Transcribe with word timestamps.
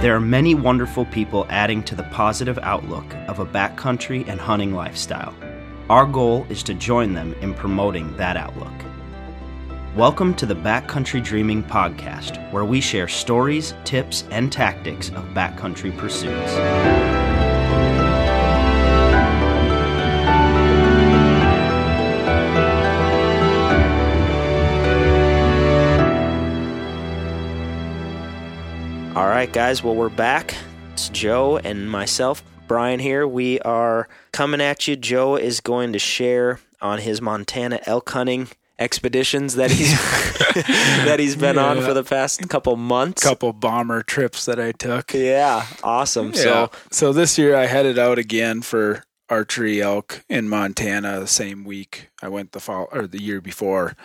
There 0.00 0.16
are 0.16 0.20
many 0.20 0.54
wonderful 0.54 1.04
people 1.04 1.46
adding 1.50 1.82
to 1.82 1.94
the 1.94 2.04
positive 2.04 2.58
outlook 2.62 3.04
of 3.28 3.38
a 3.38 3.44
backcountry 3.44 4.26
and 4.26 4.40
hunting 4.40 4.72
lifestyle. 4.72 5.34
Our 5.90 6.06
goal 6.06 6.46
is 6.48 6.62
to 6.62 6.72
join 6.72 7.12
them 7.12 7.34
in 7.42 7.52
promoting 7.52 8.16
that 8.16 8.38
outlook. 8.38 8.72
Welcome 9.94 10.32
to 10.36 10.46
the 10.46 10.56
Backcountry 10.56 11.22
Dreaming 11.22 11.62
Podcast, 11.62 12.50
where 12.50 12.64
we 12.64 12.80
share 12.80 13.08
stories, 13.08 13.74
tips, 13.84 14.24
and 14.30 14.50
tactics 14.50 15.10
of 15.10 15.22
backcountry 15.34 15.94
pursuits. 15.98 17.19
Right, 29.40 29.54
guys. 29.54 29.82
Well, 29.82 29.94
we're 29.94 30.10
back. 30.10 30.54
It's 30.92 31.08
Joe 31.08 31.56
and 31.56 31.90
myself, 31.90 32.44
Brian 32.68 33.00
here. 33.00 33.26
We 33.26 33.58
are 33.60 34.06
coming 34.32 34.60
at 34.60 34.86
you. 34.86 34.96
Joe 34.96 35.36
is 35.36 35.60
going 35.60 35.94
to 35.94 35.98
share 35.98 36.60
on 36.82 36.98
his 36.98 37.22
Montana 37.22 37.80
elk 37.86 38.10
hunting 38.10 38.48
expeditions 38.78 39.54
that 39.54 39.70
he's 39.70 39.92
that 41.06 41.18
he's 41.18 41.36
been 41.36 41.56
yeah. 41.56 41.64
on 41.64 41.80
for 41.80 41.94
the 41.94 42.04
past 42.04 42.46
couple 42.50 42.76
months. 42.76 43.22
Couple 43.22 43.54
bomber 43.54 44.02
trips 44.02 44.44
that 44.44 44.60
I 44.60 44.72
took. 44.72 45.14
Yeah, 45.14 45.66
awesome. 45.82 46.32
Yeah. 46.34 46.42
So 46.42 46.70
so 46.90 47.12
this 47.14 47.38
year 47.38 47.56
I 47.56 47.64
headed 47.64 47.98
out 47.98 48.18
again 48.18 48.60
for 48.60 49.04
archery 49.30 49.80
elk 49.80 50.22
in 50.28 50.50
Montana 50.50 51.18
the 51.18 51.26
same 51.26 51.64
week 51.64 52.10
I 52.20 52.28
went 52.28 52.52
the 52.52 52.60
fall 52.60 52.88
or 52.92 53.06
the 53.06 53.22
year 53.22 53.40
before. 53.40 53.96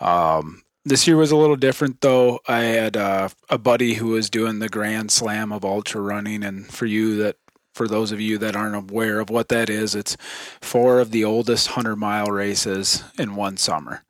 Um, 0.00 0.64
this 0.86 1.08
year 1.08 1.16
was 1.16 1.32
a 1.32 1.36
little 1.36 1.56
different 1.56 2.00
though. 2.00 2.38
I 2.46 2.60
had 2.60 2.96
uh, 2.96 3.28
a 3.50 3.58
buddy 3.58 3.94
who 3.94 4.08
was 4.08 4.30
doing 4.30 4.60
the 4.60 4.68
Grand 4.68 5.10
Slam 5.10 5.50
of 5.52 5.64
ultra 5.64 6.00
running, 6.00 6.44
and 6.44 6.64
for 6.66 6.86
you 6.86 7.16
that 7.16 7.36
for 7.74 7.88
those 7.88 8.12
of 8.12 8.20
you 8.20 8.38
that 8.38 8.54
aren't 8.54 8.90
aware 8.90 9.18
of 9.18 9.28
what 9.28 9.48
that 9.48 9.68
is, 9.68 9.96
it's 9.96 10.16
four 10.60 11.00
of 11.00 11.10
the 11.10 11.24
oldest 11.24 11.68
hundred 11.68 11.96
mile 11.96 12.28
races 12.28 13.02
in 13.18 13.34
one 13.34 13.56
summer. 13.56 14.04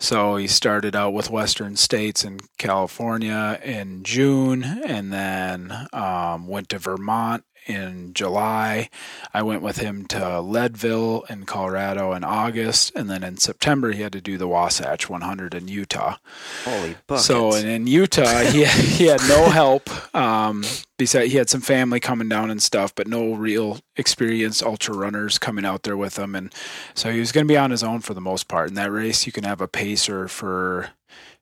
So 0.00 0.36
he 0.36 0.48
started 0.48 0.94
out 0.96 1.12
with 1.12 1.30
Western 1.30 1.76
States 1.76 2.24
in 2.24 2.40
California 2.58 3.60
in 3.64 4.02
June, 4.02 4.64
and 4.64 5.12
then 5.12 5.72
um, 5.92 6.48
went 6.48 6.68
to 6.70 6.80
Vermont 6.80 7.44
in 7.66 8.12
July. 8.14 8.88
I 9.32 9.42
went 9.42 9.62
with 9.62 9.78
him 9.78 10.06
to 10.06 10.40
Leadville 10.40 11.24
in 11.28 11.44
Colorado 11.44 12.12
in 12.12 12.24
August, 12.24 12.92
and 12.94 13.10
then 13.10 13.22
in 13.22 13.36
September 13.36 13.92
he 13.92 14.02
had 14.02 14.12
to 14.12 14.20
do 14.20 14.38
the 14.38 14.48
Wasatch 14.48 15.08
100 15.08 15.54
in 15.54 15.68
Utah. 15.68 16.16
Holy 16.64 16.96
buckets! 17.06 17.26
So 17.26 17.54
and 17.54 17.68
in 17.68 17.86
Utah 17.86 18.40
he 18.44 18.64
he 18.64 19.06
had 19.06 19.20
no 19.28 19.50
help. 19.50 19.88
Um, 20.14 20.64
besides, 20.96 21.30
he 21.30 21.38
had 21.38 21.50
some 21.50 21.60
family 21.60 22.00
coming 22.00 22.28
down 22.28 22.50
and 22.50 22.62
stuff, 22.62 22.94
but 22.94 23.06
no 23.06 23.34
real 23.34 23.80
experienced 23.96 24.62
ultra 24.62 24.94
runners 24.94 25.38
coming 25.38 25.64
out 25.64 25.82
there 25.82 25.96
with 25.96 26.18
him, 26.18 26.34
and 26.34 26.52
so 26.94 27.10
he 27.10 27.20
was 27.20 27.32
going 27.32 27.46
to 27.46 27.52
be 27.52 27.58
on 27.58 27.70
his 27.70 27.82
own 27.82 28.00
for 28.00 28.14
the 28.14 28.20
most 28.20 28.48
part. 28.48 28.68
In 28.68 28.74
that 28.74 28.92
race, 28.92 29.26
you 29.26 29.32
can 29.32 29.44
have 29.44 29.60
a 29.60 29.68
pacer 29.68 30.28
for 30.28 30.90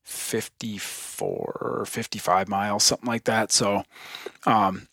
54 0.06 1.58
or 1.60 1.84
55 1.84 2.48
miles, 2.48 2.84
something 2.84 3.08
like 3.08 3.24
that. 3.24 3.50
So, 3.50 3.82
um, 4.44 4.86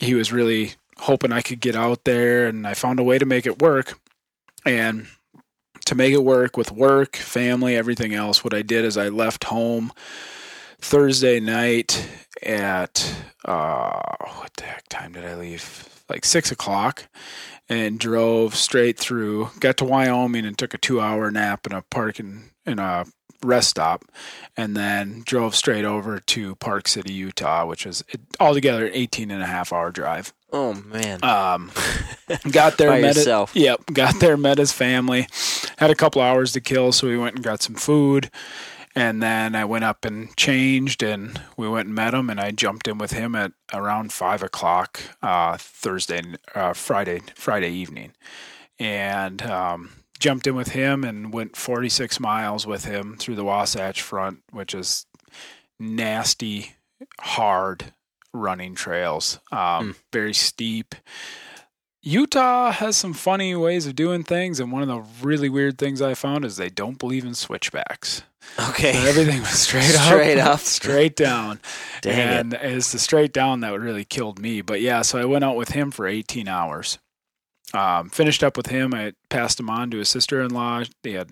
he 0.00 0.14
was 0.14 0.32
really 0.32 0.72
hoping 0.98 1.32
I 1.32 1.42
could 1.42 1.60
get 1.60 1.76
out 1.76 2.04
there, 2.04 2.46
and 2.46 2.66
I 2.66 2.74
found 2.74 3.00
a 3.00 3.04
way 3.04 3.18
to 3.18 3.26
make 3.26 3.46
it 3.46 3.60
work. 3.60 3.98
And 4.64 5.06
to 5.86 5.94
make 5.94 6.12
it 6.12 6.24
work 6.24 6.56
with 6.56 6.70
work, 6.70 7.16
family, 7.16 7.76
everything 7.76 8.14
else, 8.14 8.44
what 8.44 8.54
I 8.54 8.62
did 8.62 8.84
is 8.84 8.96
I 8.96 9.08
left 9.08 9.44
home 9.44 9.92
Thursday 10.80 11.40
night 11.40 12.06
at 12.42 13.14
uh, 13.44 14.00
what 14.36 14.52
the 14.56 14.64
heck 14.64 14.88
time 14.88 15.12
did 15.12 15.24
I 15.24 15.34
leave? 15.34 16.02
Like 16.08 16.24
six 16.24 16.50
o'clock, 16.50 17.08
and 17.68 17.98
drove 17.98 18.54
straight 18.54 18.98
through. 18.98 19.50
Got 19.60 19.76
to 19.78 19.84
Wyoming 19.84 20.46
and 20.46 20.56
took 20.56 20.74
a 20.74 20.78
two-hour 20.78 21.30
nap 21.30 21.66
in 21.66 21.72
a 21.72 21.82
park 21.90 22.20
in, 22.20 22.50
in 22.66 22.78
a 22.78 23.04
rest 23.42 23.70
stop, 23.70 24.04
and 24.56 24.76
then 24.76 25.22
drove 25.24 25.54
straight 25.54 25.84
over 25.84 26.18
to 26.18 26.54
Park 26.56 26.88
City, 26.88 27.12
Utah, 27.12 27.66
which 27.66 27.86
was 27.86 28.04
altogether 28.40 28.86
an 28.86 28.92
18 28.94 29.30
and 29.30 29.42
a 29.42 29.46
half 29.46 29.72
hour 29.72 29.90
drive. 29.90 30.32
Oh 30.52 30.72
man! 30.72 31.22
Um, 31.22 31.70
got 32.50 32.78
there, 32.78 32.90
met 32.90 33.16
yourself. 33.16 33.54
It, 33.54 33.62
yep, 33.62 33.80
got 33.92 34.18
there, 34.20 34.36
met 34.36 34.58
his 34.58 34.72
family. 34.72 35.26
Had 35.76 35.90
a 35.90 35.94
couple 35.94 36.22
hours 36.22 36.52
to 36.52 36.60
kill, 36.60 36.92
so 36.92 37.06
we 37.06 37.18
went 37.18 37.36
and 37.36 37.44
got 37.44 37.62
some 37.62 37.74
food, 37.74 38.30
and 38.94 39.22
then 39.22 39.54
I 39.54 39.66
went 39.66 39.84
up 39.84 40.06
and 40.06 40.34
changed, 40.36 41.02
and 41.02 41.40
we 41.56 41.68
went 41.68 41.86
and 41.86 41.94
met 41.94 42.14
him, 42.14 42.30
and 42.30 42.40
I 42.40 42.50
jumped 42.50 42.88
in 42.88 42.96
with 42.96 43.12
him 43.12 43.34
at 43.34 43.52
around 43.74 44.12
five 44.12 44.42
o'clock 44.42 45.00
uh, 45.22 45.58
Thursday, 45.58 46.22
uh, 46.54 46.72
Friday, 46.72 47.20
Friday 47.34 47.70
evening, 47.70 48.12
and 48.78 49.42
um, 49.42 49.90
jumped 50.18 50.46
in 50.46 50.54
with 50.54 50.68
him 50.68 51.04
and 51.04 51.32
went 51.32 51.56
46 51.56 52.20
miles 52.20 52.66
with 52.66 52.84
him 52.84 53.16
through 53.18 53.36
the 53.36 53.44
Wasatch 53.44 54.02
Front, 54.02 54.42
which 54.50 54.74
is 54.74 55.06
nasty, 55.78 56.74
hard 57.20 57.92
running 58.32 58.74
trails. 58.74 59.40
Um, 59.50 59.58
mm. 59.58 59.94
Very 60.12 60.34
steep. 60.34 60.94
Utah 62.02 62.70
has 62.70 62.96
some 62.96 63.12
funny 63.12 63.54
ways 63.56 63.86
of 63.86 63.96
doing 63.96 64.22
things, 64.22 64.60
and 64.60 64.70
one 64.70 64.82
of 64.82 64.88
the 64.88 65.26
really 65.26 65.48
weird 65.48 65.78
things 65.78 66.00
I 66.00 66.14
found 66.14 66.44
is 66.44 66.56
they 66.56 66.70
don't 66.70 66.98
believe 66.98 67.24
in 67.24 67.34
switchbacks. 67.34 68.22
Okay, 68.68 68.94
so 68.94 69.08
everything 69.08 69.40
was 69.40 69.50
straight 69.58 69.94
up, 69.94 70.06
straight 70.06 70.38
up, 70.38 70.60
straight 70.60 71.16
down. 71.16 71.60
Dang 72.00 72.14
and 72.14 72.54
it. 72.54 72.60
it's 72.62 72.92
the 72.92 72.98
straight 72.98 73.32
down 73.32 73.60
that 73.60 73.78
really 73.78 74.04
killed 74.04 74.38
me. 74.38 74.62
But 74.62 74.80
yeah, 74.80 75.02
so 75.02 75.18
I 75.18 75.24
went 75.24 75.44
out 75.44 75.56
with 75.56 75.70
him 75.70 75.90
for 75.90 76.06
18 76.06 76.48
hours. 76.48 76.98
Um, 77.74 78.08
finished 78.10 78.42
up 78.42 78.56
with 78.56 78.68
him. 78.68 78.94
I 78.94 79.12
passed 79.28 79.60
him 79.60 79.68
on 79.68 79.90
to 79.90 79.98
his 79.98 80.08
sister-in-law. 80.08 80.84
They 81.02 81.12
had 81.12 81.30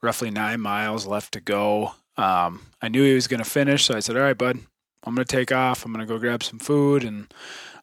roughly 0.00 0.30
nine 0.30 0.60
miles 0.60 1.06
left 1.06 1.32
to 1.32 1.40
go. 1.40 1.92
Um, 2.16 2.62
I 2.80 2.88
knew 2.88 3.04
he 3.04 3.14
was 3.14 3.28
going 3.28 3.42
to 3.42 3.48
finish, 3.48 3.84
so 3.84 3.94
I 3.94 4.00
said, 4.00 4.16
"All 4.16 4.22
right, 4.22 4.36
bud, 4.36 4.58
I'm 5.04 5.14
going 5.14 5.24
to 5.26 5.36
take 5.36 5.52
off. 5.52 5.84
I'm 5.84 5.92
going 5.92 6.06
to 6.06 6.12
go 6.12 6.18
grab 6.18 6.42
some 6.42 6.58
food 6.58 7.04
and 7.04 7.32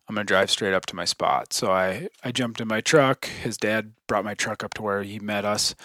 I'm 0.08 0.16
going 0.16 0.25
to 0.25 0.31
drive 0.31 0.50
straight 0.50 0.74
up 0.74 0.85
to 0.88 0.96
my 0.96 1.06
spot. 1.06 1.53
So 1.53 1.72
I, 1.72 2.08
I 2.24 2.31
jumped 2.31 2.62
in 2.62 2.68
my 2.68 2.81
truck. 2.81 3.25
His 3.25 3.58
dad 3.58 3.94
brought 4.08 4.25
my 4.25 4.34
truck 4.34 4.63
up 4.63 4.74
to 4.75 4.81
where 4.81 5.03
he 5.03 5.19
met 5.19 5.46
us. 5.46 5.75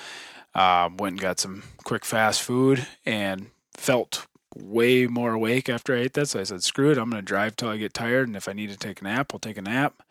Um, 0.54 0.96
went 0.96 1.14
and 1.14 1.20
got 1.20 1.40
some 1.40 1.64
quick 1.84 2.04
fast 2.04 2.40
food 2.40 2.86
and 3.04 3.50
felt 3.76 4.26
way 4.56 5.08
more 5.08 5.32
awake 5.32 5.68
after 5.68 5.94
I 5.94 6.00
ate 6.00 6.12
that. 6.14 6.28
So 6.28 6.40
I 6.40 6.44
said, 6.44 6.62
screw 6.62 6.92
it. 6.92 6.98
I'm 6.98 7.10
going 7.10 7.20
to 7.20 7.26
drive 7.26 7.56
till 7.56 7.68
I 7.68 7.76
get 7.76 7.92
tired. 7.92 8.28
And 8.28 8.36
if 8.36 8.48
I 8.48 8.52
need 8.52 8.70
to 8.70 8.76
take 8.76 9.00
a 9.00 9.04
nap, 9.04 9.32
I'll 9.34 9.40
take 9.40 9.58
a 9.58 9.62
nap. 9.62 10.02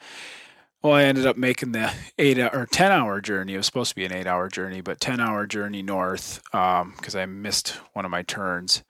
Well, 0.84 0.94
I 0.94 1.04
ended 1.04 1.26
up 1.26 1.38
making 1.38 1.72
the 1.72 1.94
eight 2.20 2.38
or 2.38 2.68
10 2.70 2.92
hour 2.92 3.22
journey. 3.22 3.54
It 3.54 3.58
was 3.58 3.66
supposed 3.66 3.92
to 3.92 3.96
be 3.96 4.04
an 4.04 4.12
eight 4.12 4.28
hour 4.28 4.50
journey, 4.50 4.82
but 4.82 5.00
10 5.00 5.22
hour 5.22 5.48
journey 5.48 5.82
north 5.82 6.42
because 6.52 7.16
um, 7.16 7.22
I 7.22 7.26
missed 7.26 7.70
one 7.94 8.04
of 8.04 8.12
my 8.12 8.22
turns 8.24 8.84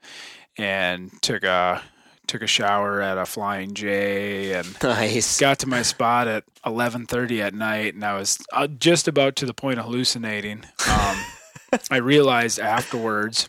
and 0.58 1.10
took 1.22 1.44
a 1.44 1.82
took 2.26 2.42
a 2.42 2.46
shower 2.48 3.00
at 3.00 3.16
a 3.16 3.26
Flying 3.26 3.74
J, 3.74 4.54
and 4.54 4.76
nice. 4.82 5.38
got 5.38 5.60
to 5.60 5.68
my 5.68 5.82
spot 5.82 6.26
at 6.26 6.44
11:30 6.66 7.40
at 7.40 7.54
night, 7.54 7.94
and 7.94 8.02
I 8.02 8.14
was 8.14 8.38
uh, 8.52 8.66
just 8.66 9.06
about 9.06 9.36
to 9.36 9.46
the 9.46 9.54
point 9.54 9.78
of 9.78 9.84
hallucinating. 9.84 10.64
Um, 10.90 11.16
I 11.90 11.98
realized 11.98 12.58
afterwards, 12.58 13.48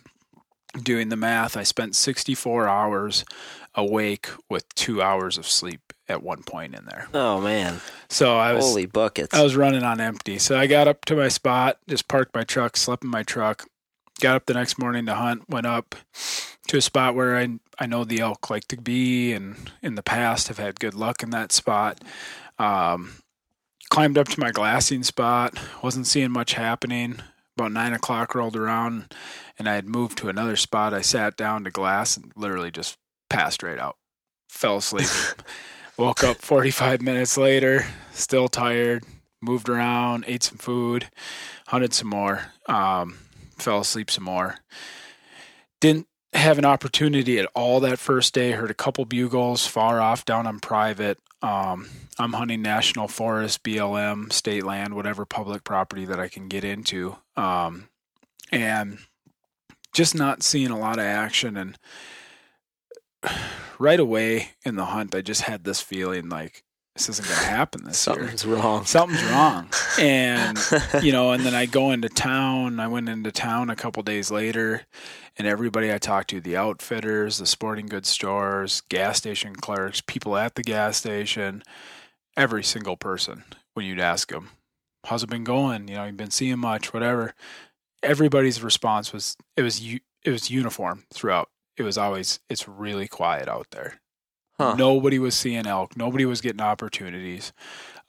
doing 0.82 1.10
the 1.10 1.16
math, 1.16 1.58
I 1.58 1.64
spent 1.64 1.96
64 1.96 2.68
hours 2.68 3.26
awake 3.74 4.30
with 4.50 4.74
two 4.76 5.02
hours 5.02 5.38
of 5.38 5.48
sleep 5.48 5.85
at 6.08 6.24
one 6.24 6.44
point 6.44 6.76
in 6.76 6.86
there. 6.86 7.08
Oh 7.14 7.42
man! 7.42 7.82
So 8.10 8.38
I 8.38 8.54
was 8.54 8.66
holy 8.66 8.86
buckets. 8.86 9.34
I 9.34 9.44
was 9.44 9.56
running 9.56 9.84
on 9.84 10.00
empty. 10.00 10.38
So 10.40 10.58
I 10.58 10.68
got 10.68 10.88
up 10.88 11.06
to 11.06 11.16
my 11.16 11.28
spot, 11.28 11.80
just 11.88 12.08
parked 12.08 12.36
my 12.36 12.44
truck, 12.44 12.78
slept 12.78 13.04
in 13.04 13.10
my 13.10 13.24
truck, 13.24 13.68
got 14.20 14.36
up 14.36 14.46
the 14.46 14.54
next 14.54 14.78
morning 14.78 15.06
to 15.08 15.16
hunt, 15.16 15.50
went 15.50 15.66
up 15.66 15.96
to 16.68 16.78
a 16.78 16.82
spot 16.82 17.16
where 17.16 17.38
I 17.38 17.60
I 17.80 17.86
know 17.86 18.04
the 18.04 18.20
elk 18.20 18.50
like 18.50 18.68
to 18.70 18.78
be, 18.78 19.34
and 19.34 19.72
in 19.82 19.96
the 19.96 20.04
past 20.04 20.48
have 20.48 20.60
had 20.60 20.80
good 20.80 20.94
luck 20.94 21.24
in 21.24 21.32
that 21.32 21.52
spot. 21.52 22.02
Um, 22.58 23.16
climbed 23.90 24.18
up 24.18 24.28
to 24.30 24.40
my 24.40 24.52
glassing 24.52 25.04
spot, 25.04 25.60
wasn't 25.84 26.08
seeing 26.08 26.32
much 26.32 26.54
happening. 26.54 27.20
About 27.58 27.72
nine 27.72 27.94
o'clock 27.94 28.36
rolled 28.36 28.58
around, 28.58 29.14
and 29.58 29.70
I 29.70 29.76
had 29.76 29.88
moved 29.88 30.18
to 30.18 30.28
another 30.30 30.58
spot. 30.58 30.94
I 30.94 31.00
sat 31.02 31.38
down 31.38 31.64
to 31.64 31.72
glass 31.72 32.18
and 32.18 32.34
literally 32.36 32.70
just 32.70 32.98
passed 33.30 33.64
right 33.64 33.80
out. 33.80 33.96
Fell 34.50 34.78
asleep. 34.78 35.08
Woke 35.98 36.26
up 36.26 36.42
45 36.42 37.02
minutes 37.02 37.38
later, 37.38 37.86
still 38.12 38.50
tired. 38.50 39.06
Moved 39.42 39.70
around, 39.70 40.26
ate 40.28 40.44
some 40.44 40.58
food, 40.58 41.10
hunted 41.68 41.94
some 41.94 42.10
more. 42.10 42.52
Um, 42.66 43.18
fell 43.58 43.80
asleep 43.80 44.12
some 44.12 44.26
more. 44.26 44.58
Didn't 45.80 46.08
have 46.34 46.58
an 46.58 46.66
opportunity 46.66 47.40
at 47.40 47.50
all 47.56 47.80
that 47.80 48.00
first 48.00 48.34
day. 48.34 48.52
Heard 48.52 48.72
a 48.72 48.76
couple 48.76 49.06
bugles 49.06 49.66
far 49.66 50.02
off 50.02 50.26
down 50.26 50.48
on 50.48 50.60
private. 50.60 51.18
Um, 51.42 51.88
I'm 52.20 52.34
hunting 52.34 52.62
national 52.62 53.08
forest, 53.08 53.64
BLM, 53.64 54.34
state 54.34 54.66
land, 54.66 54.96
whatever 54.96 55.26
public 55.26 55.64
property 55.64 56.04
that 56.06 56.20
I 56.20 56.28
can 56.28 56.48
get 56.48 56.66
into. 56.66 57.16
Um, 57.38 57.88
and 58.52 58.98
just 59.94 60.14
not 60.14 60.44
seeing 60.44 60.72
a 60.72 60.80
lot 60.80 61.00
of 61.00 61.06
action 61.06 61.56
and 61.56 61.78
right 63.80 64.00
away 64.00 64.52
in 64.64 64.76
the 64.76 64.86
hunt, 64.86 65.16
I 65.16 65.22
just 65.22 65.42
had 65.42 65.64
this 65.64 65.82
feeling 65.82 66.30
like 66.30 66.64
this 66.96 67.10
isn't 67.10 67.28
going 67.28 67.40
to 67.40 67.46
happen 67.46 67.84
this 67.84 68.08
year. 68.08 68.16
Something's 68.16 68.46
wrong. 68.46 68.86
Something's 68.86 69.24
wrong. 69.26 69.70
And, 69.98 70.60
you 71.02 71.14
know, 71.14 71.32
and 71.32 71.46
then 71.46 71.56
I 71.56 71.68
go 71.68 71.92
into 71.92 72.10
town. 72.10 72.82
I 72.82 72.88
went 72.88 73.08
into 73.08 73.32
town 73.32 73.70
a 73.70 73.76
couple 73.78 74.04
days 74.04 74.30
later, 74.30 74.82
and 75.38 75.48
everybody 75.48 75.94
I 75.94 76.00
talked 76.00 76.32
to 76.32 76.42
the 76.42 76.58
outfitters, 76.58 77.38
the 77.38 77.46
sporting 77.46 77.86
goods 77.86 78.10
stores, 78.10 78.82
gas 78.90 79.20
station 79.20 79.56
clerks, 79.56 80.02
people 80.02 80.36
at 80.36 80.56
the 80.56 80.64
gas 80.64 80.98
station 80.98 81.64
every 82.36 82.64
single 82.64 82.98
person, 82.98 83.46
when 83.74 83.86
you'd 83.86 84.02
ask 84.02 84.30
them, 84.32 84.50
How's 85.06 85.24
it 85.24 85.30
been 85.30 85.46
going? 85.46 85.88
You 85.88 85.96
know, 85.96 86.06
you've 86.06 86.18
been 86.18 86.32
seeing 86.32 86.60
much, 86.60 86.94
whatever. 86.94 87.36
Everybody's 88.04 88.62
response 88.62 89.14
was, 89.14 89.38
It 89.56 89.62
was, 89.62 89.82
it 90.24 90.30
was 90.30 90.52
uniform 90.52 91.06
throughout. 91.14 91.50
It 91.78 91.84
was 91.84 91.98
always, 91.98 92.40
It's 92.50 92.68
really 92.68 93.08
quiet 93.08 93.48
out 93.48 93.68
there. 93.72 94.00
Huh. 94.58 94.76
Nobody 94.76 95.20
was 95.20 95.36
seeing 95.36 95.68
elk. 95.68 95.98
Nobody 95.98 96.26
was 96.26 96.42
getting 96.42 96.62
opportunities. 96.62 97.52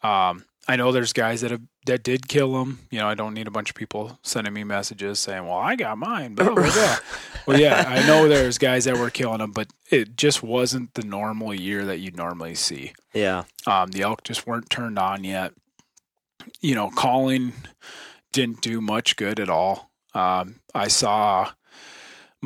Um, 0.03 0.45
I 0.69 0.77
know 0.77 0.91
there's 0.93 1.13
guys 1.13 1.41
that 1.43 1.51
have, 1.51 1.63
that 1.87 2.03
did 2.03 2.29
kill 2.29 2.53
them. 2.53 2.81
You 2.91 2.99
know, 2.99 3.09
I 3.09 3.15
don't 3.15 3.35
need 3.35 3.47
a 3.47 3.53
bunch 3.53 3.71
of 3.71 3.77
people 3.77 4.19
sending 4.23 4.53
me 4.53 4.65
messages 4.65 5.21
saying, 5.21 5.47
"Well, 5.47 5.59
I 5.59 5.77
got 5.77 5.97
mine." 5.97 6.35
Blah, 6.35 6.55
blah, 6.55 6.73
blah. 6.73 6.97
well, 7.47 7.61
yeah, 7.61 7.85
I 7.87 8.05
know 8.07 8.29
there's 8.29 8.59
guys 8.59 8.85
that 8.85 8.97
were 8.97 9.11
killing 9.11 9.39
them, 9.39 9.53
but 9.53 9.69
it 9.91 10.17
just 10.17 10.43
wasn't 10.43 10.95
the 10.95 11.05
normal 11.05 11.55
year 11.55 11.85
that 11.85 11.99
you'd 11.99 12.17
normally 12.17 12.57
see. 12.57 12.93
Yeah. 13.15 13.45
Um, 13.67 13.91
the 13.93 14.03
elk 14.03 14.25
just 14.25 14.47
weren't 14.47 14.69
turned 14.69 14.99
on 14.99 15.23
yet. 15.23 15.53
You 16.61 16.75
know, 16.75 16.91
calling 16.91 17.53
didn't 18.33 18.61
do 18.61 18.81
much 18.81 19.17
good 19.17 19.39
at 19.39 19.49
all. 19.49 19.91
Um, 20.15 20.57
I 20.75 20.89
saw 20.89 21.53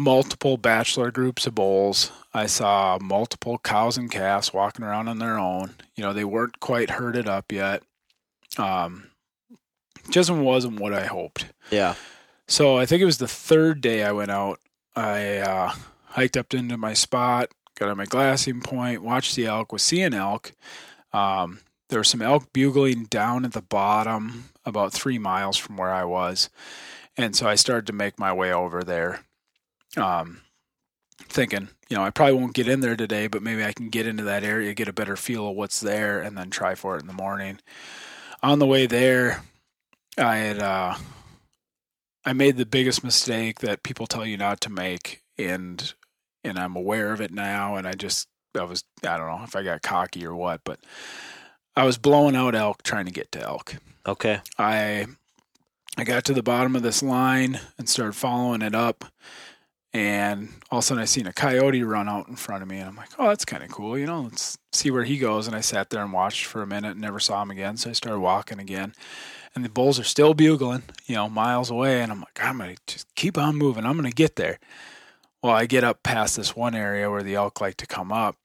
multiple 0.01 0.57
bachelor 0.57 1.11
groups 1.11 1.47
of 1.47 1.55
bulls. 1.55 2.11
I 2.33 2.47
saw 2.47 2.99
multiple 3.01 3.59
cows 3.59 3.99
and 3.99 4.11
calves 4.11 4.53
walking 4.53 4.85
around 4.85 5.09
on 5.09 5.19
their 5.19 5.39
own. 5.39 5.75
You 5.95 6.03
know, 6.03 6.13
they 6.13 6.25
weren't 6.25 6.61
quite 6.61 6.91
herded 6.91 7.29
up 7.29 7.53
yet. 7.53 7.83
Um, 8.57 9.11
just 10.09 10.31
wasn't 10.31 10.81
what 10.81 10.95
I 10.95 11.07
hoped. 11.07 11.47
Yeah. 11.71 11.95
So 12.49 12.79
I 12.79 12.87
think 12.87 13.03
it 13.03 13.07
was 13.07 13.19
the 13.19 13.29
third 13.29 13.81
day 13.81 14.03
I 14.03 14.13
went 14.13 14.31
out. 14.31 14.59
I 14.97 15.37
uh, 15.37 15.75
hiked 16.07 16.37
up 16.37 16.53
into 16.53 16.77
my 16.77 16.95
spot, 16.95 17.51
got 17.77 17.91
on 17.91 17.97
my 17.97 18.07
glassing 18.07 18.61
point, 18.61 19.03
watched 19.03 19.37
the 19.37 19.47
elk, 19.47 19.73
was 19.73 19.83
seeing 19.83 20.15
elk. 20.15 20.53
Um, 21.13 21.61
there 21.91 22.01
was 22.01 22.09
some 22.09 22.23
elk 22.23 22.53
bugling 22.53 23.05
down 23.05 23.45
at 23.45 23.53
the 23.53 23.63
bottom, 23.63 24.51
about 24.65 24.93
three 24.93 25.19
miles 25.19 25.57
from 25.57 25.77
where 25.77 25.93
I 25.93 26.05
was. 26.05 26.49
And 27.17 27.37
so 27.37 27.47
I 27.47 27.55
started 27.55 27.87
to 27.89 27.93
make 27.93 28.19
my 28.19 28.33
way 28.33 28.53
over 28.53 28.83
there 28.83 29.21
um, 29.97 30.41
thinking, 31.21 31.69
you 31.89 31.97
know, 31.97 32.05
I 32.05 32.11
probably 32.11 32.35
won't 32.35 32.55
get 32.55 32.69
in 32.69 32.81
there 32.81 32.97
today, 32.97 33.27
but 33.27 33.43
maybe 33.43 33.65
I 33.65 33.73
can 33.73 33.89
get 33.89 34.07
into 34.07 34.25
that 34.25 34.45
area, 34.45 34.75
get 34.75 34.89
a 34.89 34.93
better 34.93 35.17
feel 35.17 35.49
of 35.49 35.57
what's 35.57 35.81
there, 35.81 36.21
and 36.21 36.37
then 36.37 36.51
try 36.51 36.75
for 36.75 36.97
it 36.97 37.01
in 37.01 37.07
the 37.07 37.13
morning. 37.13 37.59
On 38.43 38.59
the 38.59 38.67
way 38.67 38.87
there, 38.87 39.43
I 40.17 40.37
had 40.37 40.59
uh, 40.61 40.95
I 42.25 42.33
made 42.33 42.57
the 42.57 42.67
biggest 42.67 43.03
mistake 43.05 43.61
that 43.61 43.83
people 43.83 44.07
tell 44.07 44.27
you 44.27 44.37
not 44.37 44.61
to 44.63 44.71
make, 44.71 45.23
and 45.39 45.93
and 46.45 46.59
I'm 46.59 46.77
aware 46.77 47.13
of 47.13 47.21
it 47.21 47.33
now. 47.33 47.77
And 47.77 47.87
I 47.87 47.93
just 47.93 48.29
I 48.59 48.65
was 48.65 48.85
I 49.07 49.17
don't 49.17 49.27
know 49.27 49.45
if 49.45 49.57
I 49.57 49.63
got 49.63 49.83
cocky 49.83 50.25
or 50.25 50.35
what, 50.35 50.63
but 50.65 50.81
I 51.77 51.85
was 51.85 51.99
blowing 51.99 52.37
out 52.37 52.55
elk 52.55 52.83
trying 52.83 53.07
to 53.07 53.13
get 53.13 53.33
to 53.33 53.43
elk. 53.43 53.77
Okay. 54.07 54.41
I 54.59 55.07
I 55.97 56.05
got 56.05 56.25
to 56.25 56.35
the 56.35 56.43
bottom 56.43 56.77
of 56.77 56.83
this 56.83 57.03
line 57.03 57.61
and 57.79 57.89
started 57.89 58.15
following 58.15 58.63
it 58.63 58.75
up 58.75 59.05
and 59.93 60.49
all 60.71 60.79
of 60.79 60.85
a 60.85 60.87
sudden 60.87 61.03
I 61.03 61.07
seen 61.07 61.27
a 61.27 61.33
coyote 61.33 61.83
run 61.83 62.09
out 62.09 62.29
in 62.29 62.37
front 62.37 62.63
of 62.63 62.69
me 62.69 62.79
and 62.79 62.89
I'm 62.89 62.97
like, 62.97 63.11
oh, 63.19 63.29
that's 63.29 63.45
kind 63.45 63.65
of 63.65 63.71
cool. 63.71 63.99
You 63.99 64.07
know, 64.07 64.23
let's 64.23 64.57
see 64.73 64.91
where 64.91 65.05
he 65.05 65.19
goes. 65.19 65.47
And 65.47 65.57
I 65.57 65.61
sat 65.61 65.91
there 65.91 66.03
and 66.03 66.13
watched 66.13 66.45
for 66.45 66.63
a 66.63 66.67
minute 66.67 66.93
and 66.93 67.01
never 67.01 67.19
saw 67.19 67.43
him 67.43 67.51
again. 67.51 67.77
So 67.77 67.91
I 67.91 67.95
started 67.95 68.21
walking 68.21 68.61
again 68.61 68.95
and 69.55 69.65
the 69.65 69.69
bulls 69.69 69.99
are 69.99 70.05
still 70.05 70.33
bugling, 70.33 70.85
you 71.07 71.17
know, 71.17 71.29
miles 71.29 71.71
away. 71.71 72.03
And 72.03 72.13
I'm 72.13 72.21
like, 72.21 72.39
I'm 72.41 72.59
to 72.59 72.77
just 72.87 73.13
keep 73.17 73.37
on 73.37 73.57
moving. 73.57 73.85
I'm 73.85 74.01
to 74.03 74.11
get 74.11 74.37
there. 74.37 74.61
Well, 75.43 75.55
I 75.55 75.67
get 75.67 75.85
up 75.85 76.03
past 76.03 76.37
this 76.37 76.55
one 76.55 76.75
area 76.75 77.11
where 77.11 77.23
the 77.23 77.35
elk 77.35 77.61
like 77.61 77.77
to 77.79 77.87
come 77.87 78.13
up 78.13 78.37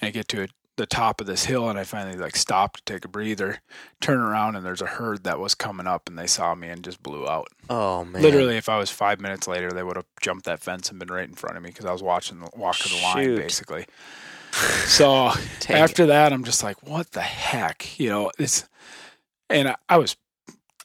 and 0.00 0.08
I 0.08 0.10
get 0.10 0.28
to 0.28 0.42
a 0.42 0.48
the 0.76 0.86
top 0.86 1.20
of 1.20 1.26
this 1.26 1.44
hill 1.44 1.68
and 1.68 1.78
I 1.78 1.84
finally 1.84 2.16
like 2.16 2.34
stopped 2.34 2.78
to 2.86 2.92
take 2.94 3.04
a 3.04 3.08
breather, 3.08 3.58
turn 4.00 4.18
around 4.20 4.56
and 4.56 4.64
there's 4.64 4.80
a 4.80 4.86
herd 4.86 5.24
that 5.24 5.38
was 5.38 5.54
coming 5.54 5.86
up 5.86 6.08
and 6.08 6.18
they 6.18 6.26
saw 6.26 6.54
me 6.54 6.68
and 6.68 6.82
just 6.82 7.02
blew 7.02 7.28
out. 7.28 7.48
Oh 7.68 8.04
man. 8.04 8.22
Literally, 8.22 8.56
if 8.56 8.68
I 8.70 8.78
was 8.78 8.90
five 8.90 9.20
minutes 9.20 9.46
later, 9.46 9.70
they 9.70 9.82
would 9.82 9.96
have 9.96 10.06
jumped 10.22 10.46
that 10.46 10.60
fence 10.60 10.88
and 10.88 10.98
been 10.98 11.08
right 11.08 11.28
in 11.28 11.34
front 11.34 11.56
of 11.56 11.62
me 11.62 11.68
because 11.70 11.84
I 11.84 11.92
was 11.92 12.02
watching 12.02 12.40
the 12.40 12.48
walk 12.56 12.84
of 12.84 12.90
the 12.90 13.00
line 13.02 13.36
basically. 13.36 13.86
So 14.86 15.32
after 15.70 16.06
that, 16.06 16.32
I'm 16.32 16.44
just 16.44 16.62
like, 16.62 16.82
what 16.86 17.12
the 17.12 17.22
heck, 17.22 17.98
you 17.98 18.10
know? 18.10 18.30
It's 18.38 18.68
and 19.48 19.68
I, 19.68 19.76
I 19.88 19.96
was, 19.98 20.16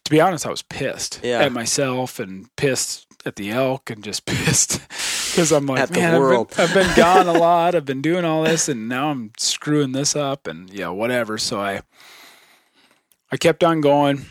to 0.06 0.12
be 0.12 0.22
honest, 0.22 0.45
I 0.45 0.50
was 0.50 0.62
pissed 0.62 1.19
Yeah. 1.24 1.40
at 1.40 1.51
myself 1.51 2.19
and 2.19 2.54
pissed 2.56 3.06
at 3.31 3.35
the 3.35 3.51
elk 3.51 3.89
and 3.89 4.03
just 4.03 4.25
pissed 4.25 4.79
because 5.29 5.51
I'm 5.51 5.65
like, 5.68 5.79
man, 5.91 6.15
I've 6.15 6.21
been- 6.57 6.63
I've 6.63 6.74
been, 6.74 6.95
gone 6.95 7.27
a 7.27 7.33
lot. 7.39 7.75
I've 7.75 7.85
been 7.85 8.01
doing 8.01 8.25
all 8.25 8.44
this, 8.44 8.68
and 8.68 8.89
now 8.89 9.09
I'm 9.12 9.31
screwing 9.38 9.91
this 9.91 10.15
up, 10.15 10.47
and 10.47 10.69
yeah, 10.71 10.88
whatever. 10.89 11.38
So 11.38 11.59
I, 11.62 11.81
I 13.31 13.38
kept 13.38 13.63
on 13.63 13.81
going, 13.81 14.25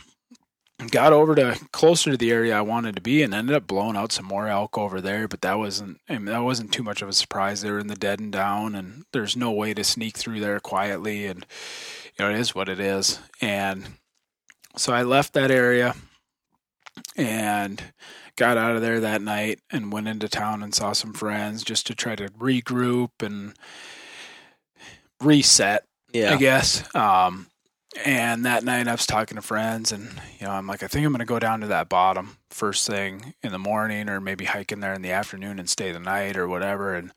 got 0.91 1.13
over 1.13 1.35
to 1.37 1.59
closer 1.71 2.11
to 2.11 2.17
the 2.17 2.33
area 2.33 2.57
I 2.59 2.63
wanted 2.63 2.97
to 2.97 3.03
be, 3.03 3.23
and 3.23 3.33
ended 3.33 3.55
up 3.55 3.67
blowing 3.69 3.97
out 3.97 4.11
some 4.11 4.25
more 4.27 4.49
elk 4.49 4.77
over 4.77 5.01
there. 5.01 5.29
But 5.29 5.43
that 5.43 5.59
wasn't, 5.59 5.99
I 6.09 6.15
mean, 6.15 6.25
that 6.25 6.43
wasn't 6.43 6.73
too 6.73 6.83
much 6.83 7.03
of 7.03 7.09
a 7.09 7.13
surprise. 7.13 7.63
They 7.63 7.71
were 7.71 7.79
in 7.79 7.87
the 7.87 7.95
dead 7.95 8.19
and 8.19 8.33
down, 8.33 8.75
and 8.75 9.05
there's 9.13 9.37
no 9.37 9.53
way 9.53 9.75
to 9.75 9.85
sneak 9.85 10.17
through 10.17 10.41
there 10.41 10.59
quietly, 10.59 11.27
and 11.27 11.47
you 12.19 12.25
know 12.25 12.31
it 12.31 12.41
is 12.41 12.55
what 12.55 12.69
it 12.69 12.81
is. 12.81 13.21
And 13.41 13.87
so 14.77 14.93
I 14.93 15.03
left 15.03 15.35
that 15.35 15.51
area 15.51 15.95
and 17.17 17.83
got 18.37 18.57
out 18.59 18.77
of 18.77 18.83
there 18.83 19.01
that 19.01 19.23
night 19.23 19.61
and 19.71 19.93
went 19.93 20.09
into 20.09 20.29
town 20.29 20.63
and 20.63 20.75
saw 20.75 20.93
some 20.93 21.13
friends 21.13 21.65
just 21.65 21.87
to 21.87 21.95
try 21.95 22.15
to 22.17 22.29
regroup 22.29 23.11
and 23.21 23.55
reset 25.21 25.85
Yeah. 26.13 26.35
I 26.35 26.37
guess. 26.37 26.95
Um, 26.95 27.47
and 28.05 28.45
that 28.45 28.63
night 28.63 28.89
I 28.89 28.93
was 28.93 29.07
talking 29.07 29.37
to 29.37 29.43
friends, 29.43 29.91
and 29.91 30.21
you 30.39 30.47
know, 30.47 30.53
I'm 30.53 30.67
like, 30.67 30.83
I 30.83 30.87
think 30.87 31.07
I'm 31.07 31.13
going 31.13 31.21
to 31.21 31.25
go 31.25 31.39
down 31.39 31.61
to 31.63 31.67
that 31.69 31.89
bottom 31.89 32.37
first 32.51 32.87
thing 32.87 33.35
in 33.43 33.53
the 33.53 33.59
morning, 33.59 34.09
or 34.11 34.21
maybe 34.21 34.45
hike 34.45 34.71
in 34.71 34.81
there 34.81 34.93
in 34.93 35.01
the 35.03 35.13
afternoon 35.13 35.59
and 35.59 35.69
stay 35.69 35.93
the 35.93 35.99
night 35.99 36.37
or 36.37 36.47
whatever. 36.47 36.95
And 36.95 37.13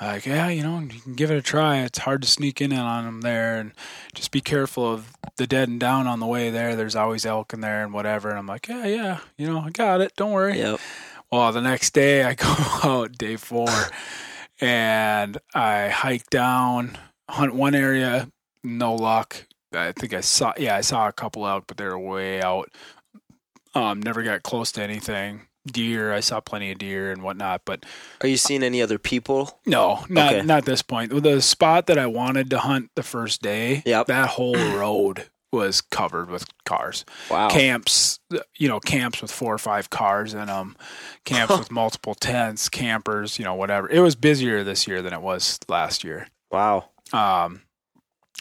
like, 0.00 0.26
yeah, 0.26 0.48
you 0.48 0.62
know, 0.62 0.80
you 0.80 1.00
can 1.00 1.14
give 1.14 1.30
it 1.30 1.36
a 1.36 1.42
try. 1.42 1.78
It's 1.78 1.98
hard 1.98 2.22
to 2.22 2.28
sneak 2.28 2.60
in 2.60 2.72
on 2.72 3.04
them 3.04 3.20
there, 3.20 3.58
and 3.58 3.72
just 4.14 4.30
be 4.30 4.40
careful 4.40 4.92
of 4.92 5.12
the 5.36 5.46
dead 5.46 5.68
and 5.68 5.78
down 5.78 6.06
on 6.06 6.20
the 6.20 6.26
way 6.26 6.50
there. 6.50 6.74
There's 6.76 6.96
always 6.96 7.26
elk 7.26 7.52
in 7.52 7.60
there 7.60 7.84
and 7.84 7.92
whatever. 7.92 8.30
And 8.30 8.38
I'm 8.38 8.46
like, 8.46 8.68
yeah, 8.68 8.86
yeah, 8.86 9.18
you 9.36 9.46
know, 9.46 9.60
I 9.60 9.70
got 9.70 10.00
it. 10.00 10.14
Don't 10.16 10.32
worry. 10.32 10.58
Yep. 10.58 10.80
Well, 11.30 11.52
the 11.52 11.62
next 11.62 11.94
day 11.94 12.24
I 12.24 12.34
go 12.34 12.54
out 12.84 13.16
day 13.18 13.36
four 13.36 13.68
and 14.60 15.38
I 15.54 15.88
hike 15.88 16.28
down, 16.30 16.98
hunt 17.28 17.54
one 17.54 17.74
area, 17.74 18.28
no 18.62 18.94
luck. 18.94 19.46
I 19.72 19.92
think 19.92 20.12
I 20.12 20.20
saw, 20.20 20.52
yeah, 20.58 20.76
I 20.76 20.82
saw 20.82 21.08
a 21.08 21.12
couple 21.12 21.46
elk, 21.46 21.64
but 21.66 21.78
they're 21.78 21.98
way 21.98 22.42
out. 22.42 22.70
Um, 23.74 24.02
never 24.02 24.22
got 24.22 24.42
close 24.42 24.70
to 24.72 24.82
anything. 24.82 25.46
Deer, 25.66 26.12
I 26.12 26.20
saw 26.20 26.40
plenty 26.40 26.72
of 26.72 26.78
deer 26.78 27.12
and 27.12 27.22
whatnot, 27.22 27.62
but 27.64 27.84
Are 28.20 28.28
you 28.28 28.36
seeing 28.36 28.62
any 28.62 28.82
other 28.82 28.98
people? 28.98 29.60
no, 29.66 30.04
not 30.08 30.32
Okay. 30.34 30.42
not 30.44 30.58
at 30.58 30.64
this 30.64 30.82
point. 30.82 31.22
The 31.22 31.40
spot 31.40 31.86
that 31.86 31.98
I 31.98 32.06
wanted 32.06 32.50
to 32.50 32.58
hunt 32.58 32.90
the 32.96 33.02
first 33.02 33.42
day, 33.42 33.82
Yep. 33.86 34.06
that 34.06 34.30
whole 34.30 34.56
road 34.56 35.28
was 35.52 35.80
covered 35.82 36.30
with 36.30 36.46
cars 36.64 37.04
Wow. 37.30 37.48
camps, 37.50 38.18
you 38.56 38.68
know, 38.68 38.80
camps 38.80 39.20
with 39.20 39.30
four 39.30 39.52
or 39.54 39.58
five 39.58 39.90
cars 39.90 40.32
in 40.34 40.46
them, 40.46 40.76
camps 41.26 41.58
with 41.58 41.70
multiple 41.70 42.14
tents, 42.14 42.68
campers, 42.70 43.38
you 43.38 43.44
know, 43.44 43.54
whatever. 43.54 43.88
It 43.90 44.00
was 44.00 44.16
busier 44.16 44.64
this 44.64 44.86
year 44.88 45.02
than 45.02 45.12
it 45.12 45.20
was 45.20 45.58
last 45.68 46.04
year. 46.04 46.26
Wow. 46.50 46.88
Um, 47.12 47.62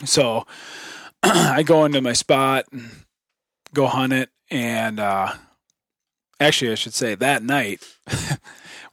so 0.05 0.47
I 1.23 1.63
go 1.63 1.83
into 1.85 2.01
my 2.01 2.13
spot 2.13 2.65
and 2.71 2.89
go 3.73 3.87
hunt 3.87 4.13
it. 4.13 4.29
And 4.49 4.99
uh, 4.99 5.33
actually, 6.41 6.71
I 6.71 6.75
should 6.75 6.93
say 6.93 7.15
that 7.15 7.43
night, 7.43 7.81
when 8.07 8.39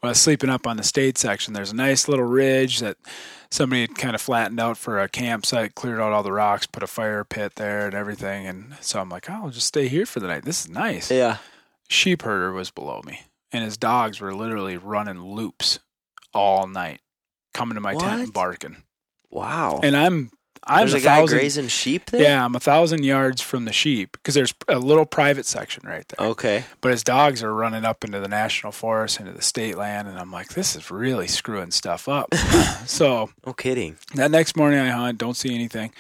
I 0.03 0.09
was 0.09 0.21
sleeping 0.21 0.51
up 0.51 0.67
on 0.67 0.77
the 0.77 0.83
state 0.85 1.19
section, 1.19 1.55
there's 1.55 1.73
a 1.73 1.77
nice 1.77 2.07
little 2.09 2.25
ridge 2.25 2.79
that 2.81 2.97
somebody 3.51 3.81
had 3.83 3.97
kind 3.97 4.15
of 4.15 4.21
flattened 4.21 4.61
out 4.61 4.77
for 4.77 5.01
a 5.01 5.09
campsite, 5.09 5.75
cleared 5.75 6.01
out 6.01 6.13
all 6.13 6.23
the 6.23 6.33
rocks, 6.33 6.67
put 6.67 6.83
a 6.83 6.87
fire 6.87 7.25
pit 7.25 7.55
there 7.57 7.87
and 7.87 7.95
everything. 7.95 8.47
And 8.47 8.77
so 8.81 9.01
I'm 9.01 9.09
like, 9.09 9.29
oh, 9.31 9.45
I'll 9.45 9.51
just 9.51 9.67
stay 9.67 9.89
here 9.89 10.07
for 10.07 10.21
the 10.21 10.27
night. 10.29 10.45
This 10.45 10.61
is 10.61 10.69
nice 10.71 11.11
Yeah. 11.11 11.39
sheep 11.89 12.23
herder 12.23 12.53
was 12.53 12.71
below 12.71 13.01
me, 13.05 13.23
and 13.51 13.65
his 13.65 13.77
dogs 13.77 14.21
were 14.21 14.35
literally 14.35 14.77
running 14.77 15.21
loops 15.23 15.79
all 16.35 16.67
night, 16.67 17.01
coming 17.55 17.75
to 17.75 17.81
my 17.81 17.95
tent 17.95 18.23
and 18.23 18.33
barking. 18.33 18.83
Wow. 19.31 19.81
And 19.83 19.97
I'm 19.97 20.31
I'm 20.65 20.81
There's 20.81 20.95
a 20.95 20.97
a 20.99 21.01
guy 21.01 21.17
thousand. 21.21 21.39
grazing 21.39 21.69
sheep 21.69 22.07
there. 22.11 22.23
Yeah, 22.23 22.45
I'm 22.45 22.55
a 22.55 22.61
thousand 22.61 23.05
yards 23.05 23.41
from 23.43 23.65
the 23.65 23.73
sheep 23.73 24.13
because 24.13 24.35
there's 24.35 24.55
a 24.69 24.79
little 24.79 25.07
private 25.07 25.47
section 25.47 25.83
right 25.87 26.07
there. 26.09 26.29
Okay. 26.29 26.65
But 26.81 26.91
his 26.93 27.03
dogs 27.05 27.43
are 27.43 27.55
running 27.55 27.85
up 27.85 28.05
into 28.05 28.21
the 28.21 28.29
national 28.29 28.73
forest, 28.73 29.21
into 29.21 29.33
the 29.33 29.43
state 29.43 29.77
land, 29.77 30.09
and 30.09 30.19
I'm 30.19 30.31
like, 30.33 30.49
this 30.51 30.75
is 30.77 30.91
really 30.91 31.29
screwing 31.29 31.71
stuff 31.71 32.09
up. 32.09 32.35
so 32.87 33.31
No 33.47 33.53
kidding. 33.53 33.97
that 34.15 34.31
next 34.31 34.57
morning 34.57 34.79
I 34.81 34.89
hunt, 34.91 35.19
don't 35.19 35.37
see 35.37 35.55
anything. 35.55 35.93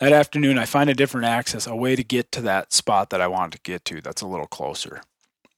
That 0.00 0.12
afternoon 0.12 0.58
I 0.58 0.64
find 0.64 0.90
a 0.90 0.94
different 0.94 1.26
access, 1.26 1.66
a 1.66 1.76
way 1.76 1.96
to 1.96 2.02
get 2.04 2.32
to 2.32 2.40
that 2.42 2.72
spot 2.72 3.10
that 3.10 3.20
I 3.20 3.26
wanted 3.28 3.52
to 3.52 3.70
get 3.70 3.84
to 3.86 4.00
that's 4.00 4.22
a 4.22 4.26
little 4.26 4.46
closer. 4.48 5.02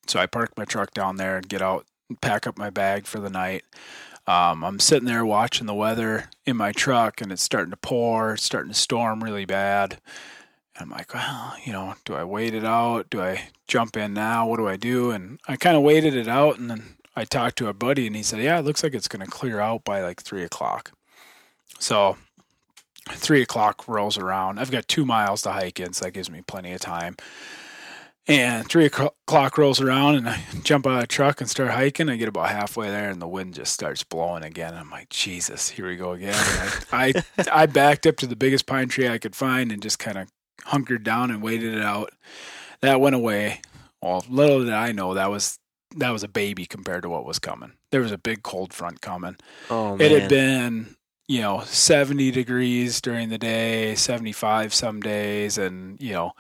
So 0.07 0.21
I 0.21 0.27
park 0.27 0.53
my 0.57 0.65
truck 0.65 0.93
down 0.95 1.17
there 1.17 1.37
and 1.37 1.49
get 1.49 1.63
out 1.63 1.87
pack 2.21 2.47
up 2.47 2.57
my 2.57 2.71
bag 2.71 3.07
for 3.07 3.19
the 3.19 3.31
night. 3.31 3.65
Um, 4.27 4.65
I'm 4.65 4.81
sitting 4.81 5.07
there 5.07 5.25
watching 5.25 5.67
the 5.67 5.75
weather 5.75 6.31
in 6.45 6.57
my 6.57 6.73
truck 6.73 7.21
and 7.21 7.31
it's 7.31 7.43
starting 7.43 7.71
to 7.71 7.77
pour, 7.77 8.35
it's 8.35 8.43
starting 8.43 8.73
to 8.73 8.79
storm 8.79 9.23
really 9.23 9.45
bad. 9.45 9.99
And 10.75 10.85
I'm 10.85 10.91
like, 10.91 11.15
well, 11.15 11.55
you 11.65 11.73
know, 11.73 11.95
do 12.05 12.15
I 12.15 12.25
wait 12.25 12.55
it 12.55 12.65
out? 12.65 13.09
Do 13.09 13.23
I 13.23 13.49
jump 13.69 13.97
in 13.97 14.15
now? 14.15 14.49
What 14.49 14.57
do 14.57 14.67
I 14.67 14.77
do? 14.77 15.11
And 15.13 15.39
I 15.47 15.57
kind 15.57 15.77
of 15.77 15.83
waited 15.83 16.15
it 16.15 16.29
out 16.29 16.59
and 16.59 16.69
then 16.71 16.97
I 17.15 17.25
talked 17.25 17.57
to 17.59 17.69
a 17.69 17.73
buddy 17.73 18.07
and 18.07 18.17
he 18.17 18.23
said, 18.23 18.41
yeah, 18.41 18.59
it 18.59 18.65
looks 18.65 18.83
like 18.83 18.95
it's 18.95 19.09
going 19.09 19.25
to 19.25 19.31
clear 19.31 19.61
out 19.61 19.85
by 19.85 20.03
like 20.03 20.21
three 20.23 20.43
o'clock. 20.43 20.93
So 21.79 22.17
three 23.09 23.43
o'clock 23.43 23.87
rolls 23.87 24.19
around. 24.19 24.59
I've 24.59 24.71
got 24.71 24.89
two 24.89 25.07
miles 25.07 25.43
to 25.43 25.53
hike 25.53 25.79
in, 25.79 25.93
so 25.93 26.05
that 26.05 26.11
gives 26.11 26.31
me 26.31 26.43
plenty 26.47 26.73
of 26.73 26.81
time. 26.81 27.17
And 28.29 28.69
three 28.69 28.87
o'clock 28.87 29.57
rolls 29.57 29.81
around, 29.81 30.17
and 30.17 30.29
I 30.29 30.43
jump 30.65 30.87
out 30.87 30.95
of 30.95 31.01
the 31.01 31.07
truck 31.07 31.41
and 31.41 31.49
start 31.49 31.71
hiking. 31.71 32.09
I 32.09 32.17
get 32.17 32.29
about 32.29 32.49
halfway 32.49 32.91
there, 32.91 33.09
and 33.09 33.23
the 33.23 33.29
wind 33.29 33.55
just 33.55 33.73
starts 33.73 34.03
blowing 34.03 34.43
again. 34.43 34.75
I'm 34.75 34.91
like, 34.91 35.11
Jesus, 35.11 35.69
here 35.69 35.87
we 35.87 35.97
go 35.97 36.13
again. 36.13 36.35
I, 36.91 37.15
I 37.39 37.45
I 37.53 37.67
backed 37.67 38.07
up 38.07 38.17
to 38.19 38.27
the 38.27 38.35
biggest 38.35 38.67
pine 38.67 38.89
tree 38.89 39.09
I 39.09 39.19
could 39.19 39.37
find 39.37 39.71
and 39.71 39.81
just 39.81 40.01
kind 40.01 40.19
of 40.19 40.29
hunkered 40.65 41.05
down 41.05 41.31
and 41.31 41.41
waited 41.41 41.75
it 41.75 41.83
out. 41.83 42.11
That 42.81 43.01
went 43.01 43.15
away. 43.15 43.61
Well, 44.03 44.25
little 44.29 44.65
did 44.65 44.73
I 44.73 44.93
know 44.93 45.15
that 45.15 45.31
was 45.31 45.59
that 45.97 46.11
was 46.11 46.23
a 46.23 46.29
baby 46.29 46.67
compared 46.67 47.03
to 47.03 47.09
what 47.09 47.25
was 47.25 47.39
coming. 47.39 47.73
There 47.91 48.01
was 48.01 48.13
a 48.13 48.19
big 48.19 48.43
cold 48.43 48.73
front 48.73 49.01
coming. 49.01 49.37
Oh 49.71 49.97
man. 49.97 50.01
It 50.01 50.21
had 50.21 50.29
been, 50.29 50.97
you 51.29 51.41
know, 51.41 51.63
70 51.65 52.31
degrees 52.33 53.01
during 53.01 53.29
the 53.29 53.39
day, 53.39 53.95
75 53.95 54.75
some 54.75 55.01
days, 55.01 55.59
and, 55.59 56.01
you 56.01 56.13
know, 56.13 56.33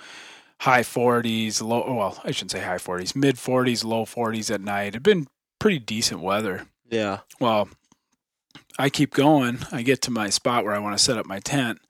high 0.60 0.82
40s, 0.82 1.62
low, 1.62 1.94
well, 1.94 2.20
I 2.24 2.30
shouldn't 2.30 2.52
say 2.52 2.60
high 2.60 2.76
40s, 2.76 3.14
mid 3.14 3.36
40s, 3.36 3.84
low 3.84 4.04
40s 4.04 4.52
at 4.52 4.60
night. 4.60 4.88
It 4.88 4.94
had 4.94 5.02
been 5.02 5.26
pretty 5.58 5.78
decent 5.78 6.20
weather. 6.20 6.66
Yeah. 6.88 7.20
Well, 7.40 7.68
I 8.78 8.90
keep 8.90 9.14
going. 9.14 9.58
I 9.72 9.82
get 9.82 10.02
to 10.02 10.10
my 10.10 10.30
spot 10.30 10.64
where 10.64 10.74
I 10.74 10.78
want 10.78 10.96
to 10.96 11.02
set 11.02 11.18
up 11.18 11.26
my 11.26 11.40
tent, 11.40 11.80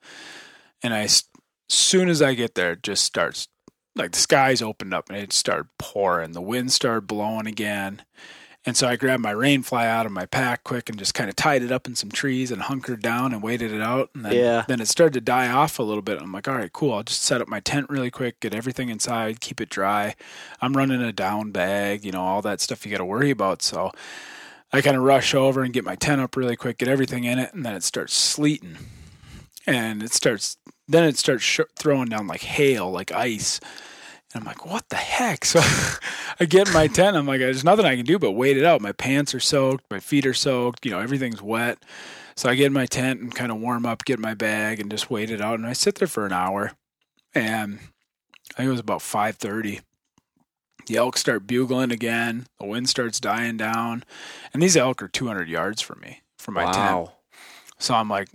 and 0.83 0.93
I, 0.93 1.01
as 1.01 1.23
soon 1.69 2.09
as 2.09 2.21
I 2.21 2.33
get 2.33 2.55
there, 2.55 2.71
it 2.73 2.83
just 2.83 3.03
starts 3.03 3.47
like 3.95 4.11
the 4.11 4.19
skies 4.19 4.61
opened 4.61 4.93
up 4.93 5.09
and 5.09 5.17
it 5.17 5.33
started 5.33 5.67
pouring. 5.79 6.31
The 6.31 6.41
wind 6.41 6.71
started 6.71 7.07
blowing 7.07 7.47
again. 7.47 8.03
And 8.67 8.75
so 8.75 8.85
I 8.87 8.97
grabbed 8.97 9.23
my 9.23 9.31
rain 9.31 9.63
fly 9.63 9.87
out 9.87 10.05
of 10.05 10.11
my 10.11 10.25
pack 10.25 10.65
quick 10.65 10.89
and 10.89 10.99
just 10.99 11.13
kind 11.13 11.29
of 11.29 11.37
tied 11.37 11.63
it 11.63 11.71
up 11.71 11.87
in 11.87 11.95
some 11.95 12.11
trees 12.11 12.51
and 12.51 12.61
hunkered 12.61 13.01
down 13.01 13.31
and 13.33 13.41
waited 13.41 13.71
it 13.71 13.81
out. 13.81 14.09
And 14.13 14.25
then, 14.25 14.33
Yeah. 14.33 14.65
then 14.67 14.81
it 14.81 14.89
started 14.89 15.13
to 15.13 15.21
die 15.21 15.49
off 15.49 15.79
a 15.79 15.83
little 15.83 16.01
bit. 16.01 16.21
I'm 16.21 16.33
like, 16.33 16.49
all 16.49 16.55
right, 16.55 16.71
cool. 16.73 16.93
I'll 16.93 17.03
just 17.03 17.23
set 17.23 17.39
up 17.39 17.47
my 17.47 17.61
tent 17.61 17.89
really 17.89 18.11
quick, 18.11 18.41
get 18.41 18.53
everything 18.53 18.89
inside, 18.89 19.39
keep 19.39 19.61
it 19.61 19.69
dry. 19.69 20.15
I'm 20.61 20.73
running 20.75 21.01
a 21.01 21.13
down 21.13 21.51
bag, 21.51 22.03
you 22.03 22.11
know, 22.11 22.21
all 22.21 22.41
that 22.41 22.59
stuff 22.59 22.85
you 22.85 22.91
got 22.91 22.97
to 22.97 23.05
worry 23.05 23.29
about. 23.31 23.61
So 23.61 23.91
I 24.73 24.81
kind 24.81 24.97
of 24.97 25.03
rush 25.03 25.33
over 25.33 25.61
and 25.63 25.71
get 25.73 25.85
my 25.85 25.95
tent 25.95 26.19
up 26.19 26.35
really 26.35 26.57
quick, 26.57 26.77
get 26.79 26.89
everything 26.89 27.23
in 27.23 27.39
it, 27.39 27.53
and 27.53 27.65
then 27.65 27.73
it 27.73 27.83
starts 27.83 28.13
sleeting. 28.13 28.75
And 29.65 30.03
it 30.03 30.13
starts, 30.13 30.57
then 30.89 31.05
it 31.05 31.17
starts 31.17 31.43
sh- 31.43 31.61
throwing 31.77 32.09
down 32.09 32.27
like 32.27 32.41
hail, 32.41 32.91
like 32.91 33.13
ice. 33.13 33.61
And 34.37 34.43
I'm 34.43 34.47
like, 34.47 34.65
what 34.65 34.87
the 34.89 34.95
heck? 34.95 35.45
So 35.45 35.59
I 36.39 36.45
get 36.45 36.67
in 36.67 36.73
my 36.73 36.85
tent. 36.85 37.17
I'm 37.17 37.25
like, 37.25 37.39
there's 37.39 37.63
nothing 37.63 37.85
I 37.85 37.95
can 37.95 38.05
do 38.05 38.19
but 38.19 38.33
wait 38.33 38.57
it 38.57 38.63
out. 38.63 38.79
My 38.79 38.91
pants 38.91 39.33
are 39.33 39.39
soaked, 39.39 39.89
my 39.89 39.99
feet 39.99 40.27
are 40.27 40.35
soaked, 40.35 40.85
you 40.85 40.91
know, 40.91 40.99
everything's 40.99 41.41
wet. 41.41 41.79
So 42.35 42.47
I 42.47 42.53
get 42.53 42.67
in 42.67 42.73
my 42.73 42.85
tent 42.85 43.19
and 43.19 43.33
kind 43.33 43.51
of 43.51 43.59
warm 43.59 43.87
up, 43.87 44.05
get 44.05 44.19
my 44.19 44.35
bag, 44.35 44.79
and 44.79 44.91
just 44.91 45.09
wait 45.09 45.31
it 45.31 45.41
out. 45.41 45.57
And 45.57 45.65
I 45.65 45.73
sit 45.73 45.95
there 45.95 46.07
for 46.07 46.27
an 46.27 46.33
hour. 46.33 46.73
And 47.33 47.79
I 48.53 48.57
think 48.57 48.67
it 48.67 48.71
was 48.71 48.79
about 48.79 49.01
5:30. 49.01 49.81
The 50.85 50.97
elk 50.97 51.17
start 51.17 51.47
bugling 51.47 51.91
again. 51.91 52.45
The 52.59 52.67
wind 52.67 52.87
starts 52.87 53.19
dying 53.19 53.57
down, 53.57 54.03
and 54.53 54.61
these 54.61 54.77
elk 54.77 55.01
are 55.01 55.07
200 55.07 55.49
yards 55.49 55.81
from 55.81 55.99
me, 56.01 56.21
from 56.37 56.53
my 56.53 56.65
tent. 56.65 56.75
wow. 56.75 57.11
So 57.79 57.95
I'm 57.95 58.09
like, 58.09 58.29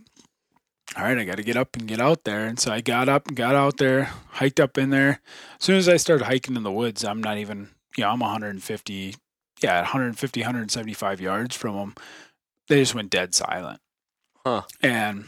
all 0.96 1.04
right, 1.04 1.18
I 1.18 1.24
got 1.24 1.36
to 1.36 1.42
get 1.42 1.56
up 1.56 1.74
and 1.76 1.88
get 1.88 2.00
out 2.00 2.24
there. 2.24 2.46
And 2.46 2.58
so 2.58 2.72
I 2.72 2.80
got 2.80 3.08
up 3.08 3.28
and 3.28 3.36
got 3.36 3.54
out 3.54 3.78
there, 3.78 4.10
hiked 4.32 4.60
up 4.60 4.76
in 4.76 4.90
there. 4.90 5.20
As 5.58 5.64
soon 5.64 5.76
as 5.76 5.88
I 5.88 5.96
started 5.96 6.24
hiking 6.24 6.56
in 6.56 6.62
the 6.62 6.72
woods, 6.72 7.04
I'm 7.04 7.22
not 7.22 7.38
even, 7.38 7.70
you 7.96 8.04
know, 8.04 8.10
I'm 8.10 8.20
150, 8.20 9.16
yeah, 9.62 9.80
150, 9.80 10.40
175 10.40 11.20
yards 11.20 11.56
from 11.56 11.76
them. 11.76 11.94
They 12.68 12.80
just 12.80 12.94
went 12.94 13.10
dead 13.10 13.34
silent. 13.34 13.80
Huh. 14.44 14.62
And 14.82 15.26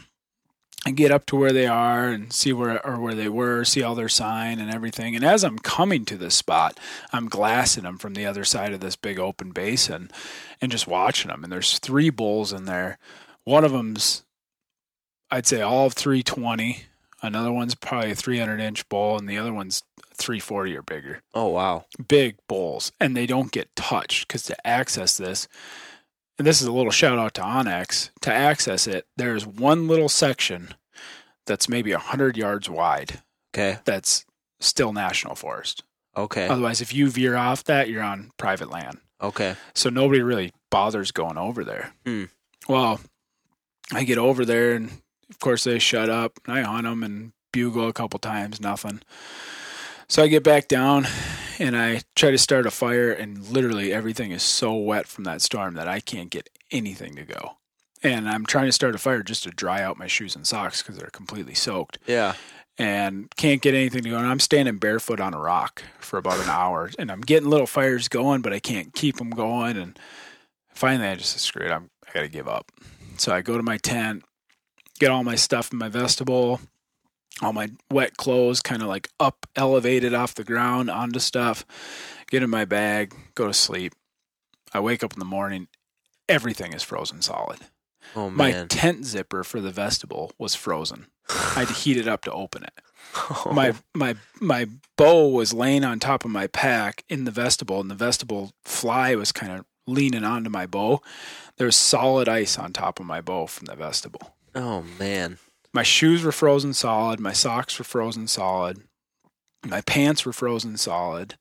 I 0.85 0.91
get 0.91 1.11
up 1.11 1.25
to 1.27 1.35
where 1.35 1.51
they 1.51 1.65
are 1.65 2.09
and 2.09 2.31
see 2.31 2.53
where 2.53 2.85
or 2.85 2.99
where 2.99 3.15
they 3.15 3.27
were, 3.29 3.63
see 3.65 3.81
all 3.81 3.95
their 3.95 4.09
sign 4.09 4.59
and 4.59 4.71
everything. 4.71 5.15
And 5.15 5.25
as 5.25 5.43
I'm 5.43 5.57
coming 5.57 6.05
to 6.05 6.17
this 6.17 6.35
spot, 6.35 6.79
I'm 7.11 7.27
glassing 7.27 7.83
them 7.83 7.97
from 7.97 8.13
the 8.13 8.27
other 8.27 8.43
side 8.43 8.71
of 8.71 8.81
this 8.81 8.95
big 8.95 9.17
open 9.17 9.51
basin 9.51 10.11
and 10.61 10.71
just 10.71 10.87
watching 10.87 11.29
them. 11.29 11.43
And 11.43 11.51
there's 11.51 11.79
three 11.79 12.11
bulls 12.11 12.53
in 12.53 12.65
there. 12.65 12.99
One 13.45 13.63
of 13.63 13.71
them's, 13.71 14.24
I'd 15.31 15.45
say, 15.47 15.61
all 15.61 15.87
of 15.87 15.93
320. 15.93 16.83
Another 17.21 17.51
one's 17.51 17.75
probably 17.75 18.11
a 18.11 18.15
300 18.15 18.59
inch 18.59 18.87
bull, 18.89 19.17
and 19.17 19.27
the 19.27 19.37
other 19.37 19.53
one's 19.53 19.83
340 20.13 20.77
or 20.77 20.81
bigger. 20.81 21.21
Oh 21.33 21.47
wow. 21.47 21.85
Big 22.07 22.35
bowls, 22.47 22.91
and 22.99 23.15
they 23.17 23.25
don't 23.25 23.51
get 23.51 23.75
touched 23.75 24.27
because 24.27 24.43
to 24.43 24.67
access 24.67 25.17
this, 25.17 25.47
and 26.37 26.45
this 26.45 26.61
is 26.61 26.67
a 26.67 26.71
little 26.71 26.91
shout 26.91 27.17
out 27.17 27.33
to 27.35 27.41
onX, 27.41 28.11
to 28.21 28.31
access 28.31 28.85
it, 28.87 29.07
there's 29.17 29.45
one 29.47 29.87
little 29.87 30.09
section 30.09 30.75
that's 31.47 31.69
maybe 31.69 31.91
100 31.91 32.37
yards 32.37 32.69
wide 32.69 33.21
Okay. 33.55 33.77
that's 33.85 34.25
still 34.59 34.93
national 34.93 35.35
forest. 35.35 35.83
Okay. 36.17 36.47
Otherwise, 36.47 36.81
if 36.81 36.93
you 36.93 37.09
veer 37.09 37.35
off 37.35 37.63
that, 37.65 37.89
you're 37.89 38.03
on 38.03 38.31
private 38.37 38.69
land. 38.69 38.99
Okay. 39.21 39.55
So 39.73 39.89
nobody 39.89 40.21
really 40.21 40.51
bothers 40.69 41.11
going 41.11 41.37
over 41.37 41.63
there. 41.63 41.93
Hmm. 42.05 42.25
Well, 42.67 42.99
I 43.93 44.03
get 44.03 44.17
over 44.17 44.43
there, 44.45 44.73
and 44.73 45.01
of 45.29 45.39
course 45.39 45.63
they 45.63 45.79
shut 45.79 46.09
up. 46.09 46.39
And 46.45 46.57
I 46.57 46.61
hunt 46.61 46.83
them 46.83 47.03
and 47.03 47.31
bugle 47.51 47.87
a 47.87 47.93
couple 47.93 48.19
times, 48.19 48.59
nothing. 48.61 49.01
So 50.07 50.21
I 50.23 50.27
get 50.27 50.43
back 50.43 50.67
down, 50.67 51.07
and 51.57 51.75
I 51.75 52.01
try 52.15 52.29
to 52.31 52.37
start 52.37 52.65
a 52.67 52.71
fire, 52.71 53.11
and 53.11 53.47
literally 53.47 53.91
everything 53.91 54.31
is 54.31 54.43
so 54.43 54.75
wet 54.75 55.07
from 55.07 55.23
that 55.23 55.41
storm 55.41 55.73
that 55.75 55.87
I 55.87 55.99
can't 55.99 56.29
get 56.29 56.49
anything 56.71 57.15
to 57.15 57.23
go. 57.23 57.57
And 58.03 58.29
I'm 58.29 58.45
trying 58.45 58.67
to 58.67 58.71
start 58.71 58.93
a 58.93 58.99
fire 58.99 59.23
just 59.23 59.43
to 59.45 59.49
dry 59.49 59.81
out 59.81 59.97
my 59.97 60.05
shoes 60.05 60.35
and 60.35 60.45
socks 60.45 60.83
because 60.83 60.97
they're 60.97 61.09
completely 61.09 61.55
soaked 61.55 61.97
Yeah. 62.05 62.33
and 62.77 63.33
can't 63.35 63.63
get 63.63 63.73
anything 63.73 64.03
to 64.03 64.09
go. 64.11 64.17
And 64.17 64.27
I'm 64.27 64.39
standing 64.39 64.77
barefoot 64.77 65.19
on 65.19 65.33
a 65.33 65.39
rock 65.39 65.81
for 65.99 66.19
about 66.19 66.39
an 66.39 66.49
hour, 66.49 66.91
and 66.99 67.11
I'm 67.11 67.21
getting 67.21 67.49
little 67.49 67.65
fires 67.65 68.07
going, 68.07 68.41
but 68.43 68.53
I 68.53 68.59
can't 68.59 68.93
keep 68.93 69.17
them 69.17 69.31
going. 69.31 69.75
And 69.77 69.97
finally, 70.71 71.07
I 71.07 71.15
just 71.15 71.31
said, 71.31 71.41
"Screw 71.41 71.65
it, 71.65 71.71
I'm, 71.71 71.89
I 72.07 72.11
got 72.13 72.21
to 72.21 72.27
give 72.27 72.47
up." 72.47 72.71
So 73.17 73.33
I 73.33 73.41
go 73.41 73.57
to 73.57 73.63
my 73.63 73.77
tent, 73.77 74.23
get 74.99 75.11
all 75.11 75.23
my 75.23 75.35
stuff 75.35 75.71
in 75.71 75.77
my 75.77 75.89
vestibule, 75.89 76.59
all 77.41 77.53
my 77.53 77.69
wet 77.91 78.17
clothes, 78.17 78.61
kind 78.61 78.81
of 78.81 78.87
like 78.87 79.09
up 79.19 79.45
elevated 79.55 80.13
off 80.13 80.35
the 80.35 80.43
ground 80.43 80.89
onto 80.89 81.19
stuff, 81.19 81.65
get 82.29 82.43
in 82.43 82.49
my 82.49 82.65
bag, 82.65 83.13
go 83.35 83.47
to 83.47 83.53
sleep. 83.53 83.93
I 84.73 84.79
wake 84.79 85.03
up 85.03 85.13
in 85.13 85.19
the 85.19 85.25
morning, 85.25 85.67
everything 86.27 86.73
is 86.73 86.83
frozen 86.83 87.21
solid. 87.21 87.59
Oh 88.15 88.29
My 88.29 88.65
tent 88.69 89.05
zipper 89.05 89.43
for 89.43 89.59
the 89.59 89.71
vestibule 89.71 90.31
was 90.37 90.55
frozen. 90.55 91.07
I 91.29 91.59
had 91.59 91.67
to 91.69 91.73
heat 91.73 91.97
it 91.97 92.07
up 92.07 92.23
to 92.25 92.31
open 92.31 92.63
it 92.63 92.73
Oh. 93.15 93.51
my 93.53 93.73
my 93.93 94.15
my 94.41 94.67
bow 94.97 95.29
was 95.29 95.53
laying 95.53 95.83
on 95.83 95.99
top 95.99 96.25
of 96.25 96.31
my 96.31 96.47
pack 96.47 97.03
in 97.09 97.23
the 97.23 97.31
vestibule, 97.31 97.79
and 97.79 97.89
the 97.89 97.95
vestibule 97.95 98.51
fly 98.63 99.15
was 99.15 99.31
kind 99.31 99.51
of 99.51 99.65
leaning 99.87 100.23
onto 100.23 100.49
my 100.49 100.65
bow. 100.65 101.01
There 101.57 101.67
was 101.67 101.75
solid 101.75 102.27
ice 102.27 102.57
on 102.57 102.73
top 102.73 102.99
of 102.99 103.05
my 103.05 103.21
bow 103.21 103.47
from 103.47 103.65
the 103.65 103.75
vestibule. 103.75 104.34
Oh 104.55 104.83
man. 104.99 105.37
My 105.73 105.83
shoes 105.83 106.23
were 106.23 106.31
frozen 106.31 106.73
solid. 106.73 107.19
My 107.19 107.33
socks 107.33 107.77
were 107.77 107.83
frozen 107.83 108.27
solid. 108.27 108.83
My 109.65 109.81
pants 109.81 110.25
were 110.25 110.33
frozen 110.33 110.77
solid. 110.77 111.35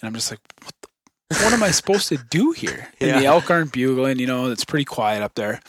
And 0.00 0.08
I'm 0.08 0.14
just 0.14 0.30
like, 0.30 0.40
what, 0.62 0.74
the, 0.82 1.44
what 1.44 1.52
am 1.52 1.62
I 1.62 1.70
supposed 1.70 2.08
to 2.08 2.18
do 2.18 2.52
here? 2.52 2.88
And 3.00 3.22
the 3.22 3.26
elk 3.26 3.50
aren't 3.50 3.72
bugling. 3.72 4.18
You 4.18 4.26
know, 4.26 4.50
it's 4.50 4.64
pretty 4.64 4.84
quiet 4.84 5.22
up 5.22 5.34
there. 5.34 5.60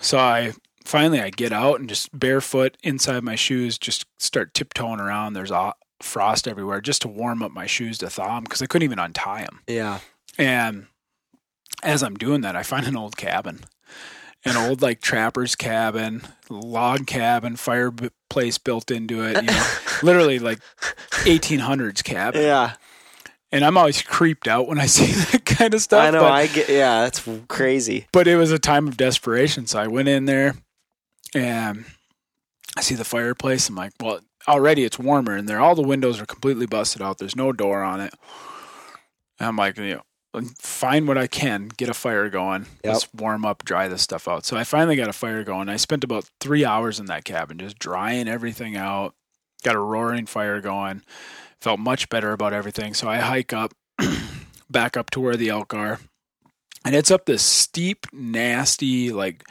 So 0.00 0.18
I 0.18 0.52
finally 0.84 1.20
I 1.20 1.30
get 1.30 1.52
out 1.52 1.80
and 1.80 1.88
just 1.88 2.16
barefoot 2.18 2.76
inside 2.82 3.22
my 3.22 3.34
shoes, 3.34 3.78
just 3.78 4.04
start 4.18 4.52
tiptoeing 4.54 5.00
around. 5.00 5.32
There's 5.32 5.50
a 5.50 5.72
frost 6.02 6.48
everywhere, 6.48 6.80
just 6.80 7.02
to 7.02 7.08
warm 7.08 7.42
up 7.42 7.52
my 7.52 7.66
shoes 7.66 7.98
to 7.98 8.10
thaw 8.10 8.36
them 8.36 8.44
because 8.44 8.62
I 8.62 8.66
couldn't 8.66 8.84
even 8.84 8.98
untie 8.98 9.42
them. 9.42 9.60
Yeah. 9.66 10.00
And 10.38 10.86
as 11.82 12.02
I'm 12.02 12.16
doing 12.16 12.40
that, 12.42 12.56
I 12.56 12.62
find 12.62 12.86
an 12.86 12.96
old 12.96 13.16
cabin. 13.16 13.60
An 14.44 14.56
old 14.56 14.82
like 14.82 15.00
trapper's 15.00 15.54
cabin, 15.56 16.22
log 16.48 17.06
cabin, 17.06 17.56
fireplace 17.56 18.58
built 18.58 18.90
into 18.90 19.22
it. 19.22 19.36
You 19.36 19.42
know, 19.42 19.66
literally 20.02 20.38
like 20.38 20.60
1800s 21.24 22.02
cabin. 22.02 22.42
Yeah. 22.42 22.74
And 23.52 23.64
I'm 23.64 23.76
always 23.76 24.00
creeped 24.02 24.46
out 24.46 24.68
when 24.68 24.78
I 24.78 24.86
see 24.86 25.12
that 25.12 25.44
kind 25.44 25.74
of 25.74 25.82
stuff. 25.82 26.06
I 26.06 26.10
know. 26.10 26.20
but- 26.20 26.32
I 26.32 26.46
get. 26.46 26.68
Yeah, 26.68 27.02
that's 27.02 27.28
crazy. 27.48 28.06
but 28.12 28.26
it 28.28 28.36
was 28.36 28.52
a 28.52 28.58
time 28.58 28.86
of 28.88 28.96
desperation. 28.96 29.66
So 29.66 29.78
I 29.78 29.86
went 29.88 30.08
in 30.08 30.24
there 30.24 30.54
and 31.34 31.84
I 32.76 32.82
see 32.82 32.94
the 32.94 33.04
fireplace. 33.04 33.68
I'm 33.68 33.74
like, 33.74 33.92
well, 34.00 34.20
already 34.48 34.84
it's 34.84 34.98
warmer 34.98 35.36
in 35.36 35.46
there. 35.46 35.60
All 35.60 35.74
the 35.74 35.82
windows 35.82 36.20
are 36.20 36.26
completely 36.26 36.66
busted 36.66 37.02
out. 37.02 37.18
There's 37.18 37.36
no 37.36 37.52
door 37.52 37.82
on 37.82 38.00
it. 38.00 38.14
And 39.38 39.48
I'm 39.48 39.56
like, 39.56 39.76
you 39.78 39.94
know, 39.96 40.02
find 40.58 41.08
what 41.08 41.18
I 41.18 41.26
can, 41.26 41.68
get 41.76 41.88
a 41.88 41.94
fire 41.94 42.28
going. 42.30 42.62
Yep. 42.84 42.92
Let's 42.92 43.14
warm 43.14 43.44
up, 43.44 43.64
dry 43.64 43.88
this 43.88 44.02
stuff 44.02 44.28
out. 44.28 44.44
So 44.46 44.56
I 44.56 44.64
finally 44.64 44.96
got 44.96 45.08
a 45.08 45.12
fire 45.12 45.42
going. 45.44 45.68
I 45.68 45.76
spent 45.76 46.04
about 46.04 46.28
three 46.40 46.64
hours 46.64 47.00
in 47.00 47.06
that 47.06 47.24
cabin 47.24 47.58
just 47.58 47.78
drying 47.78 48.28
everything 48.28 48.76
out. 48.76 49.14
Got 49.62 49.76
a 49.76 49.80
roaring 49.80 50.26
fire 50.26 50.60
going. 50.60 51.02
Felt 51.60 51.80
much 51.80 52.08
better 52.08 52.32
about 52.32 52.52
everything. 52.52 52.94
So 52.94 53.08
I 53.08 53.18
hike 53.18 53.52
up, 53.52 53.72
back 54.70 54.96
up 54.96 55.10
to 55.10 55.20
where 55.20 55.36
the 55.36 55.48
elk 55.50 55.74
are 55.74 55.98
and 56.84 56.94
it's 56.94 57.10
up 57.10 57.26
this 57.26 57.42
steep, 57.42 58.06
nasty, 58.12 59.12
like 59.12 59.44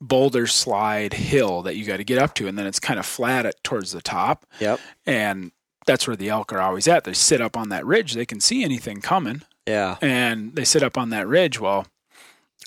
boulder 0.00 0.46
slide 0.46 1.12
hill 1.12 1.62
that 1.62 1.76
you 1.76 1.84
got 1.84 1.98
to 1.98 2.04
get 2.04 2.18
up 2.18 2.34
to, 2.34 2.48
and 2.48 2.58
then 2.58 2.66
it's 2.66 2.80
kind 2.80 2.98
of 2.98 3.06
flat 3.06 3.46
at 3.46 3.62
towards 3.62 3.92
the 3.92 4.02
top, 4.02 4.44
Yep. 4.60 4.80
and 5.06 5.52
that's 5.86 6.06
where 6.06 6.16
the 6.16 6.28
elk 6.28 6.52
are 6.52 6.60
always 6.60 6.86
at. 6.88 7.04
They 7.04 7.12
sit 7.12 7.40
up 7.40 7.56
on 7.56 7.68
that 7.68 7.86
ridge; 7.86 8.14
they 8.14 8.26
can 8.26 8.40
see 8.40 8.64
anything 8.64 9.00
coming, 9.00 9.42
Yeah. 9.68 9.96
and 10.00 10.54
they 10.54 10.64
sit 10.64 10.82
up 10.82 10.96
on 10.98 11.10
that 11.10 11.28
ridge. 11.28 11.60
Well, 11.60 11.86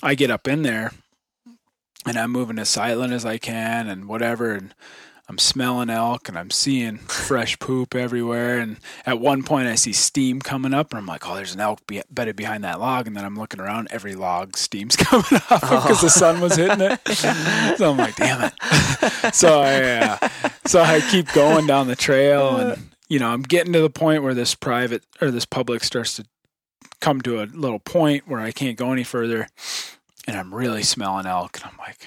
I 0.02 0.14
get 0.14 0.30
up 0.30 0.48
in 0.48 0.62
there, 0.62 0.92
and 2.06 2.16
I'm 2.16 2.30
moving 2.30 2.58
as 2.58 2.68
silent 2.68 3.12
as 3.12 3.24
I 3.24 3.38
can, 3.38 3.88
and 3.88 4.06
whatever, 4.06 4.52
and 4.52 4.74
I'm 5.28 5.38
smelling 5.38 5.88
elk 5.88 6.28
and 6.28 6.36
I'm 6.36 6.50
seeing 6.50 6.98
fresh 6.98 7.58
poop 7.58 7.94
everywhere. 7.94 8.58
And 8.58 8.76
at 9.06 9.20
one 9.20 9.44
point, 9.44 9.68
I 9.68 9.76
see 9.76 9.92
steam 9.92 10.40
coming 10.40 10.74
up, 10.74 10.90
and 10.92 10.98
I'm 10.98 11.06
like, 11.06 11.26
"Oh, 11.26 11.34
there's 11.36 11.54
an 11.54 11.60
elk 11.60 11.86
be- 11.86 12.02
bedded 12.10 12.36
behind 12.36 12.64
that 12.64 12.80
log." 12.80 13.06
And 13.06 13.16
then 13.16 13.24
I'm 13.24 13.36
looking 13.36 13.60
around, 13.60 13.88
every 13.90 14.14
log 14.14 14.56
steam's 14.56 14.96
coming 15.08 15.40
off 15.50 15.60
because 15.60 16.00
the 16.00 16.10
sun 16.10 16.40
was 16.40 16.56
hitting 16.56 16.80
it. 16.80 17.00
so 17.78 17.90
I'm 17.92 17.96
like, 17.96 18.16
"Damn 18.16 18.42
it!" 18.42 19.34
so 19.34 19.60
I, 19.60 19.82
uh, 19.82 20.28
so 20.66 20.82
I 20.82 21.00
keep 21.00 21.32
going 21.32 21.66
down 21.66 21.86
the 21.86 21.96
trail, 21.96 22.56
and 22.56 22.90
you 23.08 23.18
know, 23.18 23.28
I'm 23.28 23.42
getting 23.42 23.72
to 23.74 23.80
the 23.80 23.90
point 23.90 24.22
where 24.22 24.34
this 24.34 24.54
private 24.54 25.04
or 25.20 25.30
this 25.30 25.46
public 25.46 25.84
starts 25.84 26.16
to 26.16 26.26
come 27.02 27.20
to 27.20 27.42
a 27.42 27.44
little 27.44 27.80
point 27.80 28.26
where 28.26 28.40
I 28.40 28.52
can't 28.52 28.78
go 28.78 28.92
any 28.92 29.02
further, 29.02 29.48
and 30.26 30.36
I'm 30.36 30.54
really 30.54 30.84
smelling 30.84 31.26
elk, 31.26 31.58
and 31.58 31.70
I'm 31.70 31.76
like, 31.76 32.06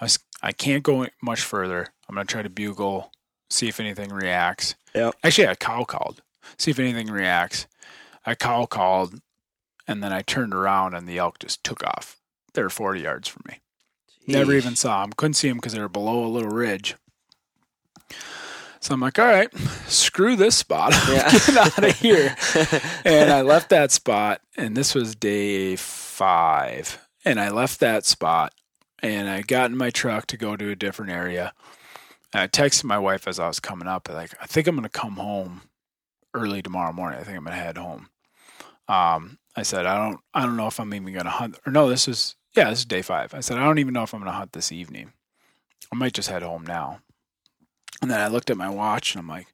I 0.00 0.04
was, 0.04 0.18
I 0.42 0.52
can't 0.52 0.84
go 0.84 1.06
much 1.20 1.40
further. 1.40 1.88
I'm 2.08 2.14
gonna 2.14 2.26
try 2.26 2.42
to 2.42 2.50
bugle, 2.50 3.10
see 3.50 3.68
if 3.68 3.80
anything 3.80 4.10
reacts. 4.10 4.76
Yep. 4.94 5.16
Actually, 5.24 5.48
I 5.48 5.54
cow 5.56 5.82
called, 5.82 6.22
see 6.58 6.70
if 6.70 6.78
anything 6.78 7.08
reacts. 7.08 7.66
I 8.24 8.34
cow 8.34 8.66
called, 8.66 9.20
and 9.88 10.04
then 10.04 10.12
I 10.12 10.20
turned 10.20 10.54
around, 10.54 10.94
and 10.94 11.08
the 11.08 11.18
elk 11.18 11.38
just 11.38 11.64
took 11.64 11.82
off. 11.82 12.20
They 12.52 12.62
were 12.62 12.70
40 12.70 13.00
yards 13.00 13.28
from 13.28 13.44
me. 13.48 13.60
Never 14.26 14.52
even 14.52 14.76
saw 14.76 15.00
them. 15.00 15.14
Couldn't 15.14 15.34
see 15.34 15.48
them 15.48 15.56
because 15.56 15.72
they 15.72 15.80
were 15.80 15.88
below 15.88 16.22
a 16.22 16.28
little 16.28 16.50
ridge. 16.50 16.96
So 18.80 18.94
I'm 18.94 19.00
like, 19.00 19.18
all 19.18 19.26
right, 19.26 19.52
screw 19.86 20.36
this 20.36 20.56
spot. 20.56 20.92
I'm 20.94 21.12
Yeah. 21.16 21.30
getting 21.30 21.56
out 21.58 21.84
of 21.84 21.98
here. 21.98 22.36
and 23.04 23.30
I 23.30 23.42
left 23.42 23.70
that 23.70 23.90
spot, 23.90 24.40
and 24.56 24.76
this 24.76 24.94
was 24.94 25.14
day 25.14 25.76
five. 25.76 26.98
And 27.24 27.40
I 27.40 27.50
left 27.50 27.80
that 27.80 28.06
spot, 28.06 28.52
and 29.02 29.28
I 29.28 29.42
got 29.42 29.70
in 29.70 29.76
my 29.76 29.90
truck 29.90 30.26
to 30.28 30.36
go 30.36 30.56
to 30.56 30.70
a 30.70 30.76
different 30.76 31.10
area. 31.12 31.52
And 32.32 32.42
I 32.42 32.46
texted 32.48 32.84
my 32.84 32.98
wife 32.98 33.26
as 33.26 33.38
I 33.38 33.48
was 33.48 33.58
coming 33.60 33.88
up, 33.88 34.08
like, 34.08 34.32
I 34.40 34.46
think 34.46 34.66
I'm 34.66 34.76
going 34.76 34.84
to 34.84 34.88
come 34.88 35.16
home 35.16 35.62
early 36.34 36.62
tomorrow 36.62 36.92
morning. 36.92 37.18
I 37.18 37.24
think 37.24 37.36
I'm 37.36 37.44
going 37.44 37.56
to 37.56 37.62
head 37.62 37.78
home. 37.78 38.08
Um, 38.86 39.38
I 39.56 39.62
said, 39.62 39.86
I 39.86 39.96
don't, 40.08 40.20
I 40.34 40.42
don't 40.46 40.56
know 40.56 40.66
if 40.68 40.78
I'm 40.78 40.94
even 40.94 41.12
going 41.12 41.24
to 41.24 41.30
hunt. 41.30 41.58
Or 41.66 41.72
no, 41.72 41.88
this 41.88 42.06
is, 42.06 42.36
yeah, 42.54 42.70
this 42.70 42.80
is 42.80 42.84
day 42.84 43.02
five. 43.02 43.34
I 43.34 43.40
said, 43.40 43.58
I 43.58 43.64
don't 43.64 43.78
even 43.78 43.92
know 43.94 44.02
if 44.04 44.14
I'm 44.14 44.20
going 44.20 44.30
to 44.30 44.36
hunt 44.38 44.52
this 44.52 44.70
evening. 44.72 45.12
I 45.92 45.96
might 45.96 46.12
just 46.14 46.28
head 46.28 46.42
home 46.42 46.64
now. 46.64 47.00
And 48.00 48.10
then 48.10 48.20
I 48.20 48.28
looked 48.28 48.50
at 48.50 48.56
my 48.56 48.68
watch 48.68 49.14
and 49.14 49.20
I'm 49.20 49.28
like, 49.28 49.48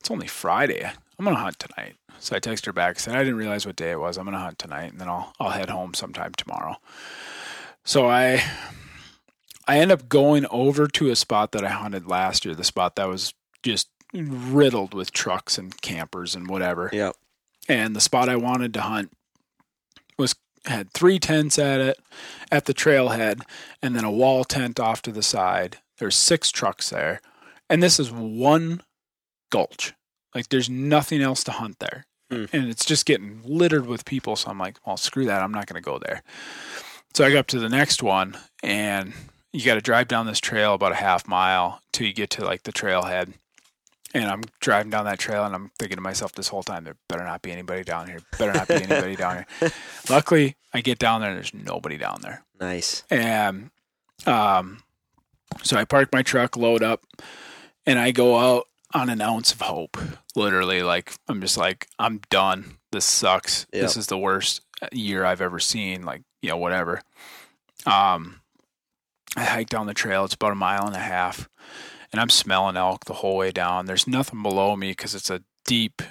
it's 0.00 0.10
only 0.10 0.26
Friday. 0.26 0.84
I'm 1.18 1.24
gonna 1.24 1.36
hunt 1.36 1.58
tonight. 1.58 1.94
So 2.18 2.36
I 2.36 2.40
texted 2.40 2.66
her 2.66 2.72
back, 2.72 2.98
said 2.98 3.14
I 3.14 3.20
didn't 3.20 3.36
realize 3.36 3.66
what 3.66 3.76
day 3.76 3.92
it 3.92 4.00
was. 4.00 4.16
I'm 4.16 4.24
gonna 4.24 4.38
hunt 4.38 4.58
tonight, 4.58 4.92
and 4.92 5.00
then 5.00 5.08
I'll 5.08 5.32
I'll 5.40 5.50
head 5.50 5.70
home 5.70 5.94
sometime 5.94 6.32
tomorrow. 6.34 6.76
So 7.84 8.06
I 8.06 8.42
I 9.66 9.78
end 9.78 9.92
up 9.92 10.08
going 10.08 10.46
over 10.50 10.86
to 10.86 11.10
a 11.10 11.16
spot 11.16 11.52
that 11.52 11.64
I 11.64 11.70
hunted 11.70 12.06
last 12.06 12.44
year, 12.44 12.54
the 12.54 12.64
spot 12.64 12.96
that 12.96 13.08
was 13.08 13.34
just 13.62 13.88
riddled 14.12 14.94
with 14.94 15.12
trucks 15.12 15.58
and 15.58 15.80
campers 15.80 16.34
and 16.34 16.48
whatever. 16.48 16.90
Yep. 16.92 17.16
And 17.68 17.96
the 17.96 18.00
spot 18.00 18.28
I 18.28 18.36
wanted 18.36 18.74
to 18.74 18.82
hunt 18.82 19.12
was 20.18 20.34
had 20.66 20.90
three 20.92 21.18
tents 21.18 21.58
at 21.58 21.80
it 21.80 21.98
at 22.50 22.66
the 22.66 22.74
trailhead 22.74 23.40
and 23.82 23.96
then 23.96 24.04
a 24.04 24.10
wall 24.10 24.44
tent 24.44 24.78
off 24.78 25.02
to 25.02 25.12
the 25.12 25.22
side. 25.22 25.78
There's 25.98 26.16
six 26.16 26.50
trucks 26.50 26.90
there. 26.90 27.20
And 27.68 27.82
this 27.82 27.98
is 27.98 28.10
one 28.10 28.82
gulch. 29.50 29.94
Like 30.34 30.48
there's 30.48 30.68
nothing 30.68 31.22
else 31.22 31.44
to 31.44 31.52
hunt 31.52 31.78
there. 31.78 32.06
Hmm. 32.30 32.44
And 32.52 32.68
it's 32.68 32.84
just 32.84 33.06
getting 33.06 33.40
littered 33.44 33.86
with 33.86 34.04
people. 34.04 34.36
So 34.36 34.50
I'm 34.50 34.58
like, 34.58 34.78
well, 34.86 34.96
screw 34.96 35.26
that. 35.26 35.42
I'm 35.42 35.52
not 35.52 35.66
going 35.66 35.80
to 35.80 35.84
go 35.84 35.98
there. 35.98 36.22
So 37.14 37.24
I 37.24 37.30
go 37.30 37.38
up 37.38 37.46
to 37.48 37.60
the 37.60 37.68
next 37.68 38.02
one 38.02 38.36
and 38.62 39.12
you 39.52 39.64
got 39.64 39.74
to 39.74 39.80
drive 39.80 40.08
down 40.08 40.26
this 40.26 40.40
trail 40.40 40.74
about 40.74 40.92
a 40.92 40.96
half 40.96 41.28
mile 41.28 41.80
till 41.92 42.06
you 42.06 42.12
get 42.12 42.30
to 42.30 42.44
like 42.44 42.64
the 42.64 42.72
trailhead. 42.72 43.34
And 44.12 44.26
I'm 44.26 44.42
driving 44.60 44.90
down 44.90 45.04
that 45.06 45.18
trail 45.18 45.44
and 45.44 45.54
I'm 45.54 45.70
thinking 45.78 45.96
to 45.96 46.02
myself 46.02 46.32
this 46.32 46.48
whole 46.48 46.62
time, 46.62 46.84
there 46.84 46.96
better 47.08 47.24
not 47.24 47.42
be 47.42 47.50
anybody 47.50 47.82
down 47.82 48.08
here. 48.08 48.20
Better 48.38 48.52
not 48.52 48.68
be 48.68 48.74
anybody 48.74 49.16
down 49.16 49.44
here. 49.60 49.72
Luckily, 50.10 50.56
I 50.72 50.80
get 50.80 50.98
down 50.98 51.20
there 51.20 51.30
and 51.30 51.36
there's 51.36 51.54
nobody 51.54 51.96
down 51.96 52.20
there. 52.22 52.44
Nice. 52.60 53.04
And 53.10 53.70
um, 54.26 54.82
so 55.62 55.76
I 55.76 55.84
park 55.84 56.10
my 56.12 56.22
truck, 56.22 56.56
load 56.56 56.82
up, 56.82 57.04
and 57.86 57.98
I 57.98 58.10
go 58.10 58.38
out 58.38 58.66
on 58.92 59.10
an 59.10 59.20
ounce 59.20 59.52
of 59.52 59.60
hope. 59.60 59.98
Literally, 60.36 60.82
like 60.82 61.14
I'm 61.28 61.40
just 61.40 61.56
like 61.56 61.88
I'm 61.98 62.20
done. 62.30 62.78
This 62.92 63.04
sucks. 63.04 63.66
Yep. 63.72 63.82
This 63.82 63.96
is 63.96 64.06
the 64.06 64.18
worst 64.18 64.62
year 64.92 65.24
I've 65.24 65.40
ever 65.40 65.58
seen. 65.58 66.02
Like 66.02 66.22
you 66.42 66.50
know 66.50 66.56
whatever. 66.56 67.02
Um, 67.86 68.40
I 69.36 69.44
hike 69.44 69.68
down 69.68 69.86
the 69.86 69.94
trail. 69.94 70.24
It's 70.24 70.34
about 70.34 70.52
a 70.52 70.56
mile 70.56 70.86
and 70.86 70.96
a 70.96 71.00
half, 71.00 71.48
and 72.12 72.20
I'm 72.20 72.30
smelling 72.30 72.76
elk 72.76 73.04
the 73.04 73.14
whole 73.14 73.36
way 73.36 73.50
down. 73.50 73.86
There's 73.86 74.06
nothing 74.06 74.42
below 74.42 74.76
me 74.76 74.92
because 74.92 75.14
it's 75.14 75.30
a 75.30 75.42
deep 75.66 76.02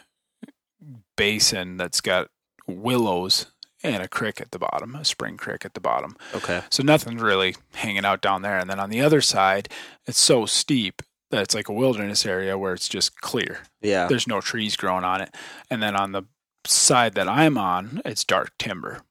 basin 1.16 1.78
that's 1.78 2.02
got 2.02 2.30
willows 2.68 3.48
and 3.84 4.02
a 4.02 4.08
creek 4.08 4.40
at 4.40 4.52
the 4.52 4.60
bottom, 4.60 4.96
a 4.96 5.04
spring 5.04 5.38
creek 5.38 5.66
at 5.66 5.74
the 5.74 5.82
bottom. 5.82 6.16
Okay. 6.34 6.62
So 6.70 6.84
nothing's 6.84 7.22
really 7.22 7.56
hanging 7.74 8.06
out 8.06 8.22
down 8.22 8.42
there. 8.42 8.58
And 8.58 8.70
then 8.70 8.80
on 8.80 8.90
the 8.90 9.02
other 9.02 9.22
side, 9.22 9.68
it's 10.08 10.20
so 10.20 10.46
steep 10.46 11.02
that 11.34 11.42
it's 11.42 11.56
like 11.56 11.68
a 11.68 11.74
wilderness 11.74 12.26
area 12.26 12.58
where 12.58 12.74
it's 12.74 12.88
just 12.88 13.20
clear. 13.20 13.60
Yeah. 13.82 14.08
There's 14.08 14.28
no 14.28 14.40
trees 14.40 14.76
growing 14.76 15.04
on 15.04 15.20
it. 15.20 15.36
And 15.70 15.82
then 15.82 15.96
on 15.96 16.12
the 16.12 16.24
side 16.66 17.16
that 17.16 17.28
I'm 17.28 17.58
on, 17.58 18.02
it's 18.06 18.24
dark 18.24 18.52
timber. 18.60 19.02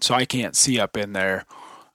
So 0.00 0.14
I 0.14 0.24
can't 0.24 0.56
see 0.56 0.80
up 0.80 0.96
in 0.96 1.12
there. 1.12 1.44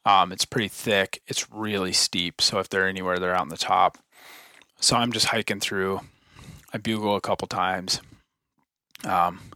Um, 0.06 0.32
it's 0.32 0.46
pretty 0.46 0.68
thick. 0.68 1.22
It's 1.26 1.52
really 1.52 1.92
steep. 1.92 2.40
So 2.40 2.60
if 2.60 2.70
they're 2.70 2.88
anywhere, 2.88 3.18
they're 3.18 3.34
out 3.34 3.42
on 3.42 3.50
the 3.50 3.58
top. 3.58 3.98
So 4.80 4.96
I'm 4.96 5.12
just 5.12 5.28
hiking 5.28 5.60
through. 5.60 6.02
I 6.72 6.78
bugle 6.78 7.16
a 7.16 7.22
couple 7.22 7.48
times. 7.48 8.00
Um, 9.06 9.52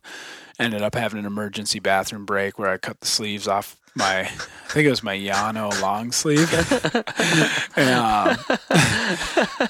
ended 0.60 0.82
up 0.82 0.96
having 0.96 1.20
an 1.20 1.26
emergency 1.26 1.80
bathroom 1.80 2.26
break 2.26 2.58
where 2.58 2.72
I 2.72 2.78
cut 2.78 3.00
the 3.02 3.08
sleeves 3.08 3.48
off 3.48 3.78
my, 3.96 4.22
I 4.22 4.26
think 4.70 4.86
it 4.88 4.90
was 4.90 5.04
my 5.04 5.16
Yano 5.18 5.80
long 5.82 6.12
sleeve. 6.12 6.52
and, 7.76 7.90
um, 7.90 8.38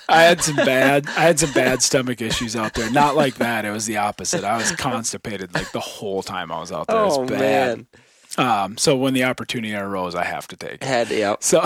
I 0.09 0.23
had 0.23 0.41
some 0.41 0.55
bad, 0.57 1.07
I 1.07 1.21
had 1.21 1.39
some 1.39 1.51
bad 1.53 1.81
stomach 1.81 2.21
issues 2.21 2.55
out 2.55 2.73
there. 2.73 2.89
Not 2.91 3.15
like 3.15 3.35
that. 3.35 3.65
It 3.65 3.71
was 3.71 3.85
the 3.85 3.97
opposite. 3.97 4.43
I 4.43 4.57
was 4.57 4.71
constipated 4.71 5.53
like 5.53 5.71
the 5.71 5.79
whole 5.79 6.21
time 6.23 6.51
I 6.51 6.59
was 6.59 6.71
out 6.71 6.87
there. 6.87 6.99
It 6.99 7.05
was 7.05 7.17
Oh 7.17 7.25
bad. 7.25 7.77
man. 7.77 7.87
Um, 8.37 8.77
so 8.77 8.95
when 8.95 9.13
the 9.13 9.25
opportunity 9.25 9.75
arose, 9.75 10.15
I 10.15 10.23
have 10.23 10.47
to 10.49 10.55
take 10.55 10.75
it. 10.75 10.83
Had 10.83 11.09
yep. 11.09 11.43
So, 11.43 11.61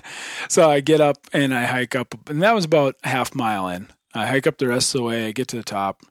so 0.48 0.68
I 0.68 0.80
get 0.80 1.00
up 1.00 1.16
and 1.32 1.54
I 1.54 1.64
hike 1.64 1.96
up, 1.96 2.14
and 2.28 2.42
that 2.42 2.54
was 2.54 2.66
about 2.66 2.96
half 3.04 3.34
mile 3.34 3.68
in. 3.68 3.88
I 4.14 4.26
hike 4.26 4.46
up 4.46 4.58
the 4.58 4.68
rest 4.68 4.94
of 4.94 4.98
the 5.00 5.04
way. 5.04 5.26
I 5.28 5.32
get 5.32 5.48
to 5.48 5.56
the 5.56 5.62
top. 5.62 6.02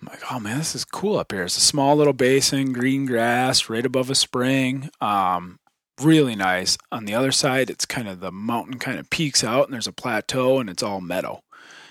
I'm 0.00 0.08
like, 0.08 0.22
oh 0.30 0.38
man, 0.40 0.58
this 0.58 0.74
is 0.74 0.84
cool 0.84 1.18
up 1.18 1.32
here. 1.32 1.42
It's 1.44 1.56
a 1.56 1.60
small 1.60 1.96
little 1.96 2.12
basin, 2.12 2.72
green 2.72 3.04
grass, 3.06 3.68
right 3.68 3.84
above 3.84 4.10
a 4.10 4.14
spring. 4.14 4.90
Um, 5.00 5.58
really 6.00 6.36
nice. 6.36 6.78
On 6.92 7.04
the 7.04 7.14
other 7.14 7.32
side, 7.32 7.68
it's 7.70 7.84
kind 7.84 8.06
of 8.08 8.20
the 8.20 8.30
mountain 8.30 8.78
kind 8.78 8.98
of 8.98 9.10
peaks 9.10 9.42
out, 9.42 9.64
and 9.64 9.74
there's 9.74 9.88
a 9.88 9.92
plateau, 9.92 10.60
and 10.60 10.70
it's 10.70 10.82
all 10.82 11.00
meadow. 11.00 11.42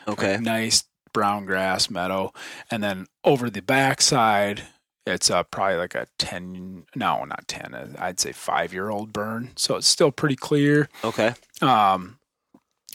Okay. 0.08 0.34
Like 0.36 0.41
nice 0.41 0.84
brown 1.12 1.46
grass 1.46 1.89
meadow. 1.89 2.32
And 2.72 2.82
then 2.84 3.08
over 3.24 3.50
the 3.50 3.62
back 3.62 4.02
side, 4.02 4.63
It's 5.06 5.32
uh, 5.32 5.43
probably 5.43 5.78
like 5.78 5.96
a 5.96 6.08
10, 6.20 6.86
no, 6.96 7.24
not 7.24 7.48
10, 7.48 7.74
uh, 7.74 7.88
I'd 7.98 8.20
say 8.20 8.34
five 8.34 8.74
year 8.74 8.89
old 8.89 9.13
burn. 9.13 9.52
So 9.56 9.78
it's 9.78 9.88
still 9.88 10.12
pretty 10.12 10.36
clear. 10.36 10.89
Okay. 11.04 11.34
Um, 11.62 12.20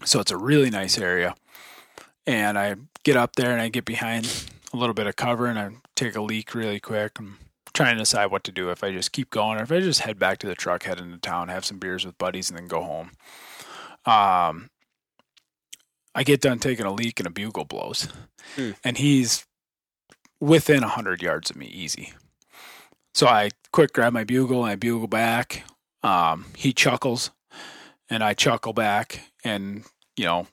so 0.04 0.20
it's 0.20 0.30
a 0.30 0.36
really 0.36 0.68
nice 0.68 0.98
area. 0.98 1.34
And 2.26 2.58
I 2.58 2.76
get 3.02 3.16
up 3.16 3.36
there 3.36 3.50
and 3.52 3.62
I 3.62 3.70
get 3.70 3.86
behind 3.86 4.26
a 4.72 4.76
little 4.76 4.94
bit 4.94 5.06
of 5.06 5.16
cover 5.16 5.46
and 5.46 5.58
I 5.58 5.70
take 5.96 6.16
a 6.16 6.22
leak 6.22 6.54
really 6.54 6.80
quick. 6.80 7.18
I'm 7.18 7.38
trying 7.74 7.94
to 7.94 8.00
decide 8.00 8.26
what 8.26 8.44
to 8.44 8.52
do 8.52 8.70
if 8.70 8.82
I 8.84 8.92
just 8.92 9.12
keep 9.12 9.30
going 9.30 9.58
or 9.58 9.62
if 9.62 9.72
I 9.72 9.80
just 9.80 10.00
head 10.00 10.18
back 10.18 10.38
to 10.38 10.46
the 10.46 10.54
truck, 10.54 10.84
head 10.84 10.98
into 11.00 11.18
town, 11.18 11.48
have 11.48 11.64
some 11.64 11.78
beers 11.78 12.04
with 12.04 12.18
buddies, 12.18 12.50
and 12.50 12.58
then 12.58 12.66
go 12.66 12.82
home. 12.82 13.12
Um, 14.04 14.70
I 16.14 16.24
get 16.24 16.40
done 16.40 16.58
taking 16.58 16.84
a 16.86 16.92
leak 16.92 17.20
and 17.20 17.26
a 17.26 17.30
bugle 17.30 17.64
blows, 17.64 18.08
Hmm. 18.56 18.72
and 18.84 18.98
he's 18.98 19.46
within 20.40 20.82
a 20.82 20.88
hundred 20.88 21.22
yards 21.22 21.50
of 21.50 21.56
me, 21.56 21.66
easy. 21.66 22.12
So 23.14 23.26
I 23.26 23.50
quick 23.72 23.92
grab 23.92 24.12
my 24.12 24.24
bugle 24.24 24.64
and 24.64 24.72
I 24.72 24.76
bugle 24.76 25.06
back. 25.06 25.62
Um, 26.02 26.46
he 26.56 26.72
chuckles, 26.72 27.30
and 28.10 28.22
I 28.24 28.34
chuckle 28.34 28.72
back, 28.72 29.20
and 29.44 29.84
you 30.16 30.24
know, 30.24 30.48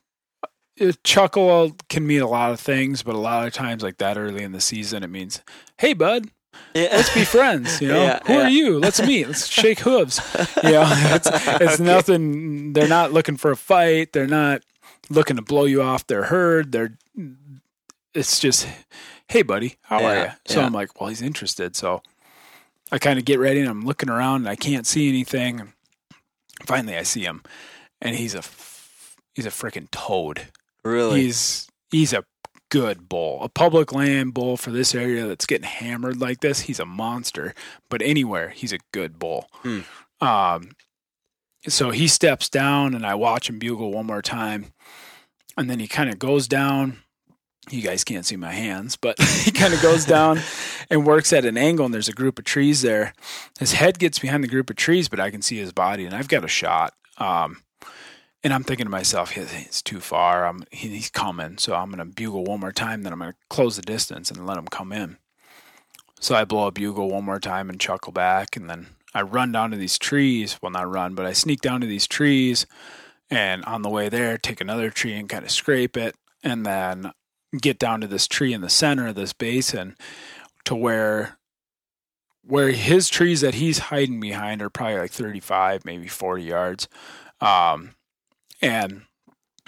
Uh, 0.80 0.92
chuckle 1.04 1.76
can 1.88 2.06
mean 2.06 2.20
a 2.22 2.28
lot 2.28 2.52
of 2.52 2.60
things, 2.60 3.02
but 3.02 3.14
a 3.14 3.18
lot 3.18 3.46
of 3.46 3.52
times, 3.52 3.82
like 3.82 3.98
that 3.98 4.16
early 4.16 4.42
in 4.42 4.52
the 4.52 4.60
season, 4.60 5.02
it 5.02 5.08
means, 5.10 5.42
"Hey, 5.78 5.92
bud, 5.92 6.28
Yeah. 6.74 6.88
let's 6.92 7.12
be 7.14 7.24
friends." 7.36 7.80
You 7.80 7.88
know, 7.88 8.02
Yeah, 8.02 8.20
who 8.26 8.32
yeah. 8.32 8.42
are 8.44 8.48
you? 8.50 8.78
Let's 8.78 9.00
meet. 9.02 9.26
Let's 9.26 9.46
shake 9.46 9.80
hooves. 9.80 10.20
You 10.64 10.72
know, 10.72 10.84
it's 10.90 11.28
it's 11.60 11.80
nothing. 11.80 12.72
They're 12.72 12.88
not 12.88 13.12
looking 13.12 13.36
for 13.36 13.50
a 13.50 13.56
fight. 13.56 14.12
They're 14.12 14.26
not 14.26 14.62
looking 15.10 15.36
to 15.36 15.42
blow 15.42 15.64
you 15.64 15.82
off 15.82 16.06
their 16.06 16.24
herd. 16.24 16.72
They're 16.72 16.96
it's 18.14 18.40
just, 18.40 18.66
hey, 19.28 19.42
buddy, 19.42 19.76
how 19.82 20.02
are 20.04 20.16
you? 20.16 20.30
So. 20.46 20.60
I'm 20.62 20.72
like, 20.72 21.00
well, 21.00 21.08
he's 21.10 21.22
interested. 21.22 21.76
So 21.76 22.02
I 22.90 22.98
kind 22.98 23.18
of 23.20 23.24
get 23.24 23.38
ready 23.38 23.60
and 23.60 23.68
I'm 23.68 23.82
looking 23.82 24.08
around 24.10 24.42
and 24.42 24.48
I 24.48 24.56
can't 24.56 24.84
see 24.86 25.08
anything. 25.08 25.60
And 25.60 25.72
finally, 26.64 26.96
I 26.96 27.04
see 27.04 27.22
him, 27.22 27.42
and 28.00 28.16
he's 28.16 28.34
a 28.34 28.42
he's 29.34 29.46
a 29.46 29.50
freaking 29.50 29.88
toad. 29.90 30.48
Really? 30.84 31.22
He's 31.22 31.68
he's 31.90 32.12
a 32.12 32.24
good 32.70 33.08
bull, 33.08 33.42
a 33.42 33.48
public 33.48 33.92
land 33.92 34.32
bull 34.32 34.56
for 34.56 34.70
this 34.70 34.94
area 34.94 35.26
that's 35.26 35.46
getting 35.46 35.66
hammered 35.66 36.20
like 36.20 36.40
this. 36.40 36.60
He's 36.60 36.80
a 36.80 36.86
monster, 36.86 37.54
but 37.88 38.00
anywhere 38.00 38.50
he's 38.50 38.72
a 38.72 38.78
good 38.92 39.18
bull. 39.18 39.48
Hmm. 39.62 39.80
Um, 40.20 40.70
so 41.68 41.90
he 41.90 42.08
steps 42.08 42.48
down, 42.48 42.94
and 42.94 43.04
I 43.04 43.14
watch 43.14 43.50
him 43.50 43.58
bugle 43.58 43.92
one 43.92 44.06
more 44.06 44.22
time, 44.22 44.66
and 45.56 45.68
then 45.68 45.78
he 45.78 45.88
kind 45.88 46.08
of 46.08 46.18
goes 46.18 46.48
down. 46.48 46.98
You 47.70 47.82
guys 47.82 48.02
can't 48.02 48.24
see 48.24 48.36
my 48.36 48.52
hands, 48.52 48.96
but 48.96 49.20
he 49.44 49.50
kind 49.50 49.74
of 49.74 49.82
goes 49.82 50.06
down 50.06 50.40
and 50.90 51.06
works 51.06 51.32
at 51.32 51.44
an 51.44 51.58
angle, 51.58 51.84
and 51.84 51.94
there's 51.94 52.08
a 52.08 52.14
group 52.14 52.38
of 52.38 52.44
trees 52.44 52.82
there. 52.82 53.12
His 53.58 53.72
head 53.72 53.98
gets 53.98 54.18
behind 54.18 54.42
the 54.42 54.48
group 54.48 54.70
of 54.70 54.76
trees, 54.76 55.08
but 55.08 55.20
I 55.20 55.30
can 55.30 55.42
see 55.42 55.58
his 55.58 55.72
body, 55.72 56.06
and 56.06 56.14
I've 56.14 56.28
got 56.28 56.44
a 56.44 56.48
shot. 56.48 56.94
Um, 57.18 57.58
and 58.42 58.52
I'm 58.52 58.64
thinking 58.64 58.86
to 58.86 58.90
myself, 58.90 59.32
"He- 59.32 59.44
he's 59.44 59.82
too 59.82 60.00
far. 60.00 60.46
I'm, 60.46 60.64
he's 60.70 61.10
coming. 61.10 61.58
So 61.58 61.74
I'm 61.74 61.90
going 61.90 61.98
to 61.98 62.04
bugle 62.04 62.44
one 62.44 62.60
more 62.60 62.72
time. 62.72 63.02
Then 63.02 63.12
I'm 63.12 63.18
going 63.18 63.32
to 63.32 63.38
close 63.48 63.76
the 63.76 63.82
distance 63.82 64.30
and 64.30 64.46
let 64.46 64.58
him 64.58 64.68
come 64.68 64.92
in. 64.92 65.18
So 66.20 66.34
I 66.34 66.44
blow 66.44 66.66
a 66.66 66.72
bugle 66.72 67.10
one 67.10 67.24
more 67.24 67.40
time 67.40 67.70
and 67.70 67.80
chuckle 67.80 68.12
back. 68.12 68.56
And 68.56 68.68
then 68.68 68.88
I 69.14 69.22
run 69.22 69.52
down 69.52 69.70
to 69.72 69.76
these 69.76 69.98
trees. 69.98 70.58
Well, 70.62 70.70
not 70.70 70.90
run, 70.90 71.14
but 71.14 71.26
I 71.26 71.32
sneak 71.32 71.60
down 71.60 71.80
to 71.80 71.86
these 71.86 72.06
trees. 72.06 72.66
And 73.30 73.64
on 73.64 73.82
the 73.82 73.90
way 73.90 74.08
there, 74.08 74.38
take 74.38 74.60
another 74.60 74.90
tree 74.90 75.14
and 75.14 75.28
kind 75.28 75.44
of 75.44 75.50
scrape 75.50 75.96
it. 75.96 76.14
And 76.42 76.64
then 76.64 77.12
get 77.60 77.78
down 77.78 78.00
to 78.00 78.06
this 78.06 78.26
tree 78.26 78.52
in 78.52 78.60
the 78.60 78.70
center 78.70 79.08
of 79.08 79.16
this 79.16 79.32
basin 79.32 79.96
to 80.64 80.74
where 80.74 81.36
where 82.42 82.70
his 82.70 83.08
trees 83.08 83.42
that 83.42 83.54
he's 83.54 83.78
hiding 83.78 84.18
behind 84.18 84.62
are 84.62 84.70
probably 84.70 84.98
like 84.98 85.10
35 85.10 85.84
maybe 85.84 86.08
40 86.08 86.42
yards 86.42 86.88
um, 87.40 87.94
and 88.60 89.02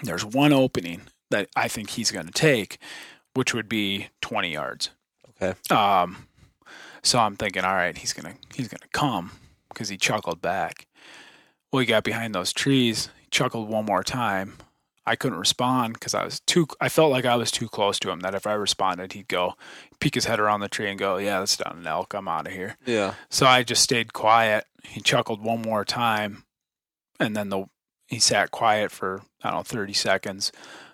there's 0.02 0.24
one 0.24 0.52
opening 0.52 1.02
that 1.30 1.48
I 1.56 1.68
think 1.68 1.90
he's 1.90 2.10
going 2.10 2.26
to 2.26 2.32
take, 2.32 2.78
which 3.34 3.54
would 3.54 3.68
be 3.68 4.08
20 4.20 4.52
yards. 4.52 4.90
Okay. 5.42 5.54
Um, 5.74 6.28
so 7.02 7.18
I'm 7.18 7.36
thinking, 7.36 7.64
all 7.64 7.74
right, 7.74 7.96
he's 7.96 8.12
gonna 8.12 8.34
he's 8.54 8.68
gonna 8.68 8.88
come 8.92 9.32
because 9.68 9.88
he 9.88 9.96
chuckled 9.96 10.40
back. 10.40 10.86
Well, 11.72 11.80
he 11.80 11.86
got 11.86 12.04
behind 12.04 12.34
those 12.34 12.52
trees. 12.52 13.10
He 13.20 13.26
chuckled 13.30 13.68
one 13.68 13.84
more 13.84 14.04
time. 14.04 14.54
I 15.04 15.16
couldn't 15.16 15.38
respond 15.38 15.94
because 15.94 16.14
I 16.14 16.24
was 16.24 16.38
too. 16.40 16.68
I 16.80 16.88
felt 16.88 17.10
like 17.10 17.24
I 17.24 17.34
was 17.34 17.50
too 17.50 17.68
close 17.68 17.98
to 18.00 18.10
him. 18.10 18.20
That 18.20 18.36
if 18.36 18.46
I 18.46 18.52
responded, 18.52 19.14
he'd 19.14 19.26
go 19.26 19.54
peek 19.98 20.14
his 20.14 20.26
head 20.26 20.38
around 20.38 20.60
the 20.60 20.68
tree 20.68 20.88
and 20.88 20.98
go, 20.98 21.16
"Yeah, 21.16 21.40
that's 21.40 21.58
not 21.58 21.74
an 21.74 21.86
elk. 21.86 22.14
I'm 22.14 22.28
out 22.28 22.46
of 22.46 22.52
here." 22.52 22.76
Yeah. 22.86 23.14
So 23.28 23.46
I 23.46 23.64
just 23.64 23.82
stayed 23.82 24.12
quiet. 24.12 24.64
He 24.84 25.00
chuckled 25.00 25.42
one 25.42 25.62
more 25.62 25.84
time, 25.84 26.44
and 27.18 27.36
then 27.36 27.48
the 27.48 27.66
he 28.12 28.18
sat 28.18 28.50
quiet 28.50 28.90
for 28.92 29.22
I 29.42 29.48
don't 29.48 29.60
know 29.60 29.62
thirty 29.62 29.94
seconds. 29.94 30.52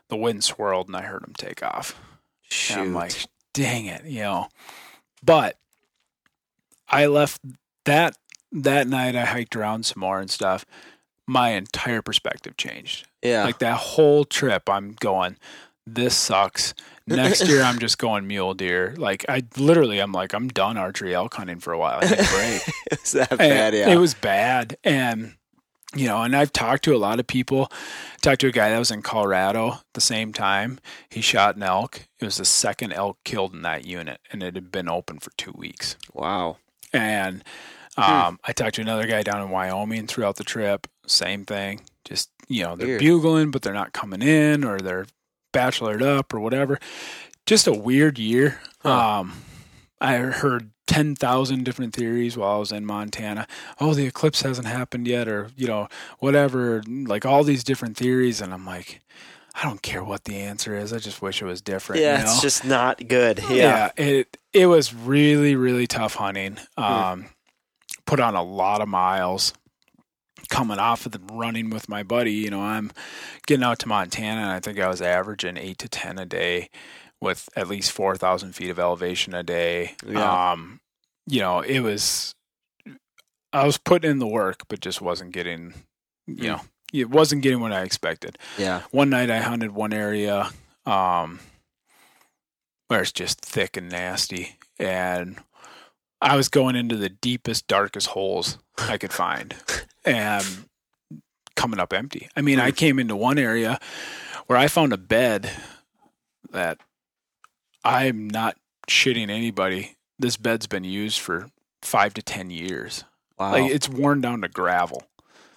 The 0.09 0.17
wind 0.17 0.45
swirled, 0.45 0.87
and 0.87 0.97
I 0.97 1.03
heard 1.03 1.25
him 1.25 1.35
take 1.37 1.63
off. 1.63 2.01
Shoot. 2.49 2.75
And 2.75 2.83
I'm 2.83 2.95
like, 2.95 3.13
dang 3.53 3.87
it, 3.87 4.05
you 4.05 4.21
know. 4.21 4.47
But 5.23 5.57
I 6.89 7.07
left 7.07 7.41
that 7.85 8.17
that 8.53 8.87
night. 8.87 9.17
I 9.17 9.25
hiked 9.25 9.57
around 9.57 9.85
some 9.85 10.01
more 10.01 10.21
and 10.21 10.31
stuff. 10.31 10.65
My 11.27 11.51
entire 11.51 12.03
perspective 12.03 12.57
changed. 12.57 13.07
yeah. 13.23 13.45
Like 13.45 13.59
that 13.59 13.77
whole 13.77 14.25
trip, 14.25 14.71
I'm 14.71 14.93
going. 14.93 15.37
This 15.87 16.17
sucks. 16.17 16.73
Next 17.07 17.49
year, 17.49 17.63
I'm 17.63 17.79
just 17.79 17.99
going 17.99 18.27
mule 18.27 18.55
deer. 18.55 18.95
Like 18.97 19.25
I 19.29 19.43
literally, 19.57 19.99
I'm 19.99 20.13
like, 20.13 20.35
I'm 20.35 20.49
done 20.49 20.77
archery 20.77 21.15
elk 21.15 21.35
hunting 21.35 21.59
for 21.59 21.73
a 21.73 21.79
while. 21.79 21.99
I 22.01 22.05
need 22.05 22.13
a 22.13 22.25
break. 22.25 22.63
Is 23.03 23.13
that 23.13 23.41
And? 23.41 23.75
Yeah. 23.75 23.91
It 23.91 23.97
was 23.97 24.15
bad. 24.15 24.77
And, 24.85 25.35
you 25.95 26.07
know, 26.07 26.23
and 26.23 26.37
I've 26.37 26.53
talked 26.53 26.85
to 26.85 26.95
a 26.95 26.99
lot 26.99 27.19
of 27.19 27.27
people. 27.27 27.71
talked 28.21 28.41
to 28.43 28.49
a 28.49 28.53
guy 28.53 28.71
that 28.71 28.79
was 28.79 28.91
in 28.91 29.03
Colorado 29.03 29.73
at 29.73 29.85
the 29.95 30.01
same 30.01 30.33
time. 30.33 30.81
He 31.09 31.21
shot 31.21 31.57
an 31.57 31.63
elk. 31.63 32.07
It 32.21 32.25
was 32.25 32.37
the 32.37 32.45
second 32.45 32.93
elk 32.93 33.19
killed 33.25 33.55
in 33.55 33.63
that 33.63 33.87
unit, 33.87 34.21
and 34.31 34.43
it 34.43 34.55
had 34.55 34.71
been 34.71 34.89
open 34.89 35.19
for 35.19 35.31
two 35.37 35.53
weeks. 35.57 35.97
wow. 36.13 36.59
And 36.93 37.45
um, 37.99 38.39
I 38.45 38.53
talked 38.53 38.77
to 38.77 38.81
another 38.81 39.07
guy 39.07 39.23
down 39.23 39.43
in 39.43 39.51
Wyoming 39.51 40.07
throughout 40.07 40.37
the 40.37 40.45
trip. 40.45 40.87
Same 41.07 41.45
thing. 41.45 41.83
Just, 42.05 42.31
you 42.49 42.65
know, 42.65 42.77
they're 42.77 42.87
Weird. 42.87 43.01
bugling, 43.01 43.51
but 43.51 43.61
they're 43.63 43.75
not 43.75 43.93
coming 43.93 44.23
in 44.23 44.65
or 44.65 44.79
they're 44.79 45.07
bachelored 45.53 46.01
up 46.01 46.33
or 46.33 46.41
whatever. 46.41 46.79
Just 47.45 47.67
a 47.67 47.73
weird 47.73 48.19
year. 48.19 48.61
Huh. 48.83 49.19
Um, 49.21 49.33
I 50.01 50.17
heard 50.17 50.71
10,000 50.87 51.65
different 51.65 51.95
theories 51.95 52.37
while 52.37 52.57
I 52.57 52.59
was 52.59 52.73
in 52.73 52.87
Montana. 52.87 53.47
Oh, 53.81 53.95
the 53.95 54.07
eclipse 54.07 54.43
hasn't 54.43 54.67
happened 54.67 55.09
yet, 55.09 55.29
or, 55.29 55.51
you 55.57 55.67
know, 55.67 55.89
whatever. 56.19 56.83
Like 56.87 57.27
all 57.27 57.45
these 57.45 57.65
different 57.65 57.97
theories. 57.97 58.41
And 58.41 58.55
I'm 58.55 58.65
like, 58.65 59.03
I 59.55 59.65
don't 59.65 59.83
care 59.83 60.05
what 60.05 60.25
the 60.25 60.37
answer 60.37 60.77
is. 60.77 60.93
I 60.93 60.99
just 60.99 61.21
wish 61.21 61.43
it 61.43 61.47
was 61.47 61.61
different. 61.61 62.01
Yeah, 62.03 62.19
you 62.19 62.25
know? 62.25 62.31
it's 62.31 62.41
just 62.41 62.65
not 62.65 63.07
good. 63.09 63.41
Yeah. 63.51 63.55
yeah 63.57 63.91
it 63.97 64.39
it 64.53 64.67
was 64.67 64.95
really 64.95 65.55
really 65.55 65.87
tough 65.87 66.15
hunting 66.15 66.59
um 66.77 67.27
put 68.07 68.21
on 68.21 68.35
a 68.35 68.43
lot 68.43 68.81
of 68.81 68.89
miles 68.89 69.53
coming 70.49 70.79
off 70.79 71.05
of 71.07 71.13
the 71.13 71.21
running 71.33 71.71
with 71.71 71.89
my 71.89 72.03
buddy 72.03 72.33
you 72.33 72.51
know 72.51 72.63
i'm 72.63 72.91
getting 73.47 73.65
out 73.65 73.79
to 73.79 73.89
montana 73.89 74.41
and 74.41 74.51
i 74.51 74.59
think 74.59 74.79
i 74.79 74.89
was 74.89 75.03
averaging 75.03 75.57
8 75.57 75.79
to 75.79 75.89
10 75.89 76.19
a 76.19 76.25
day 76.25 76.71
with 77.21 77.49
at 77.57 77.69
least 77.69 77.91
4000 77.93 78.53
feet 78.55 78.71
of 78.71 78.79
elevation 78.79 79.35
a 79.35 79.43
day 79.43 79.95
Yeah. 80.07 80.53
um 80.53 80.81
you 81.27 81.41
know 81.41 81.61
it 81.61 81.81
was 81.81 82.35
i 83.53 83.65
was 83.67 83.77
putting 83.79 84.11
in 84.11 84.19
the 84.19 84.27
work 84.27 84.63
but 84.69 84.81
just 84.81 85.01
wasn't 85.01 85.33
getting 85.33 85.75
you 86.27 86.49
know 86.49 86.61
it 86.93 87.11
wasn't 87.11 87.43
getting 87.43 87.61
what 87.61 87.73
i 87.73 87.83
expected 87.83 88.39
Yeah. 88.57 88.83
one 88.91 89.11
night 89.11 89.31
I 89.31 89.39
hunted 89.41 89.73
one 89.73 89.93
area 89.93 90.51
um, 90.87 91.41
where 92.87 93.03
it's 93.03 93.13
just 93.13 93.41
thick 93.43 93.77
and 93.77 93.91
nasty, 93.91 94.57
and 94.79 95.37
I 96.23 96.35
was 96.37 96.49
going 96.49 96.77
into 96.77 96.97
the 96.97 97.11
deepest, 97.11 97.67
darkest 97.67 98.07
holes 98.09 98.57
I 98.79 98.97
could 98.97 99.13
find, 99.13 99.55
and 100.07 100.45
coming 101.57 101.79
up 101.79 101.93
empty. 101.93 102.31
I 102.35 102.41
mean, 102.41 102.59
I 102.59 102.71
came 102.71 102.99
into 102.99 103.15
one 103.17 103.37
area 103.39 103.79
where 104.47 104.57
I 104.59 104.67
found 104.69 104.95
a 104.95 104.97
bed 104.97 105.51
that 106.51 106.79
I'm 107.89 108.29
not 108.29 108.57
shitting 108.89 109.31
anybody. 109.31 109.97
This 110.19 110.37
bed's 110.37 110.67
been 110.67 110.85
used 110.85 111.21
for 111.21 111.51
five 111.83 112.15
to 112.15 112.23
ten 112.23 112.51
years. 112.51 113.05
Wow. 113.39 113.53
Like 113.53 113.71
it's 113.71 113.89
worn 113.89 114.21
down 114.21 114.43
to 114.43 114.49
gravel 114.49 115.05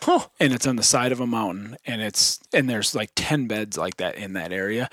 Huh. 0.03 0.27
and 0.39 0.51
it's 0.53 0.65
on 0.67 0.75
the 0.77 0.83
side 0.83 1.11
of 1.11 1.19
a 1.19 1.27
mountain 1.27 1.77
and 1.85 2.01
it's 2.01 2.39
and 2.53 2.67
there's 2.69 2.95
like 2.95 3.11
10 3.15 3.47
beds 3.47 3.77
like 3.77 3.97
that 3.97 4.15
in 4.15 4.33
that 4.33 4.51
area 4.51 4.89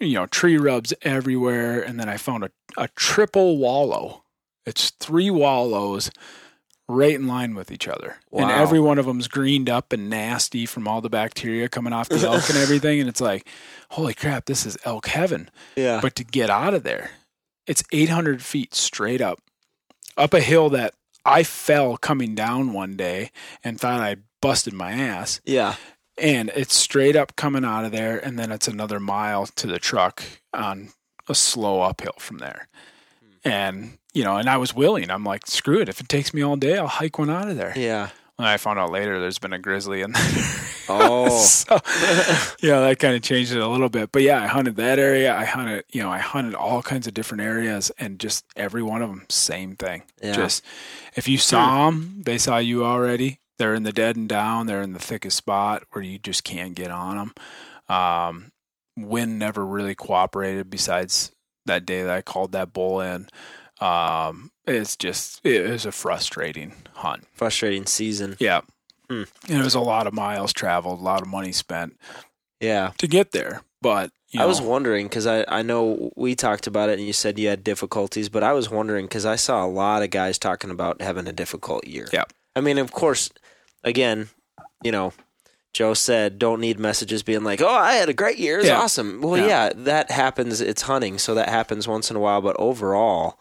you 0.00 0.14
know 0.14 0.26
tree 0.26 0.56
rubs 0.56 0.92
everywhere 1.02 1.80
and 1.80 1.98
then 2.00 2.08
i 2.08 2.16
found 2.16 2.42
a, 2.44 2.50
a 2.76 2.88
triple 2.96 3.58
wallow 3.58 4.24
it's 4.66 4.90
three 4.98 5.30
wallows 5.30 6.10
right 6.90 7.14
in 7.14 7.26
line 7.26 7.54
with 7.54 7.70
each 7.70 7.86
other 7.88 8.16
and 8.32 8.50
every 8.50 8.80
one 8.80 8.98
of 8.98 9.06
them's 9.06 9.28
greened 9.28 9.70
up 9.70 9.92
and 9.92 10.10
nasty 10.10 10.66
from 10.66 10.88
all 10.88 11.00
the 11.00 11.08
bacteria 11.10 11.68
coming 11.68 11.92
off 11.92 12.08
the 12.08 12.16
elk 12.26 12.48
and 12.48 12.58
everything 12.66 13.00
and 13.00 13.08
it's 13.08 13.20
like 13.20 13.46
holy 13.90 14.14
crap 14.14 14.44
this 14.46 14.66
is 14.66 14.76
elk 14.84 15.06
heaven 15.06 15.48
yeah. 15.76 16.00
but 16.02 16.14
to 16.14 16.24
get 16.24 16.50
out 16.50 16.74
of 16.74 16.82
there 16.82 17.10
It's 17.66 17.84
800 17.92 18.42
feet 18.42 18.74
straight 18.74 19.20
up, 19.20 19.38
up 20.16 20.34
a 20.34 20.40
hill 20.40 20.70
that 20.70 20.94
I 21.24 21.42
fell 21.42 21.96
coming 21.96 22.34
down 22.34 22.72
one 22.72 22.96
day 22.96 23.30
and 23.62 23.78
thought 23.78 24.00
I 24.00 24.16
busted 24.40 24.72
my 24.72 24.92
ass. 24.92 25.40
Yeah. 25.44 25.76
And 26.18 26.50
it's 26.56 26.74
straight 26.74 27.16
up 27.16 27.36
coming 27.36 27.64
out 27.64 27.84
of 27.84 27.92
there, 27.92 28.18
and 28.18 28.38
then 28.38 28.50
it's 28.50 28.68
another 28.68 29.00
mile 29.00 29.46
to 29.46 29.66
the 29.66 29.78
truck 29.78 30.22
on 30.52 30.90
a 31.28 31.34
slow 31.34 31.82
uphill 31.82 32.16
from 32.18 32.38
there. 32.38 32.68
And 33.44 33.98
you 34.12 34.24
know, 34.24 34.36
and 34.36 34.48
I 34.48 34.56
was 34.56 34.74
willing. 34.74 35.10
I'm 35.10 35.24
like, 35.24 35.46
screw 35.46 35.80
it. 35.80 35.88
If 35.88 36.00
it 36.00 36.08
takes 36.08 36.34
me 36.34 36.42
all 36.42 36.56
day, 36.56 36.76
I'll 36.78 36.86
hike 36.86 37.18
one 37.18 37.30
out 37.30 37.48
of 37.48 37.56
there. 37.56 37.72
Yeah. 37.76 38.10
And 38.38 38.48
I 38.48 38.56
found 38.56 38.78
out 38.78 38.90
later 38.90 39.20
there's 39.20 39.38
been 39.38 39.52
a 39.52 39.58
grizzly 39.58 40.02
in 40.02 40.12
there. 40.12 40.44
Oh. 40.92 41.28
so, 41.38 41.78
yeah, 42.60 42.80
that 42.80 42.98
kind 42.98 43.14
of 43.14 43.22
changed 43.22 43.52
it 43.52 43.60
a 43.60 43.68
little 43.68 43.88
bit. 43.88 44.10
But 44.10 44.22
yeah, 44.22 44.42
I 44.42 44.48
hunted 44.48 44.74
that 44.74 44.98
area. 44.98 45.32
I 45.32 45.44
hunted, 45.44 45.84
you 45.92 46.02
know, 46.02 46.10
I 46.10 46.18
hunted 46.18 46.56
all 46.56 46.82
kinds 46.82 47.06
of 47.06 47.14
different 47.14 47.42
areas, 47.44 47.92
and 47.96 48.18
just 48.18 48.44
every 48.56 48.82
one 48.82 49.00
of 49.00 49.08
them, 49.08 49.24
same 49.28 49.76
thing. 49.76 50.02
Yeah. 50.20 50.32
Just 50.32 50.64
if 51.14 51.28
you 51.28 51.38
saw 51.38 51.86
them, 51.86 52.22
they 52.24 52.38
saw 52.38 52.58
you 52.58 52.84
already. 52.84 53.38
They're 53.58 53.74
in 53.74 53.84
the 53.84 53.92
dead 53.92 54.16
and 54.16 54.28
down. 54.28 54.66
They're 54.66 54.82
in 54.82 54.94
the 54.94 54.98
thickest 54.98 55.36
spot 55.36 55.84
where 55.92 56.02
you 56.02 56.18
just 56.18 56.42
can't 56.42 56.74
get 56.74 56.90
on 56.90 57.16
them. 57.88 57.96
Um, 57.96 58.52
wind 58.96 59.38
never 59.38 59.64
really 59.64 59.94
cooperated. 59.94 60.70
Besides 60.70 61.30
that 61.70 61.86
day 61.86 62.02
that 62.02 62.14
I 62.14 62.22
called 62.22 62.52
that 62.52 62.72
bull 62.72 63.00
in, 63.00 63.28
um, 63.80 64.50
it's 64.66 64.96
just 64.96 65.40
it 65.44 65.68
was 65.68 65.86
a 65.86 65.92
frustrating 65.92 66.74
hunt. 66.94 67.26
Frustrating 67.32 67.86
season. 67.86 68.36
Yeah. 68.38 68.60
And 69.08 69.26
it 69.48 69.64
was 69.64 69.74
a 69.74 69.80
lot 69.80 70.06
of 70.06 70.12
miles 70.12 70.52
traveled, 70.52 71.00
a 71.00 71.02
lot 71.02 71.20
of 71.22 71.26
money 71.28 71.50
spent 71.50 71.96
Yeah. 72.60 72.92
to 72.98 73.08
get 73.08 73.32
there. 73.32 73.62
But 73.82 74.12
you 74.28 74.40
I 74.40 74.44
was 74.46 74.60
wondering 74.60 75.06
because 75.06 75.26
I, 75.26 75.44
I 75.48 75.62
know 75.62 76.12
we 76.16 76.36
talked 76.36 76.68
about 76.68 76.90
it 76.90 76.98
and 76.98 77.06
you 77.06 77.12
said 77.12 77.36
you 77.38 77.48
had 77.48 77.64
difficulties, 77.64 78.28
but 78.28 78.44
I 78.44 78.52
was 78.52 78.70
wondering 78.70 79.06
because 79.06 79.26
I 79.26 79.34
saw 79.36 79.64
a 79.64 79.66
lot 79.66 80.02
of 80.04 80.10
guys 80.10 80.38
talking 80.38 80.70
about 80.70 81.00
having 81.02 81.26
a 81.26 81.32
difficult 81.32 81.86
year. 81.86 82.06
Yeah. 82.12 82.24
I 82.54 82.60
mean, 82.60 82.78
of 82.78 82.92
course, 82.92 83.30
again, 83.82 84.28
you 84.84 84.92
know, 84.92 85.12
Joe 85.72 85.94
said 85.94 86.38
don't 86.38 86.60
need 86.60 86.78
messages 86.78 87.22
being 87.22 87.44
like, 87.44 87.60
"Oh, 87.60 87.68
I 87.68 87.92
had 87.94 88.08
a 88.08 88.14
great 88.14 88.38
year. 88.38 88.58
It's 88.58 88.68
Yeah. 88.68 88.80
awesome." 88.80 89.20
Well, 89.20 89.36
Yeah. 89.38 89.46
yeah. 89.46 89.70
that 89.76 90.10
happens. 90.10 90.60
It's 90.60 90.82
hunting, 90.82 91.18
so 91.18 91.34
that 91.34 91.48
happens 91.48 91.86
once 91.86 92.10
in 92.10 92.16
a 92.16 92.20
while. 92.20 92.40
But 92.40 92.56
overall, 92.58 93.38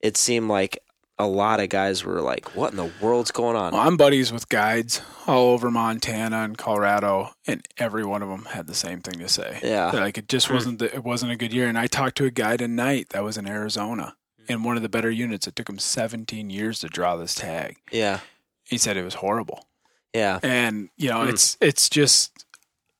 it 0.00 0.16
seemed 0.16 0.48
like 0.48 0.78
a 1.18 1.26
lot 1.26 1.60
of 1.60 1.68
guys 1.68 2.02
were 2.02 2.20
like, 2.22 2.56
"What 2.56 2.70
in 2.72 2.76
the 2.76 2.90
world's 3.00 3.30
going 3.30 3.54
on?" 3.56 3.72
Well, 3.72 3.82
I'm 3.82 3.96
buddies 3.96 4.32
with 4.32 4.48
guides 4.48 5.00
all 5.26 5.50
over 5.50 5.70
Montana 5.70 6.38
and 6.38 6.58
Colorado, 6.58 7.30
and 7.46 7.64
every 7.78 8.04
one 8.04 8.22
of 8.22 8.28
them 8.30 8.46
had 8.46 8.66
the 8.66 8.74
same 8.74 9.00
thing 9.00 9.18
to 9.20 9.28
say. 9.28 9.60
Yeah. 9.62 9.90
They're 9.92 10.00
like 10.00 10.18
it 10.18 10.28
just 10.28 10.48
hmm. 10.48 10.54
wasn't 10.54 10.78
the, 10.80 10.94
it 10.94 11.04
wasn't 11.04 11.32
a 11.32 11.36
good 11.36 11.52
year. 11.52 11.68
And 11.68 11.78
I 11.78 11.86
talked 11.86 12.16
to 12.16 12.24
a 12.24 12.30
guy 12.30 12.56
tonight 12.56 13.10
that 13.10 13.22
was 13.22 13.36
in 13.38 13.46
Arizona 13.46 14.16
in 14.48 14.64
one 14.64 14.76
of 14.76 14.82
the 14.82 14.88
better 14.88 15.10
units. 15.10 15.46
It 15.46 15.54
took 15.54 15.68
him 15.68 15.78
17 15.78 16.50
years 16.50 16.80
to 16.80 16.88
draw 16.88 17.16
this 17.16 17.34
tag. 17.36 17.76
yeah, 17.92 18.20
He 18.64 18.78
said 18.78 18.96
it 18.96 19.04
was 19.04 19.14
horrible. 19.14 19.66
Yeah, 20.14 20.38
and 20.42 20.88
you 20.96 21.08
know 21.08 21.22
Hmm. 21.22 21.30
it's 21.30 21.56
it's 21.60 21.88
just 21.88 22.44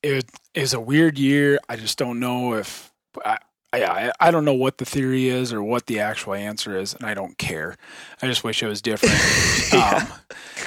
it 0.03 0.25
is 0.53 0.73
a 0.73 0.79
weird 0.79 1.17
year 1.19 1.59
i 1.69 1.75
just 1.75 1.97
don't 1.97 2.19
know 2.19 2.53
if 2.55 2.91
I, 3.23 3.37
I 3.71 4.11
i 4.19 4.31
don't 4.31 4.43
know 4.45 4.53
what 4.53 4.79
the 4.79 4.85
theory 4.85 5.27
is 5.27 5.53
or 5.53 5.61
what 5.63 5.85
the 5.85 5.99
actual 5.99 6.33
answer 6.33 6.77
is 6.77 6.93
and 6.95 7.05
i 7.05 7.13
don't 7.13 7.37
care 7.37 7.77
i 8.21 8.27
just 8.27 8.43
wish 8.43 8.61
it 8.63 8.67
was 8.67 8.81
different 8.81 9.15
um 9.73 10.07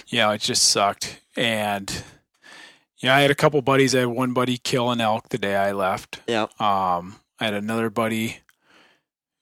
you 0.07 0.19
know 0.19 0.31
it 0.31 0.41
just 0.41 0.65
sucked 0.69 1.21
and 1.37 2.05
you 2.99 3.09
know 3.09 3.15
i 3.15 3.21
had 3.21 3.31
a 3.31 3.35
couple 3.35 3.61
buddies 3.61 3.95
i 3.95 3.99
had 4.01 4.09
one 4.09 4.33
buddy 4.33 4.57
kill 4.57 4.91
an 4.91 5.01
elk 5.01 5.29
the 5.31 5.39
day 5.39 5.57
i 5.57 5.73
left 5.73 6.21
yeah. 6.29 6.47
um, 6.61 7.17
I 7.41 7.47
had 7.47 7.55
another 7.55 7.91
buddy. 7.91 8.39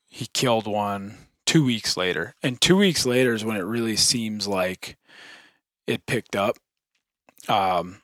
He 0.08 0.26
killed 0.32 0.66
one 0.66 1.18
two 1.44 1.62
weeks 1.64 1.96
later, 1.96 2.34
and 2.42 2.58
two 2.60 2.76
weeks 2.76 3.04
later 3.06 3.34
is 3.34 3.44
when 3.44 3.56
it 3.56 3.64
really 3.64 3.96
seems 3.96 4.48
like 4.48 4.96
it 5.86 6.06
picked 6.06 6.34
up. 6.34 6.56
Um, 7.48 8.02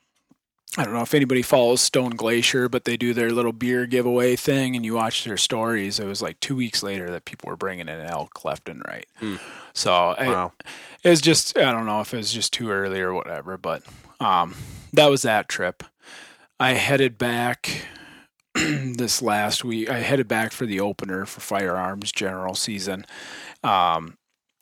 I 0.76 0.84
don't 0.84 0.92
know 0.92 1.00
if 1.02 1.14
anybody 1.14 1.42
follows 1.42 1.80
Stone 1.80 2.10
Glacier, 2.10 2.68
but 2.68 2.84
they 2.84 2.96
do 2.96 3.14
their 3.14 3.30
little 3.32 3.52
beer 3.52 3.86
giveaway 3.86 4.36
thing, 4.36 4.76
and 4.76 4.84
you 4.84 4.94
watch 4.94 5.24
their 5.24 5.36
stories. 5.38 5.98
It 5.98 6.06
was 6.06 6.20
like 6.22 6.38
two 6.40 6.54
weeks 6.54 6.82
later 6.82 7.10
that 7.10 7.24
people 7.24 7.48
were 7.48 7.56
bringing 7.56 7.88
in 7.88 8.00
elk 8.00 8.44
left 8.44 8.68
and 8.68 8.82
right. 8.86 9.06
Hmm. 9.18 9.36
So 9.72 10.14
Wow. 10.18 10.52
it 11.02 11.08
was 11.10 11.20
just 11.20 11.56
I 11.56 11.72
don't 11.72 11.86
know 11.86 12.00
if 12.00 12.12
it 12.12 12.18
was 12.18 12.32
just 12.32 12.52
too 12.52 12.70
early 12.70 13.00
or 13.00 13.14
whatever, 13.14 13.56
but 13.56 13.82
um, 14.20 14.54
that 14.92 15.06
was 15.06 15.22
that 15.22 15.48
trip. 15.48 15.82
I 16.60 16.72
headed 16.72 17.16
back 17.18 17.82
this 18.54 19.22
last 19.22 19.64
week. 19.64 19.88
I 19.88 20.00
headed 20.00 20.28
back 20.28 20.52
for 20.52 20.66
the 20.66 20.80
opener 20.80 21.24
for 21.24 21.40
firearms 21.40 22.12
general 22.12 22.54
season, 22.54 23.06
um, 23.64 24.18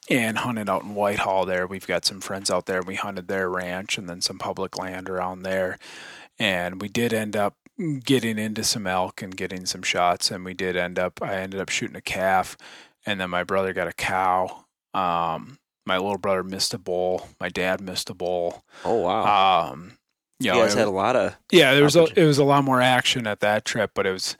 and 0.08 0.38
hunted 0.38 0.68
out 0.68 0.82
in 0.84 0.94
Whitehall. 0.94 1.46
There, 1.46 1.66
we've 1.66 1.86
got 1.86 2.04
some 2.04 2.20
friends 2.20 2.50
out 2.50 2.66
there. 2.66 2.82
We 2.82 2.94
hunted 2.94 3.28
their 3.28 3.48
ranch 3.48 3.98
and 3.98 4.08
then 4.08 4.20
some 4.20 4.38
public 4.38 4.78
land 4.78 5.08
around 5.08 5.42
there, 5.42 5.78
and 6.38 6.80
we 6.80 6.88
did 6.88 7.12
end 7.12 7.36
up 7.36 7.54
getting 8.04 8.38
into 8.38 8.64
some 8.64 8.86
elk 8.86 9.20
and 9.22 9.36
getting 9.36 9.66
some 9.66 9.82
shots. 9.82 10.30
And 10.30 10.44
we 10.44 10.54
did 10.54 10.76
end 10.76 10.98
up. 10.98 11.20
I 11.22 11.36
ended 11.36 11.60
up 11.60 11.68
shooting 11.68 11.96
a 11.96 12.00
calf, 12.00 12.56
and 13.04 13.20
then 13.20 13.30
my 13.30 13.44
brother 13.44 13.72
got 13.72 13.88
a 13.88 13.92
cow. 13.92 14.64
Um, 14.94 15.58
my 15.84 15.98
little 15.98 16.18
brother 16.18 16.42
missed 16.42 16.74
a 16.74 16.78
bull. 16.78 17.28
My 17.40 17.48
dad 17.48 17.80
missed 17.80 18.10
a 18.10 18.14
bull. 18.14 18.64
Oh 18.84 18.96
wow. 18.96 19.70
Um, 19.72 19.98
you 20.40 20.52
you 20.52 20.60
guys 20.60 20.74
it- 20.74 20.78
had 20.78 20.88
a 20.88 20.90
lot 20.90 21.16
of 21.16 21.36
yeah, 21.50 21.74
there 21.74 21.84
was 21.84 21.96
a, 21.96 22.04
it 22.18 22.26
was 22.26 22.38
a 22.38 22.44
lot 22.44 22.64
more 22.64 22.80
action 22.80 23.26
at 23.26 23.40
that 23.40 23.64
trip, 23.64 23.92
but 23.94 24.06
it 24.06 24.12
was 24.12 24.36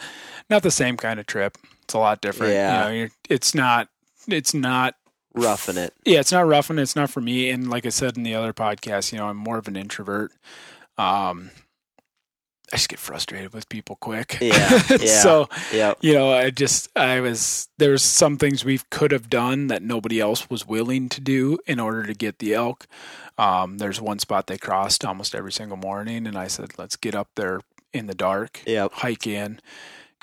not 0.51 0.63
the 0.63 0.71
same 0.71 0.97
kind 0.97 1.19
of 1.21 1.27
trip. 1.27 1.57
It's 1.83 1.95
a 1.95 1.99
lot 1.99 2.21
different. 2.21 2.53
Yeah. 2.53 2.83
You 2.83 2.85
know, 2.89 2.95
you're, 2.99 3.11
it's 3.31 3.55
not 3.55 3.89
it's 4.29 4.53
not 4.55 4.95
roughing 5.37 5.77
it. 5.77 5.95
yeah, 6.05 6.21
it's 6.21 6.33
not 6.33 6.47
roughing. 6.47 6.79
it. 6.79 6.83
It's 6.83 6.97
not 6.97 7.11
for 7.11 7.21
me. 7.21 7.51
And 7.51 7.71
like 7.71 7.87
I 7.87 7.91
said 7.91 8.17
in 8.17 8.23
the 8.23 8.35
other 8.35 8.53
podcast, 8.53 9.13
you 9.13 9.19
know, 9.19 9.29
I'm 9.29 9.37
more 9.37 9.59
of 9.59 9.69
an 9.69 9.77
introvert. 9.77 10.33
Um, 10.99 11.51
I 12.73 12.77
just 12.79 12.89
get 12.89 12.99
frustrated 12.99 13.53
with 13.55 13.69
people 13.69 13.95
quick. 13.97 14.39
Yeah, 14.41 14.83
yeah. 14.91 15.21
so 15.21 15.49
Yeah. 15.73 15.95
you 16.01 16.15
know, 16.15 16.33
I 16.33 16.51
just 16.51 16.89
I 16.97 17.21
was 17.21 17.69
there's 17.79 18.03
some 18.03 18.39
things 18.39 18.65
we 18.65 18.81
could 18.91 19.13
have 19.13 19.31
done 19.31 19.69
that 19.69 19.83
nobody 19.83 20.19
else 20.21 20.51
was 20.51 20.67
willing 20.67 21.09
to 21.11 21.21
do 21.21 21.59
in 21.67 21.79
order 21.79 22.03
to 22.05 22.13
get 22.15 22.41
the 22.41 22.55
elk. 22.55 22.89
Um, 23.39 23.79
there's 23.79 24.01
one 24.01 24.19
spot 24.19 24.49
they 24.49 24.59
crossed 24.59 25.05
almost 25.05 25.35
every 25.35 25.53
single 25.53 25.77
morning, 25.77 26.27
and 26.27 26.37
I 26.37 26.49
said, 26.49 26.73
let's 26.79 26.97
get 26.97 27.15
up 27.15 27.29
there 27.37 27.61
in 27.93 28.07
the 28.07 28.15
dark, 28.15 28.63
Yep. 28.67 28.93
hike 28.95 29.27
in, 29.27 29.61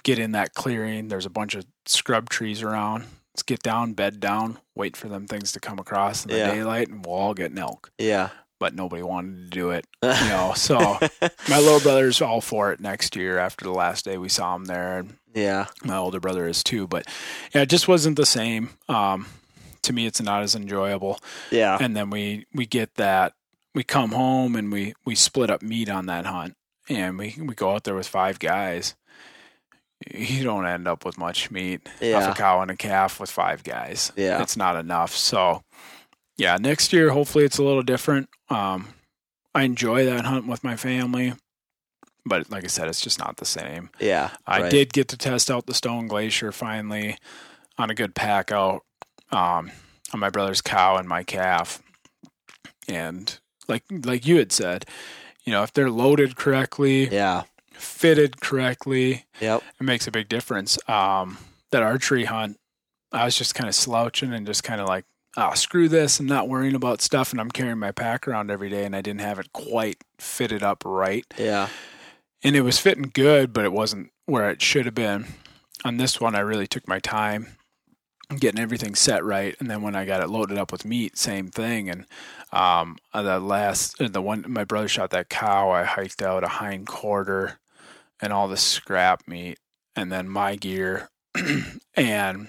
get 0.03 0.19
in 0.19 0.31
that 0.33 0.53
clearing. 0.53 1.07
There's 1.07 1.25
a 1.25 1.29
bunch 1.29 1.55
of 1.55 1.65
scrub 1.85 2.27
trees 2.29 2.61
around. 2.61 3.05
Let's 3.33 3.43
get 3.43 3.63
down, 3.63 3.93
bed 3.93 4.19
down, 4.19 4.59
wait 4.75 4.95
for 4.95 5.07
them 5.09 5.25
things 5.25 5.51
to 5.53 5.59
come 5.59 5.79
across 5.79 6.23
in 6.23 6.31
the 6.31 6.37
Yeah. 6.37 6.53
daylight, 6.53 6.89
and 6.89 7.03
we'll 7.05 7.15
all 7.15 7.33
get 7.33 7.51
an 7.51 7.57
elk. 7.57 7.91
Yeah. 7.97 8.29
But 8.59 8.75
nobody 8.75 9.01
wanted 9.01 9.45
to 9.45 9.49
do 9.49 9.71
it, 9.71 9.87
you 10.03 10.09
know. 10.29 10.53
So 10.55 10.77
my 11.49 11.59
little 11.59 11.79
brother's 11.79 12.21
all 12.21 12.41
for 12.41 12.71
it 12.71 12.79
next 12.79 13.15
year 13.15 13.39
after 13.39 13.65
the 13.65 13.71
last 13.71 14.05
day 14.05 14.17
we 14.17 14.29
saw 14.29 14.55
him 14.55 14.65
there, 14.65 14.99
and 14.99 15.15
yeah. 15.33 15.65
my 15.83 15.97
older 15.97 16.19
brother 16.19 16.47
is 16.47 16.63
too. 16.63 16.87
But 16.87 17.07
yeah, 17.53 17.63
it 17.63 17.69
just 17.69 17.87
wasn't 17.87 18.17
the 18.17 18.25
same. 18.25 18.69
Um, 18.87 19.25
to 19.81 19.91
me, 19.93 20.05
it's 20.05 20.21
not 20.21 20.43
as 20.43 20.55
enjoyable. 20.55 21.19
Yeah. 21.51 21.77
And 21.81 21.95
then 21.97 22.09
we 22.09 22.45
we 22.53 22.65
get 22.65 22.95
that 22.95 23.33
we 23.73 23.83
come 23.83 24.11
home 24.11 24.55
and 24.55 24.71
we 24.71 24.93
we 25.03 25.15
split 25.15 25.49
up 25.49 25.61
meat 25.63 25.89
on 25.89 26.05
that 26.05 26.25
hunt, 26.27 26.55
and 26.87 27.17
we 27.17 27.35
we 27.39 27.55
go 27.55 27.71
out 27.73 27.83
there 27.83 27.95
with 27.95 28.07
five 28.07 28.37
guys. 28.39 28.95
You 30.11 30.43
don't 30.43 30.65
end 30.65 30.87
up 30.87 31.05
with 31.05 31.17
much 31.17 31.51
meat 31.51 31.81
off 31.87 32.01
Yeah. 32.01 32.31
a 32.31 32.35
cow 32.35 32.61
and 32.61 32.71
a 32.71 32.75
calf 32.75 33.19
with 33.19 33.29
five 33.29 33.63
guys. 33.63 34.11
Yeah. 34.15 34.41
it's 34.41 34.57
not 34.57 34.75
enough. 34.75 35.15
So 35.15 35.63
yeah, 36.37 36.57
next 36.59 36.91
year 36.93 37.11
hopefully 37.11 37.45
it's 37.45 37.57
a 37.57 37.63
little 37.63 37.83
different. 37.83 38.29
Um, 38.49 38.87
I 39.55 39.63
enjoy 39.63 40.05
that 40.05 40.25
hunt 40.25 40.47
with 40.47 40.63
my 40.63 40.75
family, 40.75 41.33
but 42.25 42.49
like 42.49 42.63
I 42.63 42.67
said, 42.67 42.87
it's 42.87 43.01
just 43.01 43.19
not 43.19 43.37
the 43.37 43.45
same. 43.45 43.89
Yeah. 43.99 44.31
I 44.47 44.61
right. 44.63 44.71
did 44.71 44.93
get 44.93 45.07
to 45.09 45.17
test 45.17 45.51
out 45.51 45.67
the 45.67 45.73
Stone 45.75 46.07
Glacier 46.07 46.51
finally 46.51 47.17
on 47.77 47.89
a 47.91 47.95
good 47.95 48.15
pack 48.15 48.51
out 48.51 48.81
um, 49.31 49.71
on 50.13 50.19
my 50.19 50.29
brother's 50.29 50.61
cow 50.61 50.97
and 50.97 51.07
my 51.07 51.23
calf. 51.23 51.81
And 52.87 53.39
like 53.67 53.83
like 53.89 54.25
you 54.25 54.37
had 54.37 54.51
said, 54.51 54.85
you 55.43 55.51
know, 55.51 55.63
if 55.63 55.71
they're 55.73 55.89
loaded 55.91 56.35
correctly, 56.35 57.07
Yeah. 57.09 57.43
Fitted 57.73 58.41
correctly, 58.41 59.25
Yep. 59.41 59.61
it 59.79 59.83
makes 59.83 60.07
a 60.07 60.11
big 60.11 60.29
difference. 60.29 60.77
Um, 60.89 61.37
that 61.71 61.83
archery 61.83 62.25
hunt, 62.25 62.57
I 63.11 63.25
was 63.25 63.37
just 63.37 63.55
kind 63.55 63.67
of 63.67 63.75
slouching 63.75 64.33
and 64.33 64.45
just 64.45 64.63
kind 64.63 64.79
of 64.81 64.87
like, 64.87 65.05
oh, 65.37 65.53
screw 65.55 65.89
this. 65.89 66.19
I'm 66.19 66.25
not 66.27 66.47
worrying 66.47 66.75
about 66.75 67.01
stuff. 67.01 67.31
And 67.31 67.41
I'm 67.41 67.49
carrying 67.51 67.79
my 67.79 67.91
pack 67.91 68.27
around 68.27 68.51
every 68.51 68.69
day 68.69 68.85
and 68.85 68.95
I 68.95 69.01
didn't 69.01 69.21
have 69.21 69.39
it 69.39 69.51
quite 69.53 69.97
fitted 70.19 70.61
up 70.63 70.83
right 70.85 71.25
Yeah. 71.37 71.69
and 72.43 72.55
it 72.55 72.61
was 72.61 72.79
fitting 72.79 73.09
good, 73.13 73.51
but 73.53 73.65
it 73.65 73.71
wasn't 73.73 74.11
where 74.25 74.49
it 74.49 74.61
should 74.61 74.85
have 74.85 74.95
been. 74.95 75.25
On 75.85 75.97
this 75.97 76.21
one, 76.21 76.35
I 76.35 76.39
really 76.39 76.67
took 76.67 76.87
my 76.87 76.99
time 76.99 77.57
getting 78.39 78.59
everything 78.59 78.95
set 78.95 79.23
right, 79.23 79.55
and 79.59 79.69
then 79.69 79.81
when 79.81 79.95
I 79.95 80.05
got 80.05 80.21
it 80.23 80.29
loaded 80.29 80.57
up 80.57 80.71
with 80.71 80.85
meat, 80.85 81.17
same 81.17 81.49
thing. 81.49 81.89
And 81.89 82.05
um, 82.51 82.97
uh, 83.13 83.21
the 83.21 83.39
last, 83.39 83.99
uh, 84.01 84.07
the 84.07 84.21
one 84.21 84.45
my 84.47 84.63
brother 84.63 84.87
shot 84.87 85.09
that 85.11 85.29
cow, 85.29 85.69
I 85.71 85.83
hiked 85.83 86.21
out 86.21 86.43
a 86.43 86.47
hind 86.47 86.87
quarter 86.87 87.59
and 88.23 88.31
all 88.31 88.47
the 88.47 88.55
scrap 88.55 89.27
meat, 89.27 89.59
and 89.97 90.09
then 90.09 90.29
my 90.29 90.55
gear, 90.55 91.09
and 91.93 92.47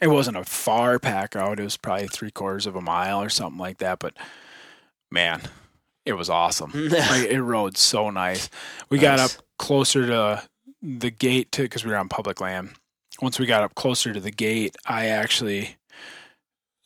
it 0.00 0.06
wasn't 0.06 0.36
a 0.36 0.44
far 0.44 1.00
pack 1.00 1.34
out. 1.34 1.58
It 1.58 1.64
was 1.64 1.76
probably 1.76 2.06
three 2.06 2.30
quarters 2.30 2.64
of 2.64 2.76
a 2.76 2.80
mile 2.80 3.20
or 3.20 3.28
something 3.28 3.58
like 3.58 3.78
that. 3.78 3.98
But 3.98 4.14
man, 5.10 5.42
it 6.06 6.12
was 6.12 6.30
awesome. 6.30 6.70
like, 6.88 7.26
it 7.26 7.42
rode 7.42 7.76
so 7.76 8.10
nice. 8.10 8.48
We 8.90 8.98
got 8.98 9.18
up 9.18 9.32
closer 9.58 10.06
to 10.06 10.44
the 10.80 11.10
gate 11.10 11.50
to 11.52 11.62
because 11.62 11.84
we 11.84 11.90
were 11.90 11.96
on 11.96 12.08
public 12.08 12.40
land. 12.40 12.70
Once 13.20 13.40
we 13.40 13.46
got 13.46 13.64
up 13.64 13.74
closer 13.74 14.12
to 14.12 14.20
the 14.20 14.30
gate, 14.30 14.76
I 14.86 15.06
actually 15.06 15.78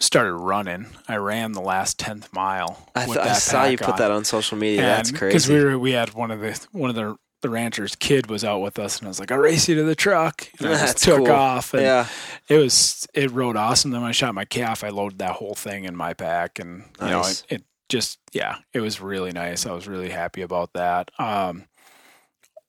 started 0.00 0.32
running. 0.34 0.86
I 1.06 1.16
ran 1.16 1.52
the 1.52 1.60
last 1.60 1.98
tenth 1.98 2.32
mile. 2.32 2.88
I, 2.94 3.04
th- 3.04 3.18
I 3.18 3.32
saw 3.34 3.64
you 3.66 3.76
put 3.76 3.90
on. 3.90 3.98
that 3.98 4.10
on 4.10 4.24
social 4.24 4.56
media. 4.56 4.82
That's 4.82 5.10
crazy. 5.10 5.32
Because 5.32 5.48
we 5.50 5.62
were 5.62 5.78
we 5.78 5.92
had 5.92 6.14
one 6.14 6.30
of 6.30 6.40
the 6.40 6.66
one 6.72 6.88
of 6.88 6.96
the 6.96 7.16
the 7.40 7.50
rancher's 7.50 7.94
kid 7.94 8.28
was 8.28 8.44
out 8.44 8.60
with 8.60 8.78
us, 8.78 8.98
and 8.98 9.06
I 9.06 9.08
was 9.08 9.20
like, 9.20 9.30
"I'll 9.30 9.38
race 9.38 9.68
you 9.68 9.74
to 9.76 9.84
the 9.84 9.94
truck." 9.94 10.48
And 10.58 10.68
I 10.68 10.72
just 10.72 11.02
took 11.02 11.26
cool. 11.26 11.30
off, 11.32 11.74
and 11.74 11.82
yeah, 11.82 12.06
it 12.48 12.56
was 12.56 13.06
it 13.14 13.30
rode 13.30 13.56
awesome. 13.56 13.90
Then 13.90 14.00
when 14.00 14.08
I 14.08 14.12
shot 14.12 14.34
my 14.34 14.44
calf, 14.44 14.82
I 14.82 14.88
loaded 14.88 15.18
that 15.18 15.32
whole 15.32 15.54
thing 15.54 15.84
in 15.84 15.96
my 15.96 16.14
pack, 16.14 16.58
and 16.58 16.84
you 17.00 17.08
know 17.08 17.20
it, 17.20 17.44
it 17.48 17.64
just 17.88 18.18
yeah, 18.32 18.56
it 18.72 18.80
was 18.80 19.00
really 19.00 19.32
nice. 19.32 19.66
I 19.66 19.72
was 19.72 19.88
really 19.88 20.10
happy 20.10 20.42
about 20.42 20.72
that. 20.74 21.10
Um, 21.18 21.64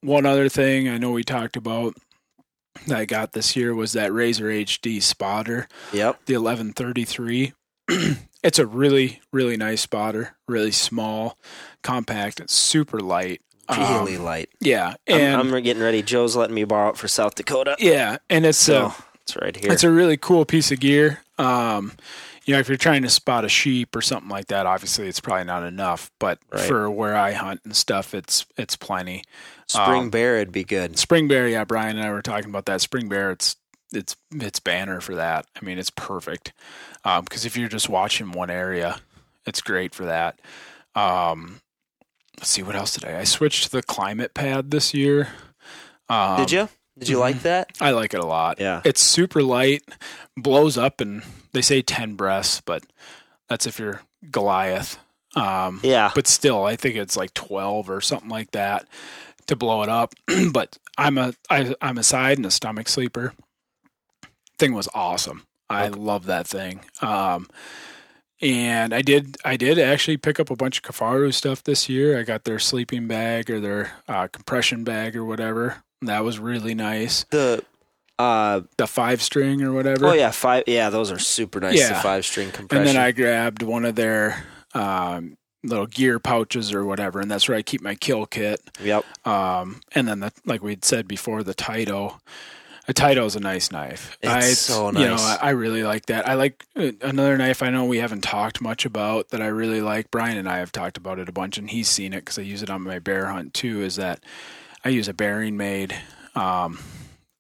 one 0.01 0.25
other 0.25 0.49
thing 0.49 0.88
I 0.88 0.97
know 0.97 1.12
we 1.12 1.23
talked 1.23 1.58
about 1.58 1.95
that 2.88 2.97
I 2.97 3.05
got 3.05 3.34
this 3.34 3.55
year 3.55 3.73
was 3.75 3.93
that 3.93 4.13
Razor 4.13 4.45
HD 4.45 5.01
spotter 5.01 5.67
yep. 5.91 6.19
the 6.25 6.36
1133. 6.36 7.53
it's 8.43 8.60
a 8.60 8.65
really, 8.65 9.21
really 9.34 9.58
nice 9.58 9.82
spotter, 9.82 10.38
really 10.47 10.71
small, 10.71 11.38
compact, 11.84 12.39
it's 12.39 12.53
super 12.53 12.99
light. 12.99 13.41
Um, 13.69 14.05
Really 14.05 14.17
light. 14.17 14.49
yeah. 14.60 14.95
And 15.08 15.39
I'm, 15.39 15.53
I'm 15.53 15.63
getting 15.63 15.82
ready. 15.84 16.01
Joe's 16.01 16.36
letting 16.36 16.55
me 16.55 16.63
borrow 16.63 16.89
it 16.89 16.97
for 16.97 17.08
South 17.08 17.36
Dakota. 17.36 17.75
yeah, 17.79 18.17
and 18.29 18.45
it's 18.45 18.58
So 18.58 18.88
a 18.88 18.95
it's 19.21 19.36
right 19.38 19.55
here. 19.55 19.71
it's 19.71 19.84
a 19.84 19.91
really 19.91 20.17
cool 20.17 20.43
piece 20.45 20.71
of 20.71 20.79
gear. 20.79 21.21
Um, 21.38 21.93
you 22.45 22.53
know, 22.55 22.60
if 22.60 22.67
you're 22.67 22.77
trying 22.77 23.03
to 23.03 23.10
spot 23.10 23.45
a 23.45 23.49
sheep 23.49 23.95
or 23.95 24.01
something 24.01 24.29
like 24.29 24.47
that, 24.47 24.65
obviously 24.65 25.08
it's 25.08 25.19
probably 25.19 25.43
not 25.45 25.63
enough. 25.63 26.10
But 26.19 26.39
Right. 26.51 26.62
for 26.62 26.89
where 26.89 27.15
I 27.15 27.34
hunt 27.34 27.62
and 27.63 27.75
stuff, 27.75 28.15
it's 28.15 28.45
it's 28.58 28.75
plenty. 28.75 29.23
Spring 29.67 30.03
um, 30.03 30.10
bear 30.10 30.38
would 30.38 30.51
be 30.51 30.63
good. 30.63 30.97
Spring 30.97 31.27
Bear, 31.27 31.47
yeah, 31.47 31.63
Brian 31.63 31.95
and 31.97 32.08
I 32.08 32.12
were 32.12 32.23
talking 32.23 32.49
about 32.49 32.65
that. 32.65 32.82
Spring 32.82 33.08
Bear, 33.08 33.29
it's 33.29 33.55
it's 33.93 34.15
it's 34.34 34.60
banner 34.60 34.99
for 34.99 35.13
that. 35.13 35.45
I 35.62 35.63
mean, 35.63 35.77
it's 35.77 35.91
perfect 35.91 36.53
because 37.03 37.45
if 37.45 37.55
you're 37.55 37.69
just 37.69 37.88
watching 37.88 38.32
one 38.32 38.49
area, 38.49 38.99
it's 39.45 39.62
great 39.62 39.93
for 39.93 40.05
that. 40.05 40.39
Um, 40.95 41.62
let's 42.39 42.49
see, 42.49 42.63
what 42.63 42.75
else 42.75 42.95
did 42.95 43.06
I? 43.10 43.19
I 43.19 43.23
switched 43.25 43.65
to 43.65 43.69
the 43.71 43.84
Klymit 43.84 44.34
pad 44.34 44.71
this 44.71 44.93
year. 44.93 45.30
Um, 46.10 46.38
Did 46.38 46.52
you? 46.52 46.69
Did 46.97 47.10
you 47.10 47.19
like 47.19 47.41
that? 47.43 47.71
I 47.82 47.91
like 47.91 48.13
it 48.13 48.19
a 48.19 48.25
lot. 48.25 48.60
Yeah. 48.60 48.82
it's 48.84 49.02
super 49.02 49.41
light, 49.43 49.84
blows 50.36 50.78
up, 50.78 50.99
and 51.02 51.23
they 51.54 51.62
say 51.62 51.82
ten 51.82 52.15
breaths, 52.15 52.62
but 52.62 52.84
that's 53.47 53.65
if 53.67 53.80
you're 53.80 54.02
Goliath. 54.32 54.97
Um, 55.36 55.80
Yeah. 55.84 56.12
but 56.15 56.28
still, 56.28 56.65
I 56.65 56.75
think 56.75 56.95
it's 56.95 57.15
like 57.15 57.34
twelve 57.34 57.89
or 57.89 58.02
something 58.02 58.30
like 58.30 58.52
that 58.52 58.86
to 59.47 59.56
blow 59.56 59.84
it 59.84 59.89
up. 59.89 60.13
but 60.52 60.78
I'm 60.97 61.17
a 61.17 61.34
I, 61.49 61.73
I'm 61.82 61.97
a 61.97 62.04
side 62.04 62.38
and 62.38 62.45
a 62.45 62.52
stomach 62.52 62.89
sleeper. 62.89 63.34
Thing 64.58 64.73
was 64.73 64.89
awesome. 64.93 65.43
I 65.69 65.86
Okay. 65.88 65.99
love 65.99 66.25
that 66.25 66.47
thing. 66.47 66.82
Um, 67.02 67.47
and 68.41 68.93
I 68.93 69.02
did 69.02 69.38
I 69.43 69.58
did 69.58 69.78
actually 69.80 70.17
pick 70.17 70.39
up 70.39 70.49
a 70.49 70.56
bunch 70.56 70.78
of 70.78 70.84
Kifaru 70.84 71.34
stuff 71.34 71.63
this 71.63 71.89
year. 71.89 72.17
I 72.19 72.23
got 72.23 72.43
their 72.45 72.60
sleeping 72.60 73.08
bag 73.08 73.49
or 73.49 73.60
their 73.60 73.91
uh, 74.08 74.28
compression 74.28 74.84
bag 74.84 75.15
or 75.15 75.25
whatever. 75.25 75.78
That 76.02 76.23
was 76.23 76.39
really 76.39 76.73
nice. 76.73 77.25
The 77.32 77.63
uh 78.17 78.62
The 78.78 78.88
five 78.88 79.21
string 79.21 79.62
or 79.62 79.71
whatever. 79.73 80.08
oh 80.08 80.13
yeah 80.13 80.32
five 80.32 80.63
yeah 80.67 80.89
those 80.89 81.12
are 81.12 81.19
super 81.19 81.60
nice. 81.60 81.73
The 81.73 81.80
Yeah. 81.93 82.02
five 82.02 82.25
string 82.25 82.52
compression. 82.52 82.88
And 82.88 82.95
then 82.97 83.04
I 83.04 83.12
grabbed 83.12 83.62
one 83.63 83.86
of 83.86 83.95
their 83.95 84.43
um, 84.73 85.36
little 85.63 85.88
gear 85.88 86.19
pouches 86.19 86.73
or 86.73 86.86
whatever, 86.86 87.19
and 87.19 87.30
that's 87.30 87.49
where 87.49 87.58
I 87.58 87.62
keep 87.62 87.82
my 87.82 87.95
kill 87.95 88.25
kit. 88.25 88.62
yep 88.82 89.04
Um, 89.28 89.82
and 89.93 90.08
then, 90.08 90.19
the, 90.21 90.32
like 90.45 90.62
we'd 90.63 90.86
said 90.86 91.08
before, 91.08 91.43
the 91.43 91.54
Taito. 91.56 92.19
A 92.89 92.93
Taito 92.93 93.23
is 93.25 93.36
a 93.36 93.39
nice 93.39 93.71
knife. 93.71 94.17
It's 94.19 94.34
I, 94.34 94.41
so 94.54 94.88
You 94.91 95.06
know. 95.10 95.15
I, 95.15 95.38
I 95.41 95.49
really 95.52 95.84
like 95.84 96.08
that. 96.08 96.28
I 96.28 96.34
like 96.34 96.65
uh, 96.75 96.91
another 97.04 97.38
knife 97.38 97.62
I 97.62 97.69
know 97.69 97.86
we 97.86 97.99
haven't 97.99 98.21
talked 98.23 98.62
much 98.62 98.84
about 98.84 99.30
that 99.30 99.43
I 99.43 99.47
really 99.47 99.80
like. 99.80 100.10
Brian 100.10 100.38
and 100.39 100.49
I 100.49 100.58
have 100.58 100.71
talked 100.71 100.97
about 100.97 101.19
it 101.19 101.30
a 101.30 101.32
bunch, 101.32 101.60
and 101.60 101.69
he's 101.69 101.88
seen 101.88 102.13
it 102.13 102.21
because 102.21 102.39
I 102.39 102.41
use 102.41 102.63
it 102.63 102.69
on 102.71 102.82
my 102.82 102.97
bear 102.97 103.28
hunt 103.28 103.54
too. 103.54 103.84
Is 103.84 103.95
that 103.97 104.23
I 104.84 104.89
use 104.89 105.08
a 105.08 105.13
bearing 105.13 105.56
made. 105.56 105.95
Um, 106.34 106.80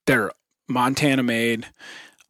they're 0.05 0.31
Montana 0.67 1.23
made, 1.23 1.65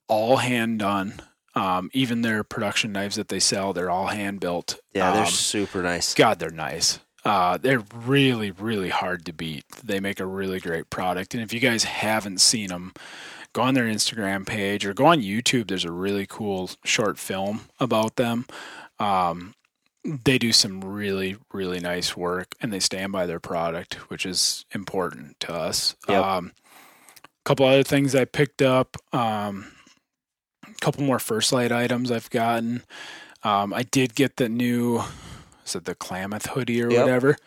all 0.07 0.37
hand 0.37 0.79
done. 0.79 1.21
Um, 1.55 1.89
even 1.93 2.21
their 2.21 2.45
production 2.45 2.93
knives 2.93 3.17
that 3.17 3.27
they 3.27 3.39
sell, 3.41 3.73
they're 3.73 3.89
all 3.89 4.07
hand 4.07 4.39
built. 4.39 4.79
yeah 4.93 5.11
they're 5.11 5.25
Um, 5.25 5.29
super 5.29 5.83
nice. 5.83 6.13
God, 6.13 6.39
they're 6.39 6.51
nice. 6.51 6.99
Uh, 7.25 7.57
they're 7.57 7.83
really, 7.93 8.51
really 8.51 8.89
hard 8.89 9.25
to 9.25 9.33
beat. 9.33 9.65
They 9.83 9.99
make 9.99 10.19
a 10.19 10.25
really 10.25 10.59
great 10.59 10.89
product. 10.89 11.33
And 11.33 11.43
if 11.43 11.53
you 11.53 11.59
guys 11.59 11.83
haven't 11.83 12.39
seen 12.39 12.69
them, 12.69 12.93
go 13.53 13.61
on 13.61 13.73
their 13.73 13.85
Instagram 13.85 14.45
page 14.45 14.85
or 14.85 14.93
go 14.93 15.05
on 15.05 15.21
YouTube. 15.21 15.67
There's 15.67 15.85
a 15.85 15.91
really 15.91 16.25
cool 16.25 16.69
short 16.83 17.17
film 17.17 17.61
about 17.79 18.15
them. 18.15 18.45
Um, 18.99 19.53
they 20.03 20.37
do 20.37 20.51
some 20.51 20.81
really, 20.81 21.35
really 21.53 21.79
nice 21.79 22.15
work 22.15 22.55
and 22.61 22.71
they 22.71 22.79
stand 22.79 23.11
by 23.11 23.25
their 23.25 23.39
product, 23.39 23.95
which 24.09 24.25
is 24.25 24.65
important 24.71 25.39
to 25.41 25.53
us. 25.53 25.95
Yep. 26.07 26.23
Um, 26.23 26.51
a 27.25 27.43
couple 27.43 27.65
other 27.65 27.83
things 27.83 28.15
I 28.15 28.25
picked 28.25 28.61
up. 28.61 28.95
Um, 29.13 29.67
a 30.65 30.73
couple 30.81 31.03
more 31.03 31.19
First 31.19 31.51
Lite 31.51 31.71
items 31.71 32.11
I've 32.11 32.29
gotten. 32.29 32.83
Um, 33.43 33.73
I 33.73 33.83
did 33.83 34.15
get 34.15 34.37
the 34.37 34.49
new, 34.49 35.01
is 35.69 35.75
it 35.75 35.85
the 35.85 35.95
Klamath 35.95 36.47
hoodie 36.47 36.81
or 36.83 36.89
Yep. 36.91 37.01
whatever? 37.05 37.37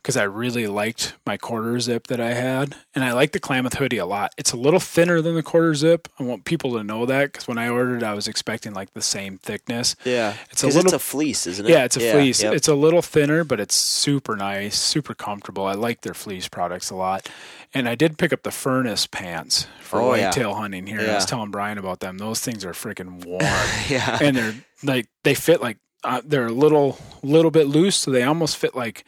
Because 0.00 0.16
I 0.16 0.24
really 0.24 0.66
liked 0.66 1.14
my 1.24 1.36
quarter 1.36 1.78
zip 1.78 2.08
that 2.08 2.20
I 2.20 2.32
had, 2.34 2.74
and 2.92 3.04
I 3.04 3.12
like 3.12 3.30
the 3.32 3.38
Klamath 3.38 3.74
hoodie 3.74 3.98
a 3.98 4.06
lot. 4.06 4.32
It's 4.36 4.50
a 4.52 4.56
little 4.56 4.80
thinner 4.80 5.20
than 5.20 5.36
the 5.36 5.44
quarter 5.44 5.74
zip. 5.74 6.08
I 6.18 6.24
want 6.24 6.44
people 6.44 6.72
to 6.76 6.82
know 6.82 7.06
that 7.06 7.32
because 7.32 7.46
when 7.46 7.56
I 7.58 7.68
ordered, 7.68 8.02
I 8.02 8.14
was 8.14 8.26
expecting 8.26 8.72
like 8.74 8.94
the 8.94 9.02
same 9.02 9.38
thickness. 9.38 9.94
Yeah, 10.04 10.34
It's 10.50 10.64
a 10.64 10.66
little- 10.66 10.82
it's 10.86 10.92
a 10.92 10.98
fleece, 10.98 11.46
isn't 11.46 11.66
it? 11.66 11.70
Yeah, 11.70 11.84
it's 11.84 11.96
a 11.96 12.00
fleece. 12.12 12.42
yep. 12.42 12.52
It's 12.54 12.66
a 12.66 12.74
little 12.74 13.02
thinner, 13.02 13.44
but 13.44 13.60
it's 13.60 13.76
super 13.76 14.34
nice, 14.34 14.76
super 14.78 15.14
comfortable. 15.14 15.66
I 15.66 15.74
like 15.74 16.00
their 16.00 16.14
fleece 16.14 16.48
products 16.48 16.90
a 16.90 16.96
lot. 16.96 17.28
And 17.74 17.88
I 17.88 17.94
did 17.94 18.18
pick 18.18 18.32
up 18.32 18.42
the 18.42 18.50
furnace 18.50 19.06
pants 19.06 19.66
for 19.80 20.00
Oh, 20.00 20.14
yeah. 20.14 20.26
whitetail 20.26 20.54
hunting 20.56 20.86
here. 20.86 21.00
I 21.00 21.14
was 21.14 21.24
telling 21.26 21.50
Brian 21.50 21.78
about 21.78 22.00
them. 22.00 22.18
Those 22.18 22.40
things 22.40 22.64
are 22.64 22.72
freaking 22.72 23.24
warm 23.24 23.40
yeah. 23.88 24.18
and 24.20 24.36
they're 24.36 24.54
like 24.82 25.06
they 25.22 25.34
fit 25.34 25.62
like 25.62 25.78
uh, 26.04 26.20
they're 26.24 26.46
a 26.46 26.52
little 26.52 26.98
little 27.22 27.50
bit 27.50 27.66
loose, 27.68 27.96
so 27.96 28.10
they 28.10 28.22
almost 28.22 28.56
fit 28.56 28.74
like 28.74 29.04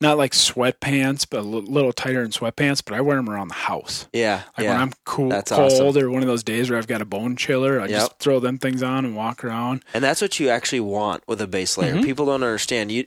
not 0.00 0.18
like 0.18 0.32
sweatpants, 0.32 1.26
but 1.28 1.38
a 1.40 1.42
little 1.42 1.92
tighter 1.92 2.20
than 2.22 2.30
sweatpants. 2.30 2.82
But 2.84 2.94
I 2.94 3.00
wear 3.00 3.16
them 3.16 3.30
around 3.30 3.48
the 3.48 3.54
house. 3.54 4.06
yeah, 4.12 4.42
Like 4.58 4.64
yeah. 4.64 4.72
when 4.72 4.80
I'm 4.82 4.92
cool, 5.04 5.30
That's 5.30 5.50
cold, 5.50 5.72
awesome. 5.72 6.02
or 6.04 6.10
one 6.10 6.20
of 6.22 6.28
those 6.28 6.42
days 6.42 6.68
where 6.68 6.78
I've 6.78 6.86
got 6.86 7.00
a 7.00 7.06
bone 7.06 7.34
chiller, 7.36 7.80
I 7.80 7.86
just 7.88 8.18
throw 8.18 8.38
them 8.38 8.58
things 8.58 8.82
on 8.82 9.06
and 9.06 9.16
walk 9.16 9.42
around. 9.42 9.82
And 9.94 10.04
that's 10.04 10.20
what 10.20 10.38
you 10.38 10.50
actually 10.50 10.80
want 10.80 11.22
with 11.26 11.40
a 11.40 11.46
base 11.46 11.78
layer. 11.78 11.94
Mhm. 11.94 12.04
People 12.04 12.26
don't 12.26 12.42
understand 12.42 12.92
you. 12.92 13.06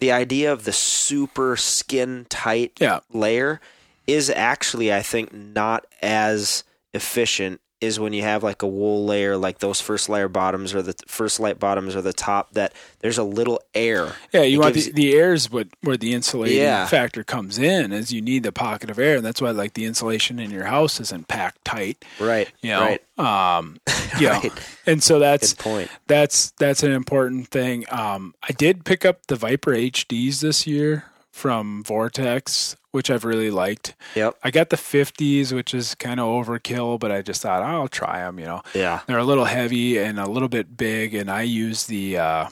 The 0.00 0.10
idea 0.10 0.52
of 0.52 0.64
the 0.64 0.72
super 0.72 1.56
skin 1.56 2.26
tight 2.28 2.72
Yeah, 2.80 2.98
layer 3.12 3.60
is 4.08 4.28
actually, 4.28 4.92
I 4.92 5.02
think, 5.02 5.32
not 5.32 5.86
as 6.02 6.64
efficient 6.92 7.60
is 7.80 8.00
when 8.00 8.12
you 8.12 8.22
have 8.22 8.42
like 8.42 8.62
a 8.62 8.66
wool 8.66 9.04
layer, 9.04 9.36
like 9.36 9.58
those 9.58 9.80
first 9.80 10.08
layer 10.08 10.28
bottoms 10.28 10.74
or 10.74 10.80
the 10.80 10.94
First 11.06 11.38
Lite 11.40 11.58
bottoms 11.58 11.94
or 11.94 12.00
the 12.02 12.12
top. 12.12 12.52
That 12.54 12.72
there's 13.00 13.18
a 13.18 13.22
little 13.24 13.60
air. 13.74 14.12
yeah. 14.32 14.42
You 14.42 14.58
It 14.58 14.62
want 14.62 14.74
gives- 14.74 14.86
the, 14.86 14.92
the 14.92 15.14
air 15.14 15.34
is 15.34 15.50
what 15.50 15.68
where 15.82 15.96
the 15.96 16.14
insulating 16.14 16.58
Yeah. 16.58 16.86
factor 16.86 17.22
comes 17.24 17.58
in, 17.58 17.92
is 17.92 18.12
you 18.12 18.22
need 18.22 18.42
the 18.42 18.52
pocket 18.52 18.90
of 18.90 18.98
air, 18.98 19.16
and 19.16 19.24
that's 19.24 19.42
why 19.42 19.50
like 19.50 19.74
the 19.74 19.84
insulation 19.84 20.38
in 20.38 20.50
your 20.50 20.64
house 20.64 21.00
isn't 21.00 21.28
packed 21.28 21.64
tight. 21.64 22.04
Right. 22.18 22.50
You 22.62 22.70
know, 22.70 22.80
Right. 23.18 23.18
um, 23.58 23.78
yeah, 24.20 24.38
Right. 24.38 24.52
and 24.86 25.02
so 25.02 25.18
that's 25.18 25.52
Good 25.52 25.62
point. 25.62 25.90
that's 26.06 26.52
that's 26.58 26.82
an 26.82 26.92
important 26.92 27.48
thing. 27.48 27.84
Um, 27.90 28.34
I 28.48 28.52
did 28.52 28.84
pick 28.84 29.04
up 29.04 29.26
the 29.26 29.36
Viper 29.36 29.72
HDs 29.72 30.40
this 30.40 30.66
year 30.66 31.04
from 31.34 31.82
Vortex, 31.82 32.76
which 32.92 33.10
I've 33.10 33.24
really 33.24 33.50
liked. 33.50 33.94
Yep. 34.14 34.36
I 34.44 34.52
got 34.52 34.70
the 34.70 34.76
50s, 34.76 35.52
which 35.52 35.74
is 35.74 35.96
kind 35.96 36.20
of 36.20 36.26
overkill, 36.26 37.00
but 37.00 37.10
I 37.10 37.22
just 37.22 37.42
thought 37.42 37.60
"Oh, 37.60 37.66
I'll 37.82 37.88
try 37.88 38.20
them. 38.20 38.38
You 38.38 38.46
know, 38.46 38.62
Yeah. 38.72 39.00
they're 39.08 39.18
a 39.18 39.24
little 39.24 39.46
heavy 39.46 39.98
and 39.98 40.20
a 40.20 40.28
little 40.30 40.48
bit 40.48 40.76
big, 40.76 41.12
and 41.12 41.28
I 41.28 41.42
use 41.42 41.86
the 41.86 42.18
uh, 42.18 42.48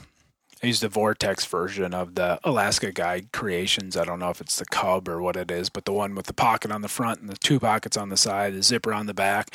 I 0.61 0.67
use 0.67 0.79
the 0.81 0.87
Vortex 0.89 1.45
version 1.45 1.93
of 1.93 2.15
the 2.15 2.39
Alaska 2.43 2.91
Guide 2.91 3.31
Creations. 3.33 3.95
I 3.97 4.03
don't 4.05 4.19
know 4.19 4.29
if 4.29 4.39
it's 4.41 4.57
the 4.59 4.65
Cub 4.65 5.07
or 5.09 5.21
what 5.21 5.35
it 5.35 5.49
is, 5.51 5.69
but 5.69 5.83
the 5.85 5.91
one 5.93 6.13
with 6.15 6.25
the 6.25 6.33
pocket 6.33 6.71
on 6.71 6.81
the 6.81 6.87
front 6.87 7.19
and 7.21 7.29
the 7.29 7.35
two 7.37 7.59
pockets 7.59 7.97
on 7.97 8.07
the 8.09 8.15
side, 8.17 8.53
the 8.53 8.63
zipper 8.63 8.93
on 8.93 9.05
the 9.05 9.13
back, 9.13 9.49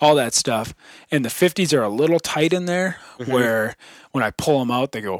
all 0.00 0.14
that 0.14 0.32
stuff. 0.34 0.74
And 1.10 1.24
the 1.26 1.28
50s 1.30 1.74
are 1.74 1.82
a 1.82 1.90
little 1.90 2.18
tight 2.20 2.52
in 2.54 2.64
there, 2.64 2.96
where 3.26 3.76
when 4.12 4.24
I 4.24 4.30
pull 4.30 4.58
them 4.60 4.70
out, 4.70 4.92
they 4.92 5.02
go 5.02 5.18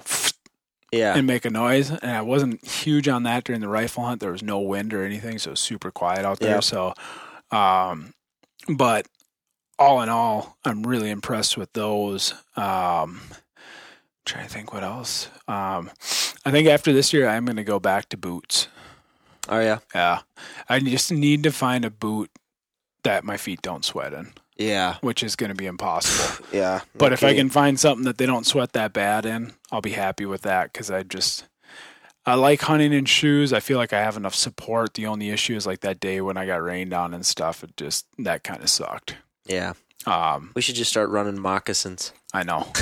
Yeah. 0.96 1.16
and 1.16 1.26
make 1.26 1.44
a 1.44 1.50
noise. 1.50 1.90
And 1.90 2.10
I 2.10 2.22
wasn't 2.22 2.64
huge 2.64 3.08
on 3.08 3.22
that 3.24 3.44
during 3.44 3.60
the 3.60 3.68
rifle 3.68 4.04
hunt. 4.04 4.20
There 4.20 4.32
was 4.32 4.42
no 4.42 4.58
wind 4.58 4.92
or 4.94 5.04
anything, 5.04 5.38
so 5.38 5.50
it 5.50 5.52
was 5.52 5.60
super 5.60 5.90
quiet 5.90 6.24
out 6.24 6.40
there. 6.40 6.60
So, 6.62 6.94
um, 7.50 8.14
but 8.68 9.06
all 9.78 10.02
in 10.02 10.08
all, 10.08 10.56
I'm 10.64 10.82
really 10.84 11.10
impressed 11.10 11.56
with 11.56 11.72
those. 11.72 12.34
Um, 12.56 13.20
trying 14.24 14.46
to 14.46 14.52
think 14.52 14.72
what 14.72 14.82
else. 14.82 15.28
Um, 15.46 15.90
I 16.44 16.50
think 16.50 16.68
after 16.68 16.92
this 16.92 17.12
year, 17.12 17.28
I'm 17.28 17.44
going 17.44 17.56
to 17.56 17.64
go 17.64 17.78
back 17.78 18.08
to 18.10 18.16
boots. 18.16 18.68
Oh 19.48 19.60
yeah, 19.60 19.78
Yeah, 19.94 20.20
I 20.68 20.80
just 20.80 21.12
need 21.12 21.44
to 21.44 21.52
find 21.52 21.84
a 21.84 21.90
boot 21.90 22.30
that 23.04 23.22
my 23.22 23.36
feet 23.36 23.62
don't 23.62 23.84
sweat 23.84 24.12
in, 24.12 24.32
yeah, 24.56 24.96
which 25.00 25.22
is 25.22 25.36
going 25.36 25.50
to 25.50 25.54
be 25.56 25.66
impossible. 25.66 26.44
yeah. 26.52 26.80
But 26.94 27.12
if 27.12 27.22
I 27.24 27.34
can 27.34 27.50
find 27.50 27.78
something 27.78 28.04
that 28.04 28.18
they 28.18 28.26
don't 28.26 28.46
sweat 28.46 28.72
that 28.72 28.92
bad 28.92 29.26
in, 29.26 29.52
I'll 29.70 29.80
be 29.80 29.90
happy 29.92 30.26
with 30.26 30.42
that 30.42 30.72
because 30.72 30.90
I 30.90 31.02
just 31.02 31.44
I 32.24 32.34
like 32.34 32.62
hunting 32.62 32.92
in 32.92 33.04
shoes. 33.04 33.52
I 33.52 33.60
feel 33.60 33.78
like 33.78 33.92
I 33.92 34.00
have 34.02 34.16
enough 34.16 34.34
support. 34.34 34.94
The 34.94 35.06
only 35.06 35.30
issue 35.30 35.54
is 35.56 35.66
like 35.66 35.80
that 35.80 36.00
day 36.00 36.20
when 36.20 36.36
I 36.36 36.46
got 36.46 36.62
rained 36.62 36.92
on 36.92 37.14
and 37.14 37.24
stuff. 37.24 37.62
It 37.62 37.76
just 37.76 38.06
that 38.18 38.42
kind 38.44 38.62
of 38.62 38.68
sucked. 38.70 39.16
yeah, 39.46 39.74
Um, 40.06 40.50
we 40.54 40.62
should 40.62 40.74
just 40.74 40.90
start 40.90 41.10
running 41.10 41.38
moccasins. 41.40 42.12
I 42.32 42.42
know. 42.42 42.66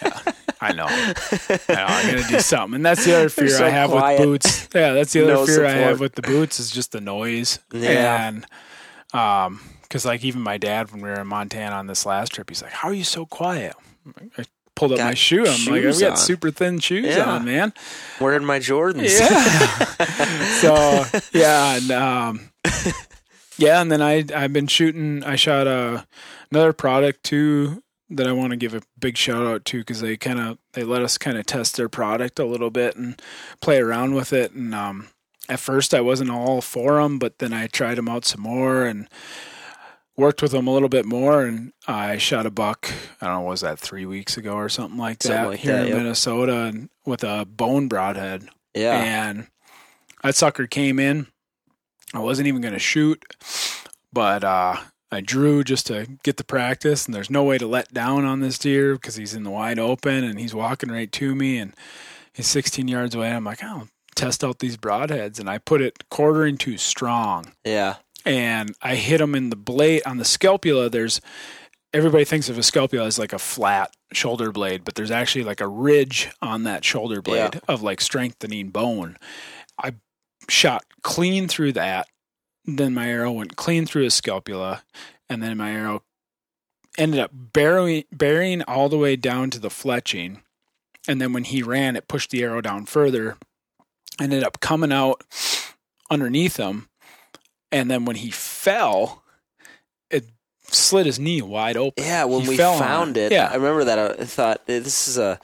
Yeah, 0.00 0.32
I 0.60 0.72
know. 0.72 0.86
I 0.88 1.74
know. 1.74 1.86
I'm 1.88 2.14
gonna 2.14 2.28
do 2.28 2.38
something, 2.38 2.76
and 2.76 2.86
that's 2.86 3.04
the 3.04 3.16
other 3.16 3.28
fear 3.28 3.48
so 3.48 3.66
I 3.66 3.70
have 3.70 3.90
quiet. 3.90 4.20
with 4.20 4.28
boots. 4.28 4.68
Yeah, 4.72 4.92
that's 4.92 5.12
the 5.12 5.22
other 5.24 5.32
No 5.34 5.46
fear 5.46 5.66
I 5.66 5.72
have 5.72 5.98
with 5.98 6.14
the 6.14 6.22
boots 6.22 6.60
is 6.60 6.70
just 6.70 6.92
the 6.92 7.00
noise. 7.00 7.58
Yeah. 7.72 8.28
And 8.28 8.46
um, 9.12 9.60
because 9.92 10.06
like 10.06 10.24
even 10.24 10.40
my 10.40 10.56
dad 10.56 10.90
when 10.90 11.02
we 11.02 11.10
were 11.10 11.20
in 11.20 11.26
Montana 11.26 11.76
on 11.76 11.86
this 11.86 12.06
last 12.06 12.32
trip, 12.32 12.48
he's 12.48 12.62
like, 12.62 12.72
"How 12.72 12.88
are 12.88 12.94
you 12.94 13.04
so 13.04 13.26
quiet?" 13.26 13.74
I 14.38 14.44
pulled 14.74 14.92
up 14.92 14.98
Got 14.98 15.04
my 15.08 15.14
shoe. 15.14 15.44
I'm 15.46 15.66
like, 15.66 15.84
"I've 15.84 16.00
got 16.00 16.12
on." 16.12 16.16
super 16.16 16.50
thin 16.50 16.78
shoes 16.78 17.14
Yeah. 17.14 17.30
on, 17.30 17.44
man." 17.44 17.74
Wearing 18.18 18.46
my 18.46 18.58
Jordans. 18.58 19.20
Yeah. 19.20 20.04
so 20.62 21.04
yeah, 21.38 21.76
and 21.76 21.90
um, 21.90 22.50
yeah, 23.58 23.82
and 23.82 23.92
then 23.92 24.00
I 24.00 24.24
I've 24.34 24.54
been 24.54 24.66
shooting. 24.66 25.22
I 25.24 25.36
shot 25.36 25.66
a 25.66 26.06
another 26.50 26.72
product 26.72 27.22
too 27.24 27.82
that 28.08 28.26
I 28.26 28.32
want 28.32 28.52
to 28.52 28.56
give 28.56 28.72
a 28.72 28.80
big 28.98 29.18
shout 29.18 29.46
out 29.46 29.66
to 29.66 29.78
because 29.80 30.00
they 30.00 30.16
kind 30.16 30.40
of 30.40 30.56
they 30.72 30.84
let 30.84 31.02
us 31.02 31.18
kind 31.18 31.36
of 31.36 31.44
test 31.44 31.76
their 31.76 31.90
product 31.90 32.38
a 32.38 32.46
little 32.46 32.70
bit 32.70 32.96
and 32.96 33.20
play 33.60 33.78
around 33.78 34.14
with 34.14 34.32
it. 34.32 34.52
And 34.52 34.74
um, 34.74 35.08
at 35.50 35.60
first 35.60 35.92
I 35.92 36.00
wasn't 36.00 36.30
all 36.30 36.62
for 36.62 37.02
them, 37.02 37.18
but 37.18 37.40
then 37.40 37.52
I 37.52 37.66
tried 37.66 37.96
them 37.98 38.08
out 38.08 38.24
some 38.24 38.40
more 38.40 38.86
and 38.86 39.06
worked 40.16 40.42
with 40.42 40.52
them 40.52 40.66
a 40.66 40.72
little 40.72 40.88
bit 40.88 41.06
more. 41.06 41.42
And 41.42 41.72
I 41.86 42.18
shot 42.18 42.46
a 42.46 42.50
buck. 42.50 42.90
I 43.20 43.26
don't 43.26 43.36
know, 43.36 43.40
was 43.42 43.60
that 43.62 43.78
three 43.78 44.06
weeks 44.06 44.36
ago 44.36 44.54
or 44.54 44.68
something 44.68 44.98
like 44.98 45.22
Something 45.22 45.42
that 45.42 45.48
like 45.48 45.60
here 45.60 45.72
that, 45.74 45.82
in 45.82 45.88
yep. 45.88 45.96
Minnesota 45.98 46.62
and 46.62 46.90
with 47.04 47.24
a 47.24 47.44
bone 47.44 47.88
broadhead 47.88 48.48
yeah. 48.74 48.98
and 49.02 49.46
that 50.22 50.34
sucker 50.34 50.66
came 50.66 50.98
in. 50.98 51.26
I 52.14 52.18
wasn't 52.18 52.48
even 52.48 52.60
going 52.60 52.74
to 52.74 52.78
shoot, 52.78 53.24
but 54.12 54.44
uh, 54.44 54.76
I 55.10 55.20
drew 55.20 55.64
just 55.64 55.86
to 55.86 56.06
get 56.22 56.36
the 56.36 56.44
practice. 56.44 57.06
And 57.06 57.14
there's 57.14 57.30
no 57.30 57.42
way 57.42 57.56
to 57.56 57.66
let 57.66 57.92
down 57.94 58.24
on 58.24 58.40
this 58.40 58.58
deer 58.58 58.94
because 58.94 59.16
he's 59.16 59.34
in 59.34 59.44
the 59.44 59.50
wide 59.50 59.78
open 59.78 60.22
and 60.22 60.38
he's 60.38 60.54
walking 60.54 60.90
right 60.90 61.10
to 61.12 61.34
me 61.34 61.58
and 61.58 61.74
he's 62.34 62.48
16 62.48 62.86
yards 62.86 63.14
away. 63.14 63.32
I'm 63.32 63.44
like, 63.44 63.62
I'll 63.62 63.88
test 64.14 64.44
out 64.44 64.58
these 64.58 64.76
broadheads, 64.76 65.40
and 65.40 65.48
I 65.48 65.58
put 65.58 65.80
it 65.80 66.08
quartering 66.10 66.56
too 66.56 66.78
strong 66.78 67.52
yeah. 67.64 67.96
And 68.24 68.74
I 68.82 68.94
hit 68.96 69.20
him 69.20 69.34
in 69.34 69.50
the 69.50 69.56
blade 69.56 70.02
on 70.06 70.18
the 70.18 70.24
scapula. 70.24 70.88
There's 70.88 71.20
everybody 71.92 72.24
thinks 72.24 72.48
of 72.48 72.56
a 72.58 72.62
scapula 72.62 73.06
as 73.06 73.18
like 73.18 73.32
a 73.32 73.38
flat 73.38 73.94
shoulder 74.12 74.50
blade, 74.52 74.84
but 74.84 74.94
there's 74.94 75.10
actually 75.10 75.44
like 75.44 75.60
a 75.60 75.68
ridge 75.68 76.30
on 76.40 76.62
that 76.64 76.84
shoulder 76.84 77.20
blade 77.20 77.54
Yeah. 77.54 77.60
of 77.68 77.82
like 77.82 78.00
strengthening 78.00 78.70
bone. 78.70 79.16
I 79.82 79.94
shot 80.48 80.84
clean 81.02 81.48
through 81.48 81.72
that. 81.72 82.08
Then 82.64 82.94
my 82.94 83.08
arrow 83.08 83.32
went 83.32 83.56
clean 83.56 83.86
through 83.86 84.04
his 84.04 84.14
scapula, 84.14 84.84
and 85.28 85.42
then 85.42 85.56
my 85.56 85.72
arrow 85.72 86.02
ended 86.96 87.18
up 87.20 87.30
burying, 87.32 88.04
burying 88.12 88.62
all 88.62 88.88
the 88.88 88.98
way 88.98 89.16
down 89.16 89.50
to 89.50 89.58
the 89.58 89.68
fletching. 89.68 90.40
And 91.08 91.20
then 91.20 91.32
when 91.32 91.44
he 91.44 91.62
ran, 91.62 91.96
it 91.96 92.06
pushed 92.06 92.30
the 92.30 92.42
arrow 92.44 92.60
down 92.60 92.86
further, 92.86 93.36
ended 94.20 94.44
up 94.44 94.60
coming 94.60 94.92
out 94.92 95.24
underneath 96.10 96.56
him. 96.58 96.88
And 97.72 97.90
then 97.90 98.04
when 98.04 98.16
he 98.16 98.30
fell, 98.30 99.22
it 100.10 100.26
slid 100.62 101.06
his 101.06 101.18
knee 101.18 101.42
wide 101.42 101.76
open. 101.76 102.04
Yeah, 102.04 102.24
when 102.24 102.42
He 102.42 102.50
we 102.50 102.56
found 102.56 103.16
it, 103.16 103.32
Yeah. 103.32 103.48
I 103.50 103.54
remember 103.56 103.84
that 103.84 103.98
I 104.20 104.24
thought 104.24 104.58
eh, 104.68 104.78
this 104.78 105.08
is 105.08 105.18
a 105.18 105.40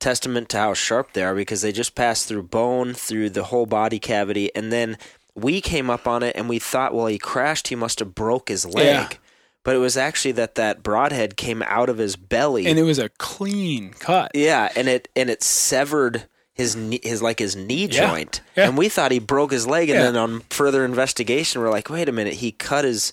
testament 0.00 0.48
to 0.50 0.58
how 0.58 0.74
sharp 0.74 1.12
they 1.12 1.22
are 1.24 1.34
because 1.34 1.62
they 1.62 1.72
just 1.72 1.94
passed 1.94 2.28
through 2.28 2.44
bone, 2.44 2.94
through 2.94 3.30
the 3.30 3.44
whole 3.44 3.66
body 3.66 3.98
cavity, 3.98 4.54
and 4.54 4.72
then 4.72 4.96
we 5.34 5.60
came 5.60 5.90
up 5.90 6.06
on 6.06 6.22
it 6.22 6.36
and 6.36 6.48
we 6.48 6.58
thought, 6.58 6.94
well, 6.94 7.06
he 7.06 7.18
crashed, 7.18 7.68
he 7.68 7.74
must 7.74 7.98
have 7.98 8.14
broke 8.14 8.48
his 8.48 8.64
leg. 8.64 8.84
Yeah. 8.86 9.08
But 9.64 9.74
it 9.74 9.78
was 9.78 9.96
actually 9.96 10.32
that 10.32 10.56
that 10.56 10.82
broadhead 10.82 11.36
came 11.36 11.62
out 11.62 11.88
of 11.88 11.96
his 11.98 12.16
belly. 12.16 12.66
and 12.66 12.78
it 12.78 12.82
was 12.82 12.98
a 12.98 13.08
clean 13.08 13.94
cut. 13.98 14.30
yeah, 14.34 14.70
and 14.76 14.88
it 14.88 15.08
and 15.16 15.30
it 15.30 15.42
severed 15.42 16.26
his 16.54 16.76
knee, 16.76 17.00
his 17.02 17.20
like 17.20 17.38
his 17.40 17.56
knee 17.56 17.86
Yeah. 17.86 18.08
joint. 18.08 18.40
Yeah. 18.56 18.68
And 18.68 18.78
we 18.78 18.88
thought 18.88 19.10
he 19.12 19.18
broke 19.18 19.50
his 19.52 19.66
leg 19.66 19.88
and 19.90 19.98
Yeah. 19.98 20.04
then 20.06 20.16
on 20.16 20.40
further 20.50 20.84
investigation 20.84 21.60
we're 21.60 21.70
like, 21.70 21.90
"Wait 21.90 22.08
a 22.08 22.12
minute, 22.12 22.34
he 22.34 22.52
cut 22.52 22.84
his 22.84 23.12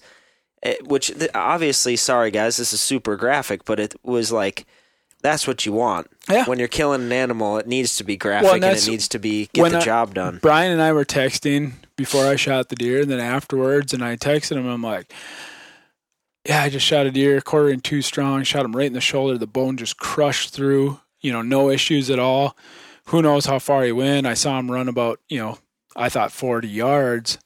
eh, 0.63 0.75
which 0.85 1.11
obviously 1.33 1.95
sorry 1.95 2.29
guys, 2.31 2.57
this 2.57 2.71
is 2.71 2.79
super 2.81 3.15
graphic, 3.15 3.65
but 3.65 3.79
it 3.79 3.95
was 4.03 4.31
like 4.31 4.65
that's 5.23 5.45
what 5.47 5.65
you 5.67 5.71
want. 5.73 6.07
Yeah. 6.29 6.45
When 6.45 6.57
you're 6.57 6.67
killing 6.67 7.01
an 7.03 7.11
animal, 7.11 7.57
it 7.57 7.67
needs 7.67 7.95
to 7.97 8.03
be 8.03 8.17
graphic 8.17 8.45
Well, 8.45 8.55
and, 8.55 8.63
and 8.63 8.75
it 8.77 8.87
needs 8.87 9.07
to 9.09 9.19
be 9.19 9.49
get 9.53 9.69
the 9.71 9.77
I- 9.77 9.81
job 9.81 10.13
done. 10.15 10.39
Brian 10.41 10.71
and 10.71 10.81
I 10.81 10.91
were 10.93 11.05
texting 11.05 11.73
before 11.95 12.25
I 12.25 12.35
shot 12.35 12.69
the 12.69 12.75
deer, 12.75 13.01
and 13.01 13.11
then 13.11 13.19
afterwards, 13.19 13.93
and 13.93 14.03
I 14.03 14.15
texted 14.17 14.57
him. 14.57 14.65
I'm 14.67 14.81
like, 14.81 15.13
"Yeah, 16.47 16.63
I 16.63 16.69
just 16.69 16.85
shot 16.87 17.05
a 17.05 17.11
deer, 17.11 17.39
quartering 17.41 17.81
too 17.81 18.01
strong. 18.01 18.43
Shot 18.43 18.65
him 18.65 18.75
right 18.75 18.87
in 18.87 18.93
the 18.93 19.01
shoulder. 19.01 19.37
The 19.37 19.45
bone 19.47 19.77
just 19.77 19.97
crushed 19.97 20.53
through. 20.53 20.99
You 21.21 21.31
know, 21.31 21.43
no 21.43 21.69
issues 21.69 22.09
at 22.09 22.17
all. 22.17 22.57
Who 23.05 23.21
knows 23.21 23.45
how 23.45 23.59
far 23.59 23.83
he 23.83 23.91
went? 23.91 24.27
I 24.27 24.33
saw 24.33 24.57
him 24.59 24.71
run 24.71 24.87
about, 24.87 25.19
you 25.29 25.39
know, 25.39 25.57
I 25.95 26.09
thought 26.09 26.31
40 26.31 26.67
yards." 26.67 27.37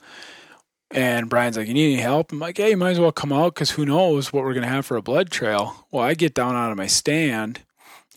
And 0.92 1.30
Brian's 1.30 1.58
like, 1.58 1.68
"You 1.68 1.74
need 1.74 1.94
any 1.94 2.02
help?" 2.02 2.32
I'm 2.32 2.40
like, 2.40 2.58
"Hey, 2.58 2.70
you 2.72 2.78
might 2.78 2.92
as 2.92 3.00
well 3.00 3.12
come 3.12 3.34
out 3.34 3.56
because 3.56 3.72
who 3.72 3.86
knows 3.86 4.32
what 4.32 4.44
we're 4.44 4.54
gonna 4.54 4.68
have 4.68 4.86
for 4.86 4.98
a 4.98 5.02
blood 5.02 5.32
trail." 5.32 5.88
Well, 5.92 6.04
I 6.04 6.14
get 6.14 6.34
down 6.34 6.56
out 6.56 6.72
of 6.72 6.78
my 6.78 6.88
stand 6.88 7.62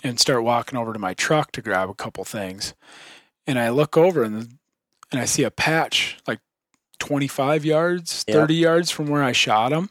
and 0.05 0.21
start 0.21 0.45
walking 0.45 0.79
over 0.79 0.93
to 0.93 0.99
my 0.99 1.15
truck 1.15 1.51
to 1.53 1.63
grab 1.63 1.89
a 1.89 1.95
couple 1.95 2.25
things, 2.25 2.75
and 3.47 3.59
I 3.59 3.71
look 3.71 3.97
over 3.97 4.23
and 4.23 4.59
and 5.11 5.21
I 5.21 5.25
see 5.25 5.43
a 5.43 5.51
patch 5.51 6.19
like 6.27 6.41
25 6.99 7.65
yards, 7.65 8.25
Yeah. 8.29 8.35
30 8.35 8.55
yards 8.57 8.91
from 8.91 9.07
where 9.07 9.23
I 9.25 9.33
shot 9.33 9.73
him. 9.73 9.89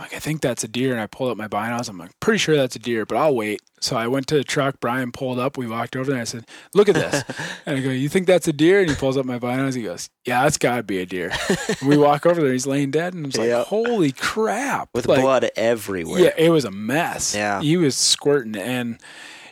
I'm 0.00 0.04
like, 0.06 0.14
I 0.14 0.18
think 0.18 0.40
that's 0.40 0.64
a 0.64 0.68
deer. 0.68 0.92
And 0.92 1.00
I 1.00 1.06
pulled 1.06 1.30
up 1.30 1.36
my 1.36 1.46
binos. 1.46 1.90
I'm 1.90 1.98
like, 1.98 2.18
pretty 2.20 2.38
sure 2.38 2.56
that's 2.56 2.74
a 2.74 2.78
deer, 2.78 3.04
but 3.04 3.18
I'll 3.18 3.34
wait. 3.34 3.60
So 3.82 3.96
I 3.96 4.06
went 4.06 4.26
to 4.28 4.34
the 4.36 4.44
truck. 4.44 4.80
Brian 4.80 5.12
pulled 5.12 5.38
up. 5.38 5.58
We 5.58 5.66
walked 5.66 5.94
over 5.94 6.06
there. 6.10 6.14
And 6.14 6.20
I 6.22 6.24
said, 6.24 6.46
Look 6.74 6.88
at 6.88 6.94
this. 6.94 7.22
and 7.66 7.76
I 7.78 7.80
go, 7.82 7.90
You 7.90 8.08
think 8.08 8.26
that's 8.26 8.48
a 8.48 8.52
deer? 8.52 8.80
And 8.80 8.88
he 8.88 8.96
pulls 8.96 9.18
up 9.18 9.26
my 9.26 9.38
binos. 9.38 9.74
He 9.76 9.82
goes, 9.82 10.08
Yeah, 10.24 10.42
that's 10.44 10.56
got 10.56 10.76
to 10.76 10.82
be 10.82 11.00
a 11.00 11.06
deer. 11.06 11.30
and 11.80 11.88
we 11.88 11.98
walk 11.98 12.24
over 12.24 12.40
there. 12.40 12.52
He's 12.52 12.66
laying 12.66 12.90
dead. 12.90 13.12
And 13.12 13.26
I 13.26 13.28
was 13.28 13.36
like, 13.36 13.48
Yep. 13.48 13.66
Holy 13.66 14.12
crap. 14.12 14.88
With 14.94 15.06
Like, 15.06 15.20
blood 15.20 15.50
everywhere. 15.54 16.20
yeah, 16.20 16.32
it 16.38 16.48
was 16.48 16.64
a 16.64 16.70
mess. 16.70 17.34
Yeah. 17.34 17.60
He 17.60 17.76
was 17.76 17.94
squirting. 17.94 18.56
And 18.56 18.98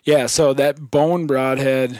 yeah, 0.04 0.26
so 0.26 0.54
that 0.54 0.90
bone 0.90 1.26
broadhead, 1.26 1.98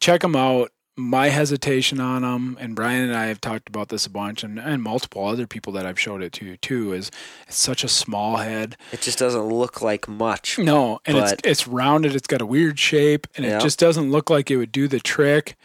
check 0.00 0.22
them 0.22 0.36
out. 0.36 0.70
My 0.96 1.28
hesitation 1.28 1.98
on 2.00 2.22
them, 2.22 2.56
and 2.60 2.76
Brian 2.76 3.02
and 3.02 3.16
I 3.16 3.26
have 3.26 3.40
talked 3.40 3.68
about 3.68 3.88
this 3.88 4.06
a 4.06 4.10
bunch, 4.10 4.44
and, 4.44 4.60
and 4.60 4.80
multiple 4.80 5.26
other 5.26 5.46
people 5.46 5.72
that 5.72 5.84
I've 5.84 5.98
showed 5.98 6.22
it 6.22 6.32
to 6.34 6.56
too, 6.58 6.92
is 6.92 7.10
it's 7.48 7.56
such 7.56 7.82
a 7.82 7.88
small 7.88 8.36
head. 8.36 8.76
It 8.92 9.00
just 9.00 9.18
doesn't 9.18 9.42
look 9.48 9.82
like 9.82 10.06
much. 10.06 10.56
No, 10.58 11.00
and 11.04 11.16
it's 11.18 11.34
it's 11.42 11.66
rounded. 11.66 12.14
It's 12.14 12.28
got 12.28 12.40
a 12.40 12.46
weird 12.46 12.78
shape, 12.78 13.26
and 13.36 13.44
Yeah. 13.44 13.58
it 13.58 13.62
just 13.62 13.78
doesn't 13.80 14.10
look 14.12 14.30
like 14.30 14.50
it 14.52 14.56
would 14.56 14.70
do 14.70 14.86
the 14.86 15.00
trick. 15.00 15.56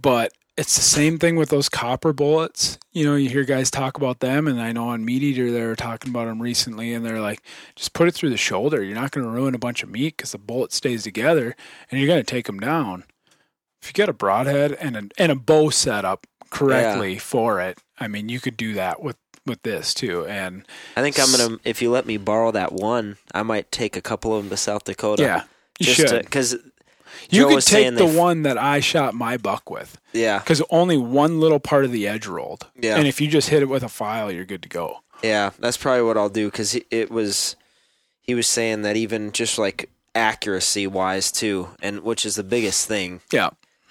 But 0.00 0.32
it's 0.56 0.76
the 0.76 0.82
same 0.82 1.18
thing 1.18 1.34
with 1.36 1.48
those 1.48 1.68
copper 1.68 2.12
bullets. 2.12 2.78
You 2.92 3.04
know, 3.04 3.16
you 3.16 3.28
hear 3.28 3.44
guys 3.44 3.70
talk 3.72 3.96
about 3.96 4.20
them, 4.20 4.46
and 4.46 4.60
I 4.60 4.70
know 4.72 4.88
on 4.90 5.04
MeatEater 5.04 5.50
they 5.52 5.62
were 5.62 5.74
talking 5.74 6.10
about 6.10 6.26
them 6.26 6.40
recently, 6.40 6.92
and 6.94 7.04
they're 7.04 7.20
like, 7.20 7.42
just 7.74 7.92
put 7.92 8.06
it 8.06 8.14
through 8.14 8.30
the 8.30 8.36
shoulder. 8.36 8.82
You're 8.84 8.94
not 8.94 9.10
going 9.10 9.26
to 9.26 9.32
ruin 9.32 9.54
a 9.54 9.58
bunch 9.58 9.82
of 9.82 9.88
meat 9.90 10.16
because 10.16 10.30
the 10.32 10.38
bullet 10.38 10.72
stays 10.72 11.02
together, 11.02 11.56
and 11.90 11.98
you're 11.98 12.06
going 12.08 12.22
to 12.22 12.30
take 12.30 12.46
them 12.46 12.60
down. 12.60 13.02
If 13.82 13.88
you 13.88 13.92
get 13.92 14.08
a 14.08 14.12
broadhead 14.12 14.72
and 14.72 14.96
a, 14.96 15.02
and 15.18 15.32
a 15.32 15.34
bow 15.34 15.70
setup 15.70 16.26
correctly 16.50 17.18
for 17.18 17.60
it, 17.60 17.78
I 17.98 18.08
mean, 18.08 18.28
you 18.28 18.40
could 18.40 18.56
do 18.56 18.74
that 18.74 19.02
with 19.02 19.16
with 19.46 19.62
this 19.62 19.94
too. 19.94 20.26
And 20.26 20.66
I 20.96 21.00
think 21.02 21.18
I'm 21.18 21.30
gonna. 21.30 21.58
If 21.64 21.80
you 21.80 21.90
let 21.90 22.06
me 22.06 22.16
borrow 22.18 22.50
that 22.52 22.72
one, 22.72 23.16
I 23.34 23.42
might 23.42 23.72
take 23.72 23.96
a 23.96 24.02
couple 24.02 24.34
of 24.34 24.42
them 24.42 24.50
to 24.50 24.56
South 24.56 24.84
Dakota. 24.84 25.22
yeah, 25.22 25.42
you 25.78 25.86
just 25.86 26.08
should. 26.10 26.24
because 26.24 26.52
you 27.30 27.42
Joe 27.42 27.48
could 27.48 27.62
take 27.64 27.94
the 27.96 28.06
f- 28.06 28.16
one 28.16 28.42
that 28.42 28.58
I 28.58 28.80
shot 28.80 29.14
my 29.14 29.36
buck 29.36 29.70
with. 29.70 29.98
yeah, 30.12 30.38
because 30.38 30.62
only 30.70 30.98
one 30.98 31.40
little 31.40 31.60
part 31.60 31.84
of 31.84 31.92
the 31.92 32.06
edge 32.06 32.26
rolled. 32.26 32.66
Yeah. 32.80 32.96
And 32.96 33.06
if 33.08 33.20
you 33.20 33.28
just 33.28 33.48
hit 33.48 33.62
it 33.62 33.68
with 33.68 33.82
a 33.82 33.88
file, 33.88 34.30
you're 34.30 34.44
good 34.44 34.62
to 34.62 34.68
go. 34.68 34.98
yeah, 35.22 35.50
that's 35.58 35.76
probably 35.76 36.02
what 36.02 36.16
I'll 36.18 36.28
do 36.28 36.46
because 36.48 36.78
it 36.90 37.10
was. 37.10 37.56
He 38.22 38.34
was 38.34 38.46
saying 38.46 38.82
that 38.82 38.96
even 38.96 39.32
just 39.32 39.58
like 39.58 39.90
accuracy 40.14 40.86
wise 40.86 41.32
too, 41.32 41.68
and 41.82 42.00
which 42.00 42.24
is 42.26 42.34
the 42.36 42.44
biggest 42.44 42.86
thing. 42.86 43.22
Yeah. 43.32 43.50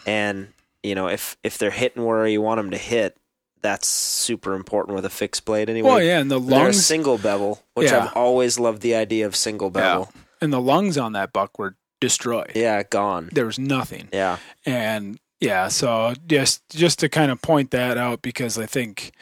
And 0.09 0.47
you 0.83 0.95
know, 0.95 1.07
if 1.07 1.37
if 1.43 1.57
they're 1.57 1.71
hitting 1.71 2.03
where 2.05 2.25
you 2.27 2.41
want 2.41 2.57
them 2.57 2.71
to 2.71 2.77
hit, 2.77 3.15
that's 3.61 3.87
super 3.87 4.55
important 4.55 4.95
with 4.95 5.05
a 5.05 5.09
fixed 5.09 5.45
blade 5.45 5.69
anyway. 5.69 5.89
Well, 5.89 6.01
yeah, 6.01 6.19
and 6.19 6.31
the 6.31 6.39
They're 6.39 6.69
a 6.69 6.73
single 6.73 7.17
bevel, 7.17 7.61
which 7.73 7.91
Yeah. 7.91 8.05
I've 8.05 8.13
always 8.15 8.57
loved 8.57 8.81
the 8.81 8.95
idea 8.95 9.25
of 9.25 9.35
single 9.35 9.67
yeah, 9.67 9.81
bevel. 9.81 10.11
and 10.41 10.51
the 10.53 10.61
lungs 10.61 10.97
on 10.97 11.11
that 11.13 11.33
buck 11.33 11.59
were 11.59 11.75
destroyed. 11.99 12.51
Yeah, 12.55 12.81
gone. 12.83 13.29
There 13.33 13.45
was 13.45 13.59
nothing. 13.59 14.07
Yeah. 14.13 14.37
and 14.65 15.19
yeah 15.41 15.69
so 15.69 16.13
just 16.27 16.67
just 16.69 16.99
to 16.99 17.07
kind 17.07 17.31
of 17.31 17.41
point 17.41 17.71
that 17.71 17.97
out 17.97 18.21
because 18.21 18.57
i 18.57 18.65
think 18.65 19.13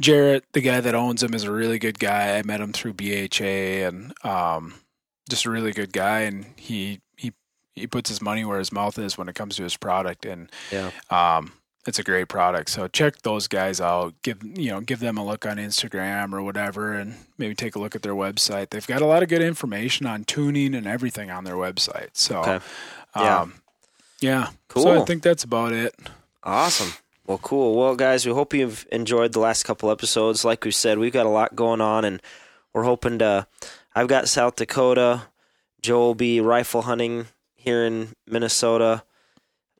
jarrett 0.00 0.44
the 0.52 0.60
guy 0.60 0.80
that 0.80 0.94
owns 0.94 1.20
him 1.20 1.34
is 1.34 1.42
a 1.42 1.50
really 1.50 1.80
good 1.80 1.98
guy 1.98 2.38
i 2.38 2.42
met 2.44 2.60
him 2.60 2.72
through 2.72 2.92
bha 2.92 3.26
and 3.88 4.12
um 4.24 4.74
just 5.28 5.44
a 5.46 5.50
really 5.50 5.72
good 5.72 5.92
guy 5.92 6.20
and 6.20 6.46
he 6.56 7.00
he 7.78 7.86
puts 7.86 8.08
his 8.10 8.20
money 8.20 8.44
where 8.44 8.58
his 8.58 8.72
mouth 8.72 8.98
is 8.98 9.16
when 9.16 9.28
it 9.28 9.34
comes 9.34 9.56
to 9.56 9.62
his 9.62 9.76
product 9.76 10.26
and 10.26 10.50
Yeah. 10.70 10.90
um 11.10 11.52
it's 11.86 11.98
a 11.98 12.02
great 12.02 12.28
product 12.28 12.68
so 12.70 12.86
check 12.88 13.22
those 13.22 13.46
guys 13.48 13.80
out 13.80 14.12
give 14.22 14.42
you 14.42 14.70
know 14.70 14.80
give 14.80 15.00
them 15.00 15.16
a 15.16 15.24
look 15.24 15.46
on 15.46 15.56
instagram 15.56 16.32
or 16.34 16.42
whatever 16.42 16.92
and 16.92 17.14
maybe 17.38 17.54
take 17.54 17.76
a 17.76 17.78
look 17.78 17.94
at 17.94 18.02
their 18.02 18.14
website 18.14 18.70
they've 18.70 18.86
got 18.86 19.00
a 19.00 19.06
lot 19.06 19.22
of 19.22 19.28
good 19.30 19.40
information 19.42 20.04
on 20.04 20.24
tuning 20.24 20.74
and 20.74 20.86
everything 20.86 21.30
on 21.30 21.44
their 21.44 21.54
website 21.54 22.10
so 22.12 22.40
Okay. 22.40 22.60
Yeah. 23.16 23.40
um, 23.40 23.54
yeah. 24.20 24.48
Cool. 24.68 24.82
So 24.82 25.00
I 25.02 25.04
think 25.06 25.22
that's 25.22 25.44
about 25.44 25.72
it. 25.72 25.94
Awesome. 26.42 26.92
Well, 27.26 27.38
cool. 27.38 27.76
Well, 27.76 27.94
guys, 27.94 28.26
we 28.26 28.32
hope 28.32 28.52
you've 28.52 28.84
enjoyed 28.90 29.32
the 29.32 29.38
last 29.38 29.62
couple 29.62 29.90
episodes. 29.90 30.44
Like 30.44 30.64
we 30.64 30.72
said, 30.72 30.98
we've 30.98 31.12
got 31.12 31.24
a 31.24 31.30
lot 31.30 31.54
going 31.56 31.80
on, 31.80 32.04
and 32.04 32.20
we're 32.72 32.82
hoping 32.82 33.18
to. 33.20 33.46
I've 33.94 34.08
got 34.08 34.28
South 34.28 34.56
Dakota. 34.56 35.22
Joe 35.82 35.98
will 36.00 36.14
be 36.16 36.40
rifle 36.40 36.82
hunting 36.82 37.26
here 37.68 37.84
in 37.84 38.08
Minnesota 38.26 39.02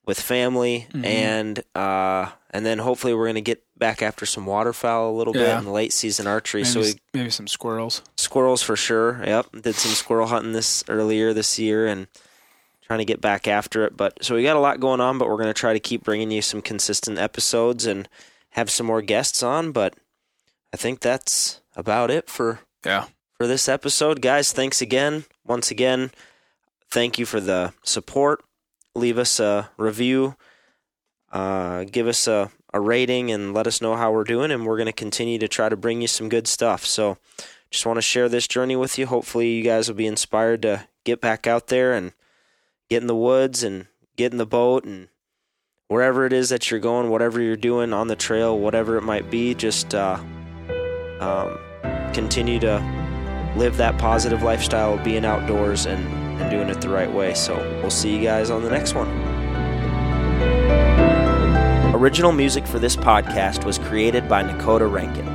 with 0.05 0.21
family, 0.21 0.87
Mhm. 0.93 1.05
and 1.05 1.63
uh, 1.75 2.31
and 2.51 2.65
then 2.65 2.79
hopefully 2.79 3.13
we're 3.15 3.27
gonna 3.27 3.41
get 3.41 3.63
back 3.77 4.03
after 4.03 4.25
some 4.27 4.47
waterfowl 4.47 5.11
a 5.11 5.17
little 5.17 5.33
bit 5.33 5.49
in 5.59 5.65
the 5.65 5.71
late 5.71 5.93
season 5.93 6.27
archery. 6.27 6.63
Maybe, 6.63 6.73
so 6.73 6.81
we 6.81 6.95
maybe 7.15 7.31
some 7.31 7.47
squirrels. 7.47 8.03
Squirrels 8.17 8.63
for 8.63 8.75
sure. 8.77 9.21
Yep, 9.25 9.47
did 9.63 9.75
some 9.75 9.93
squirrel 9.93 10.27
hunting 10.29 10.53
this 10.53 10.83
earlier 10.89 11.33
this 11.35 11.59
year 11.59 11.87
and 11.87 12.07
trying 12.83 12.99
to 13.01 13.05
get 13.05 13.21
back 13.21 13.47
after 13.47 13.85
it. 13.85 13.97
But 13.97 14.25
so 14.25 14.35
we 14.35 14.43
got 14.43 14.57
a 14.57 14.61
lot 14.61 14.81
going 14.81 15.01
on, 15.01 15.19
but 15.19 15.29
we're 15.29 15.37
going 15.37 15.53
to 15.55 15.61
try 15.61 15.75
to 15.75 15.79
keep 15.81 16.03
bringing 16.03 16.31
you 16.31 16.41
some 16.43 16.63
consistent 16.63 17.19
episodes 17.19 17.85
and 17.85 18.09
have 18.53 18.71
some 18.71 18.87
more 18.87 19.03
guests 19.03 19.43
on. 19.43 19.73
But 19.73 19.93
I 20.73 20.79
think 20.79 21.01
that's 21.01 21.61
about 21.77 22.11
it 22.11 22.31
for 22.31 22.61
Yeah. 22.87 23.05
for 23.37 23.47
this 23.47 23.69
episode, 23.69 24.23
guys. 24.23 24.53
Thanks 24.53 24.81
again, 24.81 25.27
once 25.45 25.71
again. 25.71 26.11
Thank 26.91 27.19
you 27.19 27.27
for 27.27 27.41
the 27.41 27.73
support. 27.83 28.43
Leave 28.95 29.19
us 29.19 29.39
a 29.39 29.71
review. 29.77 30.37
Uh, 31.31 31.85
give 31.85 32.07
us 32.07 32.27
a, 32.27 32.51
a 32.73 32.81
rating 32.81 33.31
and 33.31 33.53
let 33.53 33.67
us 33.67 33.83
know 33.83 33.95
how 33.95 34.11
we're 34.11 34.25
doing. 34.25 34.51
And 34.51 34.67
we're 34.67 34.79
going 34.79 34.87
to 34.87 34.93
continue 34.93 35.39
to 35.39 35.49
try 35.49 35.69
to 35.69 35.77
bring 35.77 36.01
you 36.01 36.09
some 36.09 36.29
good 36.29 36.49
stuff. 36.49 36.87
So 36.87 37.19
just 37.71 37.85
want 37.85 37.99
to 37.99 38.03
share 38.03 38.29
this 38.29 38.49
journey 38.49 38.77
with 38.77 38.99
you. 38.99 39.07
Hopefully, 39.07 39.51
you 39.51 39.63
guys 39.63 39.89
will 39.89 39.97
be 39.97 40.07
inspired 40.07 40.63
to 40.63 40.89
get 41.05 41.21
back 41.21 41.47
out 41.47 41.67
there 41.67 41.93
and 41.93 42.13
get 42.89 43.03
in 43.03 43.07
the 43.07 43.15
woods 43.15 43.63
and 43.63 43.87
get 44.17 44.33
in 44.33 44.39
the 44.39 44.47
boat 44.47 44.85
and 44.85 45.09
wherever 45.89 46.25
it 46.25 46.33
is 46.33 46.49
that 46.49 46.71
you're 46.71 46.81
going, 46.81 47.11
whatever 47.11 47.41
you're 47.41 47.57
doing 47.57 47.93
on 47.93 48.09
the 48.09 48.17
trail, 48.17 48.59
whatever 48.59 48.97
it 48.97 49.03
might 49.03 49.31
be, 49.31 49.55
just 49.55 49.95
uh, 49.95 50.19
um, 51.21 51.59
continue 52.15 52.59
to 52.59 52.77
live 53.57 53.77
that 53.77 53.99
positive 53.99 54.43
lifestyle 54.43 54.95
of 54.95 55.05
being 55.05 55.25
outdoors 55.27 55.85
and, 55.87 56.28
and 56.39 56.51
doing 56.51 56.69
it 56.69 56.81
the 56.81 56.89
right 56.89 57.11
way. 57.11 57.35
So 57.35 57.57
we'll 57.81 57.91
see 57.91 58.17
you 58.17 58.23
guys 58.23 58.51
on 58.51 58.63
the 58.63 58.71
next 58.71 58.95
one. 58.95 59.09
Original 61.95 62.33
music 62.33 62.67
for 62.67 62.79
this 62.79 62.97
podcast 62.97 63.65
was 63.65 63.79
created 63.79 64.29
by 64.29 64.43
Nakota 64.43 64.91
Rankin. 64.91 65.27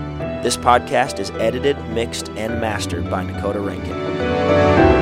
This 0.42 0.58
podcast 0.58 1.20
is 1.20 1.32
edited, 1.32 1.78
mixed, 1.90 2.30
and 2.30 2.60
mastered 2.60 3.10
by 3.10 3.24
Nakota 3.26 3.66
Rankin. 3.66 4.93